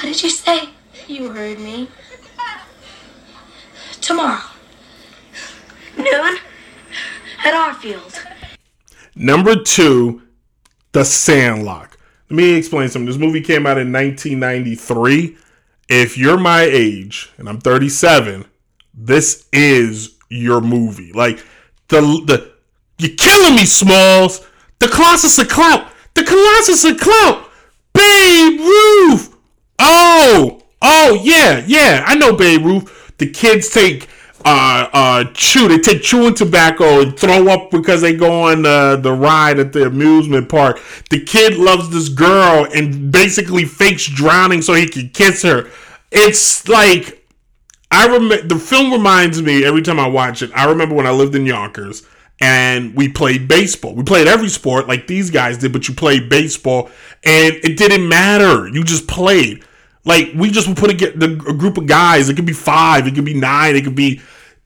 What 0.00 0.06
did 0.06 0.22
you 0.22 0.30
say? 0.30 0.70
You 1.08 1.28
heard 1.30 1.58
me. 1.58 1.86
Tomorrow. 4.00 4.40
Noon. 5.98 6.38
At 7.44 7.52
our 7.52 7.74
field. 7.74 8.24
Number 9.14 9.62
two, 9.62 10.22
The 10.92 11.04
Sandlot. 11.04 11.96
Let 12.30 12.36
me 12.36 12.54
explain 12.54 12.88
something. 12.88 13.06
This 13.06 13.18
movie 13.18 13.42
came 13.42 13.66
out 13.66 13.76
in 13.76 13.92
1993 13.92 15.36
if 15.90 16.16
you're 16.16 16.38
my 16.38 16.62
age 16.62 17.30
and 17.36 17.48
I'm 17.48 17.60
37, 17.60 18.46
this 18.94 19.46
is 19.52 20.16
your 20.30 20.60
movie. 20.60 21.12
Like 21.12 21.44
the 21.88 22.00
the 22.00 22.52
you're 22.98 23.16
killing 23.16 23.56
me, 23.56 23.64
Smalls. 23.66 24.46
The 24.78 24.88
Colossus 24.88 25.38
of 25.38 25.48
Clout. 25.48 25.90
The 26.14 26.22
Colossus 26.22 26.84
of 26.84 26.98
Clout. 26.98 27.50
Babe 27.92 28.60
Ruth. 28.60 29.36
Oh, 29.78 30.62
oh 30.80 31.20
yeah, 31.22 31.64
yeah. 31.66 32.04
I 32.06 32.14
know 32.14 32.34
Babe 32.34 32.64
Ruth. 32.64 33.16
The 33.18 33.30
kids 33.30 33.68
take 33.68 34.08
uh 34.44 34.88
uh 34.92 35.24
chew. 35.34 35.68
They 35.68 35.78
take 35.78 36.02
chewing 36.02 36.34
tobacco 36.34 37.00
and 37.02 37.18
throw 37.18 37.48
up 37.48 37.70
because 37.70 38.00
they 38.00 38.14
go 38.14 38.44
on 38.44 38.64
uh, 38.64 38.96
the 38.96 39.12
ride 39.12 39.58
at 39.58 39.72
the 39.72 39.86
amusement 39.86 40.48
park. 40.48 40.80
The 41.10 41.20
kid 41.20 41.56
loves 41.56 41.90
this 41.90 42.08
girl 42.08 42.66
and 42.74 43.12
basically 43.12 43.64
fakes 43.64 44.06
drowning 44.06 44.62
so 44.62 44.74
he 44.74 44.88
can 44.88 45.10
kiss 45.10 45.42
her. 45.42 45.70
It's 46.10 46.68
like 46.68 47.26
I 47.90 48.06
remember 48.06 48.42
the 48.42 48.58
film 48.58 48.92
reminds 48.92 49.42
me 49.42 49.64
every 49.64 49.82
time 49.82 49.98
I 49.98 50.06
watch 50.06 50.42
it. 50.42 50.50
I 50.54 50.66
remember 50.66 50.94
when 50.94 51.06
I 51.06 51.10
lived 51.10 51.34
in 51.34 51.44
Yonkers 51.44 52.06
and 52.40 52.94
we 52.94 53.08
played 53.08 53.48
baseball. 53.48 53.94
We 53.94 54.02
played 54.02 54.26
every 54.26 54.48
sport 54.48 54.88
like 54.88 55.06
these 55.06 55.30
guys 55.30 55.58
did, 55.58 55.72
but 55.72 55.88
you 55.88 55.94
played 55.94 56.28
baseball 56.28 56.90
and 57.24 57.54
it 57.56 57.76
didn't 57.76 58.08
matter. 58.08 58.68
You 58.68 58.84
just 58.84 59.06
played. 59.06 59.64
Like 60.04 60.30
we 60.34 60.50
just 60.50 60.66
would 60.68 60.76
put 60.76 61.02
a, 61.02 61.24
a 61.24 61.54
group 61.54 61.76
of 61.76 61.86
guys. 61.86 62.28
It 62.28 62.36
could 62.36 62.46
be 62.46 62.52
five. 62.52 63.06
It 63.06 63.14
could 63.14 63.24
be 63.24 63.34
nine. 63.34 63.76
It 63.76 63.84
could 63.84 63.94
be 63.94 64.20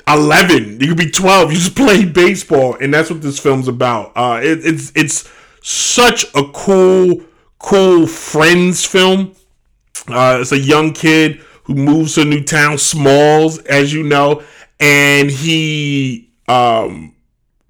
11 0.07 0.83
it 0.83 0.87
could 0.87 0.99
be 0.99 1.11
12 1.11 1.53
you 1.53 1.59
just 1.59 1.77
play 1.77 2.05
baseball 2.05 2.77
and 2.81 2.93
that's 2.93 3.11
what 3.11 3.23
this 3.23 3.39
film's 3.39 3.69
about 3.69 4.13
uh 4.17 4.41
it, 4.43 4.65
it's 4.65 4.93
it's 4.95 5.31
such 5.63 6.25
a 6.35 6.45
cool 6.53 7.23
cool 7.59 8.07
friends 8.07 8.85
film 8.85 9.35
uh 10.09 10.39
it's 10.41 10.53
a 10.53 10.59
young 10.59 10.93
kid 10.93 11.37
who 11.65 11.75
moves 11.75 12.17
to 12.17 12.21
a 12.21 12.25
new 12.25 12.43
town 12.43 12.77
smalls 12.77 13.59
as 13.61 13.95
you 13.95 14.03
know 14.03 14.43
and 14.79 15.31
he 15.31 16.31
um 16.49 17.15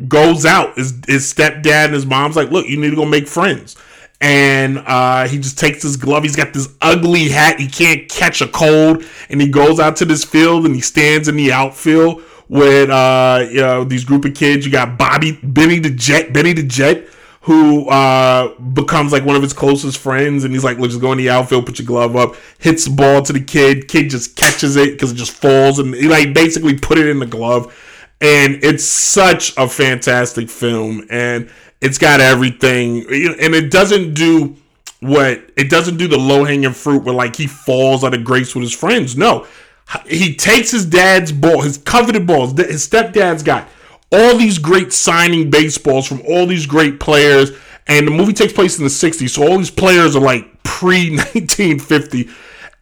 goes 0.09 0.45
out 0.45 0.77
his, 0.77 0.93
his 1.07 1.33
stepdad 1.33 1.87
and 1.87 1.95
his 1.95 2.05
mom's 2.05 2.35
like 2.35 2.51
look 2.51 2.67
you 2.67 2.77
need 2.77 2.91
to 2.91 2.97
go 2.97 3.05
make 3.05 3.29
friends 3.29 3.77
and 4.25 4.79
uh, 4.79 5.29
he 5.29 5.37
just 5.37 5.59
takes 5.59 5.83
his 5.83 5.99
glove. 5.99 6.23
He's 6.23 6.35
got 6.35 6.55
this 6.55 6.71
ugly 6.81 7.29
hat. 7.29 7.61
He 7.61 7.69
can't 7.69 8.09
catch 8.09 8.41
a 8.41 8.49
cold, 8.49 9.05
and 9.29 9.39
he 9.39 9.49
goes 9.49 9.79
out 9.79 9.97
to 9.97 10.07
this 10.07 10.25
field 10.25 10.65
and 10.65 10.75
he 10.75 10.81
stands 10.81 11.29
in 11.29 11.37
the 11.37 11.53
outfield 11.53 12.23
with 12.49 12.89
uh, 12.89 13.47
you 13.51 13.61
know 13.61 13.85
these 13.85 14.03
group 14.03 14.25
of 14.25 14.33
kids. 14.33 14.65
You 14.65 14.73
got 14.73 14.97
Bobby, 14.97 15.39
Benny 15.43 15.79
the 15.79 15.91
Jet, 15.91 16.33
Benny 16.33 16.55
the 16.55 16.63
Jet, 16.63 17.07
who 17.43 17.87
uh, 17.91 18.59
becomes 18.61 19.13
like 19.13 19.27
one 19.27 19.37
of 19.37 19.43
his 19.43 19.53
closest 19.53 19.99
friends, 19.99 20.45
and 20.45 20.55
he's 20.55 20.65
like, 20.65 20.79
"Look, 20.79 20.89
just 20.89 21.03
go 21.03 21.13
in 21.13 21.19
the 21.19 21.29
outfield, 21.29 21.67
put 21.67 21.79
your 21.79 21.85
glove 21.87 22.17
up, 22.17 22.35
hits 22.59 22.87
the 22.87 22.93
ball 22.93 23.21
to 23.25 23.33
the 23.35 23.45
kid. 23.45 23.89
Kid 23.89 24.09
just 24.09 24.37
catches 24.37 24.77
it 24.77 24.93
because 24.93 25.13
it 25.13 25.17
just 25.17 25.33
falls, 25.33 25.79
and 25.79 25.95
he 25.95 26.09
like 26.09 26.33
basically 26.33 26.79
put 26.79 26.97
it 26.97 27.09
in 27.09 27.19
the 27.19 27.27
glove." 27.27 27.79
And 28.23 28.65
it's 28.65 28.85
such 28.85 29.55
a 29.59 29.69
fantastic 29.69 30.49
film, 30.49 31.05
and 31.11 31.51
it's 31.81 31.99
got 31.99 32.21
everything, 32.21 33.01
and 33.01 33.55
it 33.55 33.71
doesn't 33.71 34.15
do 34.15 34.57
what 35.01 35.51
it 35.57 35.69
doesn't 35.69 35.99
do 35.99 36.09
the 36.09 36.19
low 36.19 36.45
hanging 36.45 36.73
fruit 36.73 37.05
where 37.05 37.15
like 37.15 37.37
he 37.37 37.47
falls 37.47 38.03
out 38.05 38.15
of 38.15 38.25
grace 38.25 38.55
with 38.55 38.63
his 38.63 38.75
friends. 38.75 39.17
No, 39.17 39.47
he 40.07 40.35
takes 40.35 40.71
his 40.71 40.87
dad's 40.87 41.31
ball, 41.31 41.61
his 41.61 41.79
coveted 41.79 42.27
balls. 42.27 42.53
His 42.59 42.89
stepdad's 42.89 43.43
got 43.43 43.69
all 44.11 44.37
these 44.37 44.59
great 44.59 44.93
signing 44.93 45.51
baseballs 45.51 46.07
from 46.07 46.23
all 46.23 46.47
these 46.47 46.67
great 46.67 47.01
players, 47.01 47.51
and 47.87 48.07
the 48.07 48.13
movie 48.13 48.33
takes 48.33 48.53
place 48.53 48.79
in 48.79 48.85
the 48.85 48.91
'60s, 48.91 49.31
so 49.31 49.47
all 49.47 49.59
these 49.59 49.71
players 49.71 50.17
are 50.17 50.23
like 50.23 50.63
pre 50.63 51.11
1950. 51.11 52.29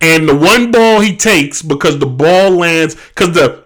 And 0.01 0.29
the 0.29 0.35
one 0.35 0.73
ball 0.73 1.01
he 1.01 1.17
takes 1.17 1.63
because 1.63 1.99
the 1.99 2.07
ball 2.07 2.51
lands 2.51 2.97
because 3.15 3.33
the 3.35 3.62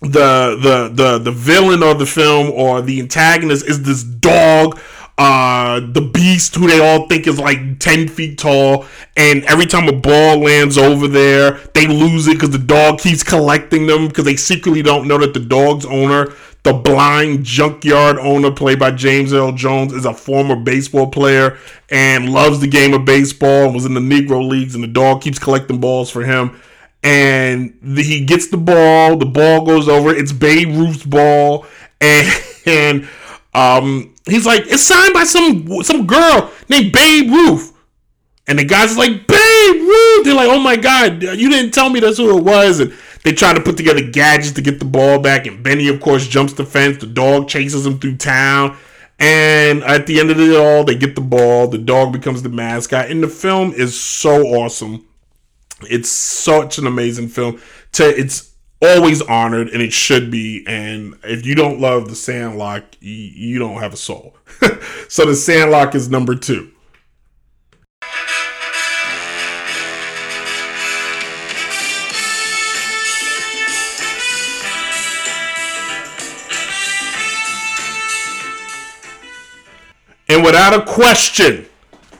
the 0.00 0.56
the 0.60 0.90
the 0.92 1.18
the 1.18 1.32
villain 1.32 1.82
of 1.82 1.98
the 1.98 2.06
film 2.06 2.50
or 2.50 2.80
the 2.80 3.00
antagonist 3.00 3.68
is 3.68 3.82
this 3.82 4.02
dog 4.02 4.80
uh 5.18 5.80
the 5.92 6.00
beast 6.00 6.54
who 6.54 6.66
they 6.66 6.80
all 6.80 7.06
think 7.06 7.26
is 7.26 7.38
like 7.38 7.78
10 7.78 8.08
feet 8.08 8.38
tall. 8.38 8.86
And 9.16 9.44
every 9.44 9.66
time 9.66 9.86
a 9.88 9.92
ball 9.92 10.38
lands 10.38 10.78
over 10.78 11.06
there 11.06 11.60
they 11.74 11.86
lose 11.86 12.26
it 12.28 12.34
because 12.34 12.50
the 12.50 12.58
dog 12.58 12.98
keeps 12.98 13.22
collecting 13.22 13.86
them 13.86 14.08
because 14.08 14.24
they 14.24 14.36
secretly 14.36 14.80
don't 14.80 15.06
know 15.06 15.18
that 15.18 15.34
the 15.34 15.40
dog's 15.40 15.84
owner 15.84 16.32
the 16.62 16.72
blind 16.74 17.42
junkyard 17.42 18.18
owner 18.18 18.50
played 18.50 18.78
by 18.78 18.90
james 18.90 19.32
earl 19.32 19.50
jones 19.50 19.94
is 19.94 20.04
a 20.04 20.12
former 20.12 20.54
baseball 20.54 21.06
player 21.06 21.56
and 21.88 22.30
loves 22.30 22.60
the 22.60 22.66
game 22.66 22.92
of 22.92 23.06
baseball 23.06 23.64
and 23.64 23.74
was 23.74 23.86
in 23.86 23.94
the 23.94 24.00
negro 24.00 24.46
leagues 24.46 24.74
and 24.74 24.84
the 24.84 24.88
dog 24.88 25.22
keeps 25.22 25.38
collecting 25.38 25.80
balls 25.80 26.10
for 26.10 26.22
him 26.22 26.60
and 27.02 27.78
the, 27.82 28.02
he 28.02 28.24
gets 28.24 28.48
the 28.48 28.56
ball. 28.56 29.16
The 29.16 29.26
ball 29.26 29.64
goes 29.64 29.88
over. 29.88 30.10
It's 30.14 30.32
Babe 30.32 30.68
Ruth's 30.68 31.04
ball, 31.04 31.66
and, 32.00 32.42
and 32.66 33.08
um, 33.54 34.14
he's 34.26 34.46
like, 34.46 34.64
it's 34.66 34.82
signed 34.82 35.14
by 35.14 35.24
some 35.24 35.82
some 35.82 36.06
girl 36.06 36.50
named 36.68 36.92
Babe 36.92 37.30
Ruth. 37.30 37.76
And 38.46 38.58
the 38.58 38.64
guy's 38.64 38.96
like, 38.96 39.26
Babe 39.26 39.76
Ruth. 39.76 40.24
They're 40.24 40.34
like, 40.34 40.48
oh 40.48 40.58
my 40.58 40.76
god, 40.76 41.22
you 41.22 41.48
didn't 41.48 41.72
tell 41.72 41.88
me 41.88 42.00
that's 42.00 42.18
who 42.18 42.36
it 42.36 42.42
was. 42.42 42.80
And 42.80 42.92
they 43.22 43.32
try 43.32 43.52
to 43.52 43.60
put 43.60 43.76
together 43.76 44.02
gadgets 44.10 44.52
to 44.52 44.62
get 44.62 44.78
the 44.78 44.84
ball 44.84 45.20
back. 45.20 45.46
And 45.46 45.62
Benny, 45.62 45.88
of 45.88 46.00
course, 46.00 46.26
jumps 46.26 46.52
the 46.54 46.64
fence. 46.64 46.98
The 46.98 47.06
dog 47.06 47.48
chases 47.48 47.86
him 47.86 47.98
through 47.98 48.16
town. 48.16 48.76
And 49.20 49.84
at 49.84 50.06
the 50.06 50.18
end 50.18 50.30
of 50.30 50.40
it 50.40 50.56
all, 50.56 50.82
they 50.82 50.96
get 50.96 51.14
the 51.14 51.20
ball. 51.20 51.68
The 51.68 51.78
dog 51.78 52.12
becomes 52.12 52.42
the 52.42 52.48
mascot. 52.48 53.10
And 53.10 53.22
the 53.22 53.28
film 53.28 53.72
is 53.72 53.98
so 53.98 54.42
awesome 54.46 55.06
It's 55.88 56.10
such 56.10 56.78
an 56.78 56.86
amazing 56.86 57.28
film. 57.28 57.60
To 57.92 58.08
it's 58.08 58.54
always 58.82 59.22
honored, 59.22 59.68
and 59.68 59.82
it 59.82 59.92
should 59.92 60.30
be. 60.30 60.64
And 60.66 61.14
if 61.24 61.44
you 61.46 61.54
don't 61.54 61.80
love 61.80 62.08
The 62.08 62.16
Sandlot 62.16 62.96
you, 63.00 63.14
you 63.14 63.58
don't 63.58 63.80
have 63.80 63.92
a 63.92 63.96
soul. 63.96 64.36
so 65.08 65.26
The 65.26 65.34
Sandlot 65.34 65.94
is 65.94 66.08
number 66.08 66.34
two. 66.34 66.72
And 80.28 80.44
without 80.44 80.72
a 80.72 80.84
question, 80.86 81.66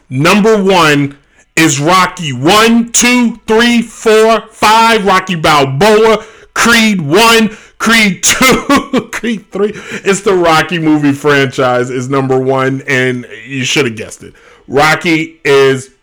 number 0.08 0.61
one 0.61 1.16
is 1.61 1.78
Rocky 1.78 2.32
1, 2.32 2.90
2, 2.90 3.36
3, 3.36 3.82
4, 3.82 4.48
5, 4.48 5.04
Rocky 5.04 5.34
Balboa, 5.34 6.24
Creed 6.54 7.02
1, 7.02 7.48
Creed 7.76 8.24
2, 8.24 9.08
Creed 9.12 9.52
3. 9.52 9.72
It's 9.74 10.22
the 10.22 10.32
Rocky 10.34 10.78
movie 10.78 11.12
franchise 11.12 11.90
is 11.90 12.08
number 12.08 12.40
one, 12.40 12.82
and 12.88 13.26
you 13.44 13.64
should 13.64 13.84
have 13.84 13.94
guessed 13.94 14.22
it. 14.22 14.32
Rocky 14.68 15.38
is 15.44 15.94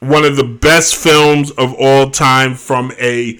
one 0.00 0.24
of 0.24 0.36
the 0.36 0.44
best 0.44 0.96
films 0.96 1.50
of 1.52 1.74
all 1.78 2.10
time 2.10 2.54
from 2.54 2.92
a 2.98 3.38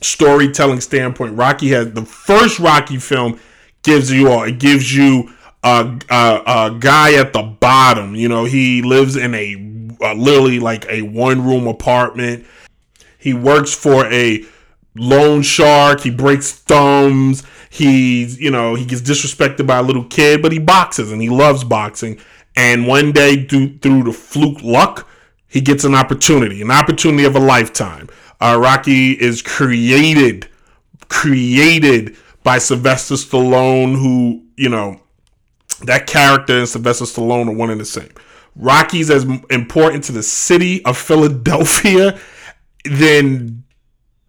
storytelling 0.00 0.80
standpoint. 0.80 1.36
Rocky 1.36 1.68
has 1.72 1.92
the 1.92 2.06
first 2.06 2.58
Rocky 2.58 2.96
film 2.96 3.38
gives 3.82 4.10
you 4.10 4.30
all. 4.30 4.44
It 4.44 4.58
gives 4.58 4.96
you 4.96 5.30
a, 5.62 5.98
a, 6.08 6.42
a 6.46 6.76
guy 6.80 7.14
at 7.14 7.34
the 7.34 7.42
bottom. 7.42 8.14
You 8.14 8.28
know, 8.30 8.44
he 8.46 8.80
lives 8.80 9.16
in 9.16 9.34
a, 9.34 9.69
a 10.02 10.14
literally 10.14 10.58
like 10.58 10.86
a 10.88 11.02
one 11.02 11.44
room 11.44 11.66
apartment. 11.66 12.46
He 13.18 13.34
works 13.34 13.74
for 13.74 14.06
a 14.06 14.44
loan 14.94 15.42
shark. 15.42 16.00
He 16.00 16.10
breaks 16.10 16.52
thumbs. 16.52 17.42
He's, 17.68 18.40
you 18.40 18.50
know, 18.50 18.74
he 18.74 18.84
gets 18.84 19.02
disrespected 19.02 19.66
by 19.66 19.78
a 19.78 19.82
little 19.82 20.04
kid, 20.04 20.42
but 20.42 20.52
he 20.52 20.58
boxes 20.58 21.12
and 21.12 21.22
he 21.22 21.28
loves 21.28 21.62
boxing. 21.62 22.18
And 22.56 22.86
one 22.86 23.12
day, 23.12 23.44
through, 23.44 23.78
through 23.78 24.04
the 24.04 24.12
fluke 24.12 24.62
luck, 24.62 25.08
he 25.46 25.60
gets 25.60 25.84
an 25.84 25.94
opportunity, 25.94 26.62
an 26.62 26.70
opportunity 26.70 27.24
of 27.24 27.36
a 27.36 27.40
lifetime. 27.40 28.08
Uh, 28.40 28.58
Rocky 28.60 29.12
is 29.12 29.42
created, 29.42 30.48
created 31.08 32.16
by 32.42 32.58
Sylvester 32.58 33.14
Stallone, 33.14 33.96
who, 33.96 34.42
you 34.56 34.68
know, 34.68 35.00
that 35.84 36.06
character 36.06 36.58
and 36.58 36.68
Sylvester 36.68 37.04
Stallone 37.04 37.48
are 37.48 37.54
one 37.54 37.70
and 37.70 37.80
the 37.80 37.84
same. 37.84 38.10
Rocky's 38.60 39.10
as 39.10 39.24
important 39.50 40.04
to 40.04 40.12
the 40.12 40.22
city 40.22 40.84
of 40.84 40.96
Philadelphia 40.98 42.18
than 42.84 43.64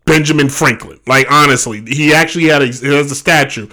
Benjamin 0.06 0.50
Franklin. 0.50 1.00
Like 1.06 1.30
honestly, 1.30 1.84
he 1.86 2.14
actually 2.14 2.46
had 2.46 2.62
a 2.62 2.68
he 2.68 2.94
has 2.96 3.12
a 3.12 3.16
statue 3.16 3.68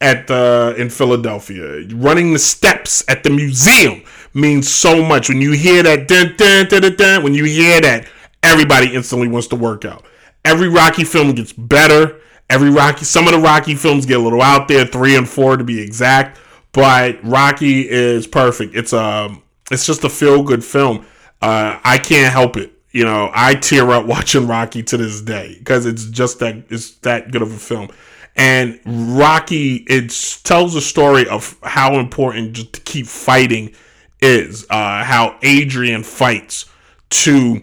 at 0.00 0.26
the 0.28 0.74
in 0.78 0.88
Philadelphia. 0.88 1.86
Running 1.94 2.32
the 2.32 2.38
steps 2.38 3.04
at 3.08 3.24
the 3.24 3.30
museum 3.30 4.02
means 4.34 4.72
so 4.72 5.04
much. 5.04 5.28
When 5.28 5.40
you 5.40 5.52
hear 5.52 5.82
that 5.82 6.06
dun, 6.06 6.34
dun, 6.36 6.68
dun, 6.68 6.82
dun, 6.82 6.96
dun, 6.96 7.22
when 7.22 7.34
you 7.34 7.44
hear 7.44 7.80
that, 7.80 8.06
everybody 8.42 8.94
instantly 8.94 9.28
wants 9.28 9.48
to 9.48 9.56
work 9.56 9.84
out. 9.84 10.04
Every 10.44 10.68
Rocky 10.68 11.04
film 11.04 11.32
gets 11.32 11.52
better. 11.52 12.20
Every 12.50 12.70
Rocky 12.70 13.04
some 13.04 13.26
of 13.26 13.32
the 13.32 13.40
Rocky 13.40 13.74
films 13.74 14.06
get 14.06 14.18
a 14.18 14.22
little 14.22 14.42
out 14.42 14.68
there, 14.68 14.86
three 14.86 15.16
and 15.16 15.28
four 15.28 15.56
to 15.56 15.64
be 15.64 15.80
exact. 15.80 16.38
But 16.72 17.18
Rocky 17.24 17.88
is 17.88 18.26
perfect. 18.26 18.74
It's 18.74 18.92
um 18.92 19.43
it's 19.74 19.84
just 19.84 20.04
a 20.04 20.08
feel 20.08 20.42
good 20.42 20.64
film. 20.64 21.04
Uh, 21.42 21.78
I 21.84 21.98
can't 21.98 22.32
help 22.32 22.56
it. 22.56 22.72
You 22.90 23.04
know, 23.04 23.30
I 23.34 23.54
tear 23.54 23.90
up 23.90 24.06
watching 24.14 24.46
Rocky 24.46 24.82
to 24.84 24.96
this 24.96 25.20
day 25.20 25.56
because 25.58 25.84
it's 25.84 26.06
just 26.06 26.38
that 26.38 26.64
it's 26.70 26.92
that 26.98 27.30
good 27.30 27.42
of 27.42 27.52
a 27.52 27.58
film. 27.58 27.88
And 28.36 28.80
Rocky, 28.86 29.84
it 29.86 30.12
tells 30.42 30.74
a 30.74 30.80
story 30.80 31.28
of 31.28 31.56
how 31.62 31.98
important 31.98 32.54
just 32.54 32.72
to 32.72 32.80
keep 32.80 33.06
fighting 33.06 33.74
is. 34.20 34.66
Uh, 34.70 35.04
how 35.04 35.38
Adrian 35.42 36.02
fights 36.02 36.64
to 37.10 37.60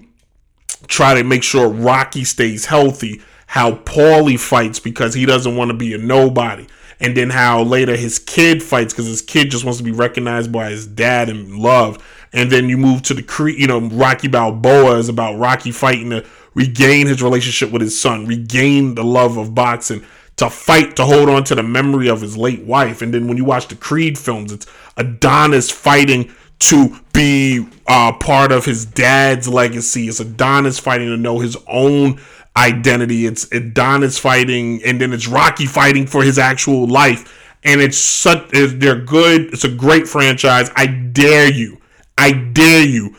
try 0.87 1.13
to 1.13 1.23
make 1.23 1.43
sure 1.43 1.67
Rocky 1.67 2.23
stays 2.23 2.65
healthy. 2.65 3.21
How 3.47 3.71
Paulie 3.71 4.39
fights 4.39 4.79
because 4.79 5.13
he 5.13 5.25
doesn't 5.25 5.57
want 5.57 5.71
to 5.71 5.77
be 5.77 5.93
a 5.93 5.97
nobody 5.97 6.67
and 7.01 7.17
then 7.17 7.31
how 7.31 7.63
later 7.63 7.95
his 7.95 8.19
kid 8.19 8.61
fights 8.61 8.93
because 8.93 9.07
his 9.07 9.21
kid 9.21 9.49
just 9.49 9.65
wants 9.65 9.79
to 9.79 9.83
be 9.83 9.91
recognized 9.91 10.51
by 10.51 10.69
his 10.69 10.85
dad 10.85 11.27
and 11.27 11.57
loved. 11.57 12.01
And 12.31 12.49
then 12.49 12.69
you 12.69 12.77
move 12.77 13.01
to 13.03 13.13
the 13.13 13.23
Creed, 13.23 13.59
you 13.59 13.67
know, 13.67 13.81
Rocky 13.81 14.27
Balboa 14.27 14.97
is 14.97 15.09
about 15.09 15.37
Rocky 15.37 15.71
fighting 15.71 16.11
to 16.11 16.25
regain 16.53 17.07
his 17.07 17.21
relationship 17.21 17.71
with 17.71 17.81
his 17.81 17.99
son, 17.99 18.27
regain 18.27 18.95
the 18.95 19.03
love 19.03 19.37
of 19.37 19.53
boxing, 19.55 20.05
to 20.37 20.49
fight 20.49 20.95
to 20.95 21.03
hold 21.03 21.27
on 21.27 21.43
to 21.45 21.55
the 21.55 21.63
memory 21.63 22.07
of 22.07 22.21
his 22.21 22.37
late 22.37 22.63
wife. 22.63 23.01
And 23.01 23.13
then 23.13 23.27
when 23.27 23.37
you 23.37 23.45
watch 23.45 23.67
the 23.67 23.75
Creed 23.75 24.17
films, 24.17 24.53
it's 24.53 24.67
Adonis 24.95 25.71
fighting 25.71 26.31
to 26.59 26.95
be 27.11 27.67
uh, 27.87 28.13
part 28.13 28.51
of 28.51 28.65
his 28.65 28.85
dad's 28.85 29.47
legacy. 29.47 30.07
It's 30.07 30.19
Adonis 30.19 30.79
fighting 30.79 31.07
to 31.07 31.17
know 31.17 31.39
his 31.39 31.57
own 31.67 32.19
identity. 32.55 33.25
It's 33.25 33.51
Adonis 33.51 34.17
fighting, 34.17 34.83
and 34.83 34.99
then 34.99 35.13
it's 35.13 35.27
Rocky 35.27 35.65
fighting 35.65 36.05
for 36.05 36.23
his 36.23 36.37
actual 36.37 36.87
life. 36.87 37.37
And 37.63 37.79
it's 37.79 37.97
such 37.97 38.49
they're 38.49 38.99
good. 38.99 39.53
It's 39.53 39.63
a 39.63 39.69
great 39.69 40.07
franchise. 40.07 40.69
I 40.75 40.87
dare 40.87 41.51
you, 41.51 41.79
I 42.17 42.31
dare 42.31 42.85
you. 42.85 43.15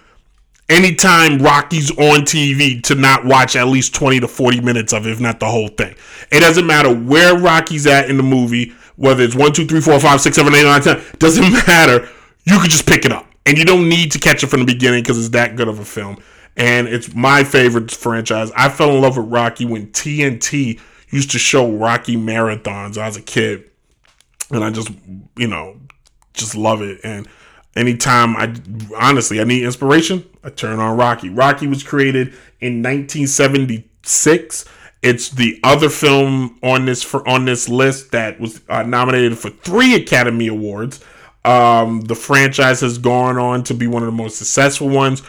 Anytime 0.69 1.39
Rocky's 1.39 1.91
on 1.91 2.23
TV 2.23 2.83
to 2.85 2.95
not 2.95 3.27
watch 3.27 3.57
at 3.57 3.67
least 3.67 3.95
20 3.95 4.21
to 4.21 4.29
40 4.29 4.61
minutes 4.63 4.93
of 4.93 5.07
if 5.07 5.21
not 5.21 5.39
the 5.39 5.47
whole 5.47 5.69
thing. 5.69 5.95
It 6.31 6.41
doesn't 6.41 6.67
matter 6.67 6.95
where 6.95 7.37
Rocky's 7.37 7.87
at 7.87 8.09
in 8.09 8.17
the 8.17 8.23
movie, 8.23 8.73
whether 8.97 9.23
it's 9.23 9.35
1, 9.35 9.53
2, 9.53 9.67
3, 9.67 9.81
4, 9.81 10.01
5, 10.01 10.21
6, 10.21 10.37
7, 10.37 10.55
8, 10.55 10.63
9, 10.63 10.81
10, 10.81 11.03
doesn't 11.19 11.53
matter. 11.67 12.09
You 12.45 12.59
could 12.59 12.71
just 12.71 12.87
pick 12.87 13.05
it 13.05 13.13
up. 13.13 13.27
And 13.45 13.59
you 13.59 13.65
don't 13.65 13.89
need 13.89 14.13
to 14.13 14.19
catch 14.19 14.43
it 14.43 14.47
from 14.47 14.61
the 14.61 14.67
beginning 14.67 15.03
because 15.03 15.19
it's 15.19 15.31
that 15.31 15.57
good 15.57 15.69
of 15.69 15.79
a 15.79 15.85
film 15.85 16.17
and 16.57 16.89
it's 16.89 17.15
my 17.15 17.45
favorite 17.45 17.91
franchise. 17.91 18.51
I 18.57 18.69
fell 18.69 18.95
in 18.95 19.01
love 19.01 19.17
with 19.17 19.27
Rocky 19.27 19.65
when 19.65 19.89
TNT 19.89 20.81
used 21.11 21.31
to 21.33 21.39
show 21.39 21.71
Rocky 21.71 22.17
marathons. 22.17 22.99
I 22.99 23.07
was 23.07 23.17
a 23.17 23.23
kid, 23.23 23.71
and 24.51 24.63
I 24.65 24.71
just 24.71 24.91
you 25.37 25.47
know 25.47 25.77
just 26.35 26.55
love 26.57 26.83
it. 26.83 27.01
And 27.05 27.29
anytime 27.77 28.37
I 28.37 28.55
honestly 28.99 29.41
I 29.41 29.45
need 29.45 29.65
inspiration, 29.65 30.25
I 30.45 30.51
turn 30.51 30.79
on 30.79 30.97
Rocky. 30.97 31.31
Rocky 31.31 31.67
was 31.67 31.83
created 31.83 32.29
in 32.61 32.83
1976. 32.83 34.65
It's 35.03 35.31
the 35.31 35.59
other 35.65 35.89
film 35.89 36.59
on 36.63 36.85
this 36.87 37.03
for 37.03 37.27
on 37.29 37.45
this 37.45 37.69
list 37.69 38.13
that 38.13 38.39
was 38.39 38.61
uh, 38.69 38.83
nominated 38.83 39.39
for 39.39 39.51
three 39.51 39.95
Academy 39.95 40.49
Awards. 40.49 41.03
Um, 41.45 42.03
the 42.03 42.15
franchise 42.15 42.81
has 42.83 42.99
gone 42.99 43.37
on 43.37 43.65
to 43.65 43.75
be 43.75 43.89
one 43.89 44.03
of 44.03 44.07
the 44.07 44.13
most 44.13 44.37
successful 44.39 44.89
ones. 44.89 45.23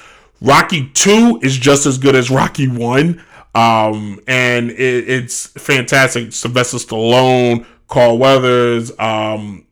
Rocky 0.43 0.89
2 0.89 1.39
is 1.41 1.57
just 1.57 1.85
as 1.85 1.97
good 1.97 2.15
as 2.15 2.29
Rocky 2.29 2.67
1. 2.67 3.23
Um, 3.55 4.19
and 4.27 4.71
it, 4.71 5.09
it's 5.09 5.47
fantastic. 5.47 6.33
Sylvester 6.33 6.77
Stallone, 6.77 7.65
Carl 7.87 8.17
Weathers, 8.17 8.91
um, 8.99 9.65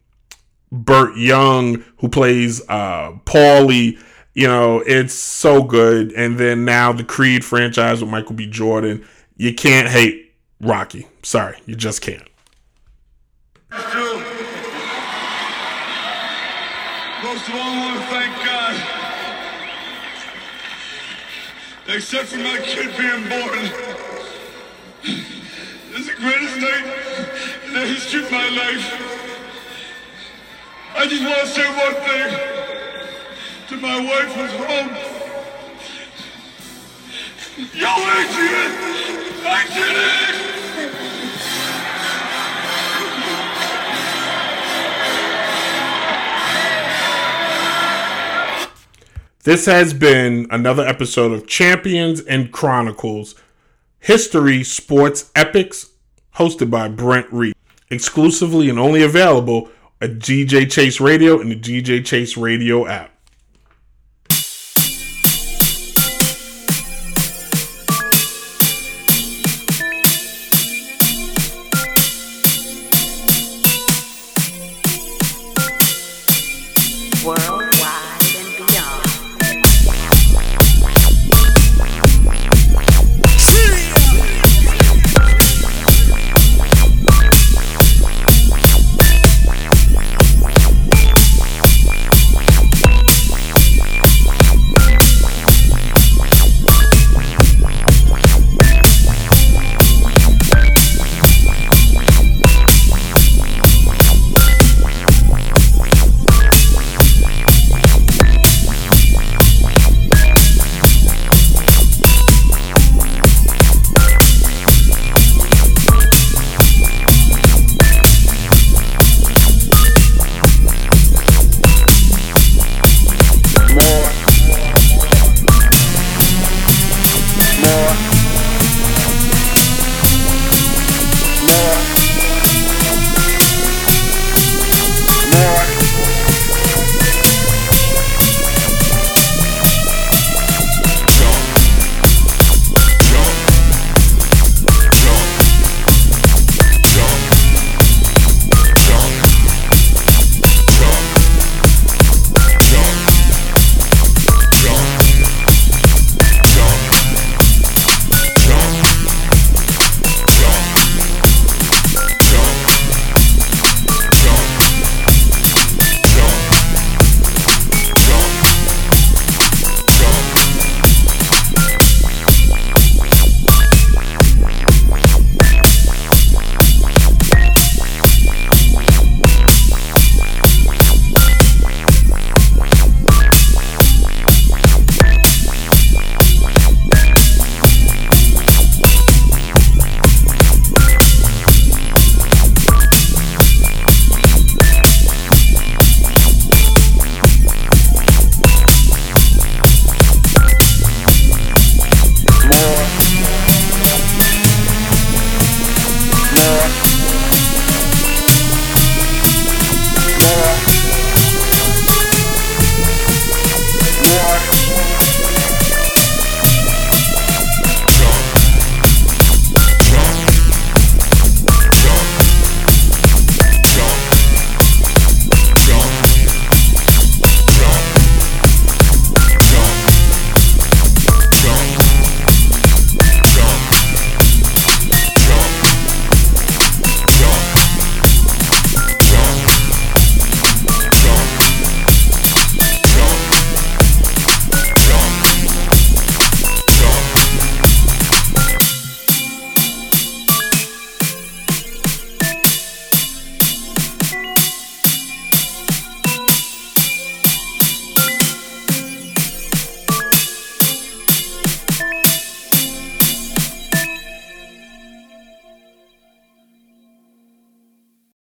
Burt 0.72 1.17
Young, 1.17 1.84
who 1.97 2.07
plays 2.07 2.61
uh, 2.69 3.11
Paulie. 3.26 3.99
You 4.34 4.47
know, 4.47 4.82
it's 4.88 5.13
so 5.13 5.61
good. 5.61 6.13
And 6.13 6.38
then 6.38 6.63
now 6.63 6.93
the 6.93 7.03
Creed 7.03 7.43
franchise 7.43 8.01
with 8.01 8.09
Michael 8.09 8.36
B. 8.36 8.47
Jordan. 8.47 9.05
You 9.36 9.53
can't 9.53 9.89
hate 9.89 10.34
Rocky. 10.61 11.07
Sorry, 11.22 11.57
you 11.65 11.76
just 11.76 12.01
can't. 12.01 12.24
Except 21.94 22.30
for 22.30 22.38
my 22.38 22.58
kid 22.64 22.96
being 22.98 23.28
born. 23.28 23.60
Is 25.04 26.08
the 26.08 26.14
greatest 26.14 26.58
night 26.58 26.86
in 27.66 27.74
the 27.74 27.86
history 27.86 28.24
of 28.24 28.32
my 28.32 28.48
life. 28.50 29.12
I 30.96 31.06
just 31.06 31.24
want 31.24 31.39
to 31.39 31.48
say 31.48 31.68
one 31.68 31.96
thing 32.06 32.30
to 33.68 33.78
my 33.78 34.00
wife 34.00 34.34
who's 34.36 34.52
home. 34.52 34.89
Yo, 37.74 37.89
Adrian! 37.89 38.72
I 39.46 39.66
did 39.74 39.96
it! 39.98 40.70
This 49.44 49.66
has 49.66 49.96
been 49.96 50.46
another 50.52 50.86
episode 50.86 51.32
of 51.32 51.48
Champions 51.48 52.22
and 52.22 52.52
Chronicles 52.52 53.34
History 53.98 54.64
Sports 54.64 55.32
Epics, 55.36 55.89
hosted 56.36 56.70
by 56.70 56.88
Brent 56.89 57.26
Reid. 57.32 57.56
Exclusively 57.89 58.70
and 58.70 58.78
only 58.78 59.02
available 59.02 59.72
at 60.00 60.20
GJ 60.20 60.70
Chase 60.70 61.02
Radio 61.02 61.42
and 61.42 61.52
the 61.52 61.60
GJ 61.60 62.06
Chase 62.06 62.38
Radio 62.38 62.86
app. 62.86 63.10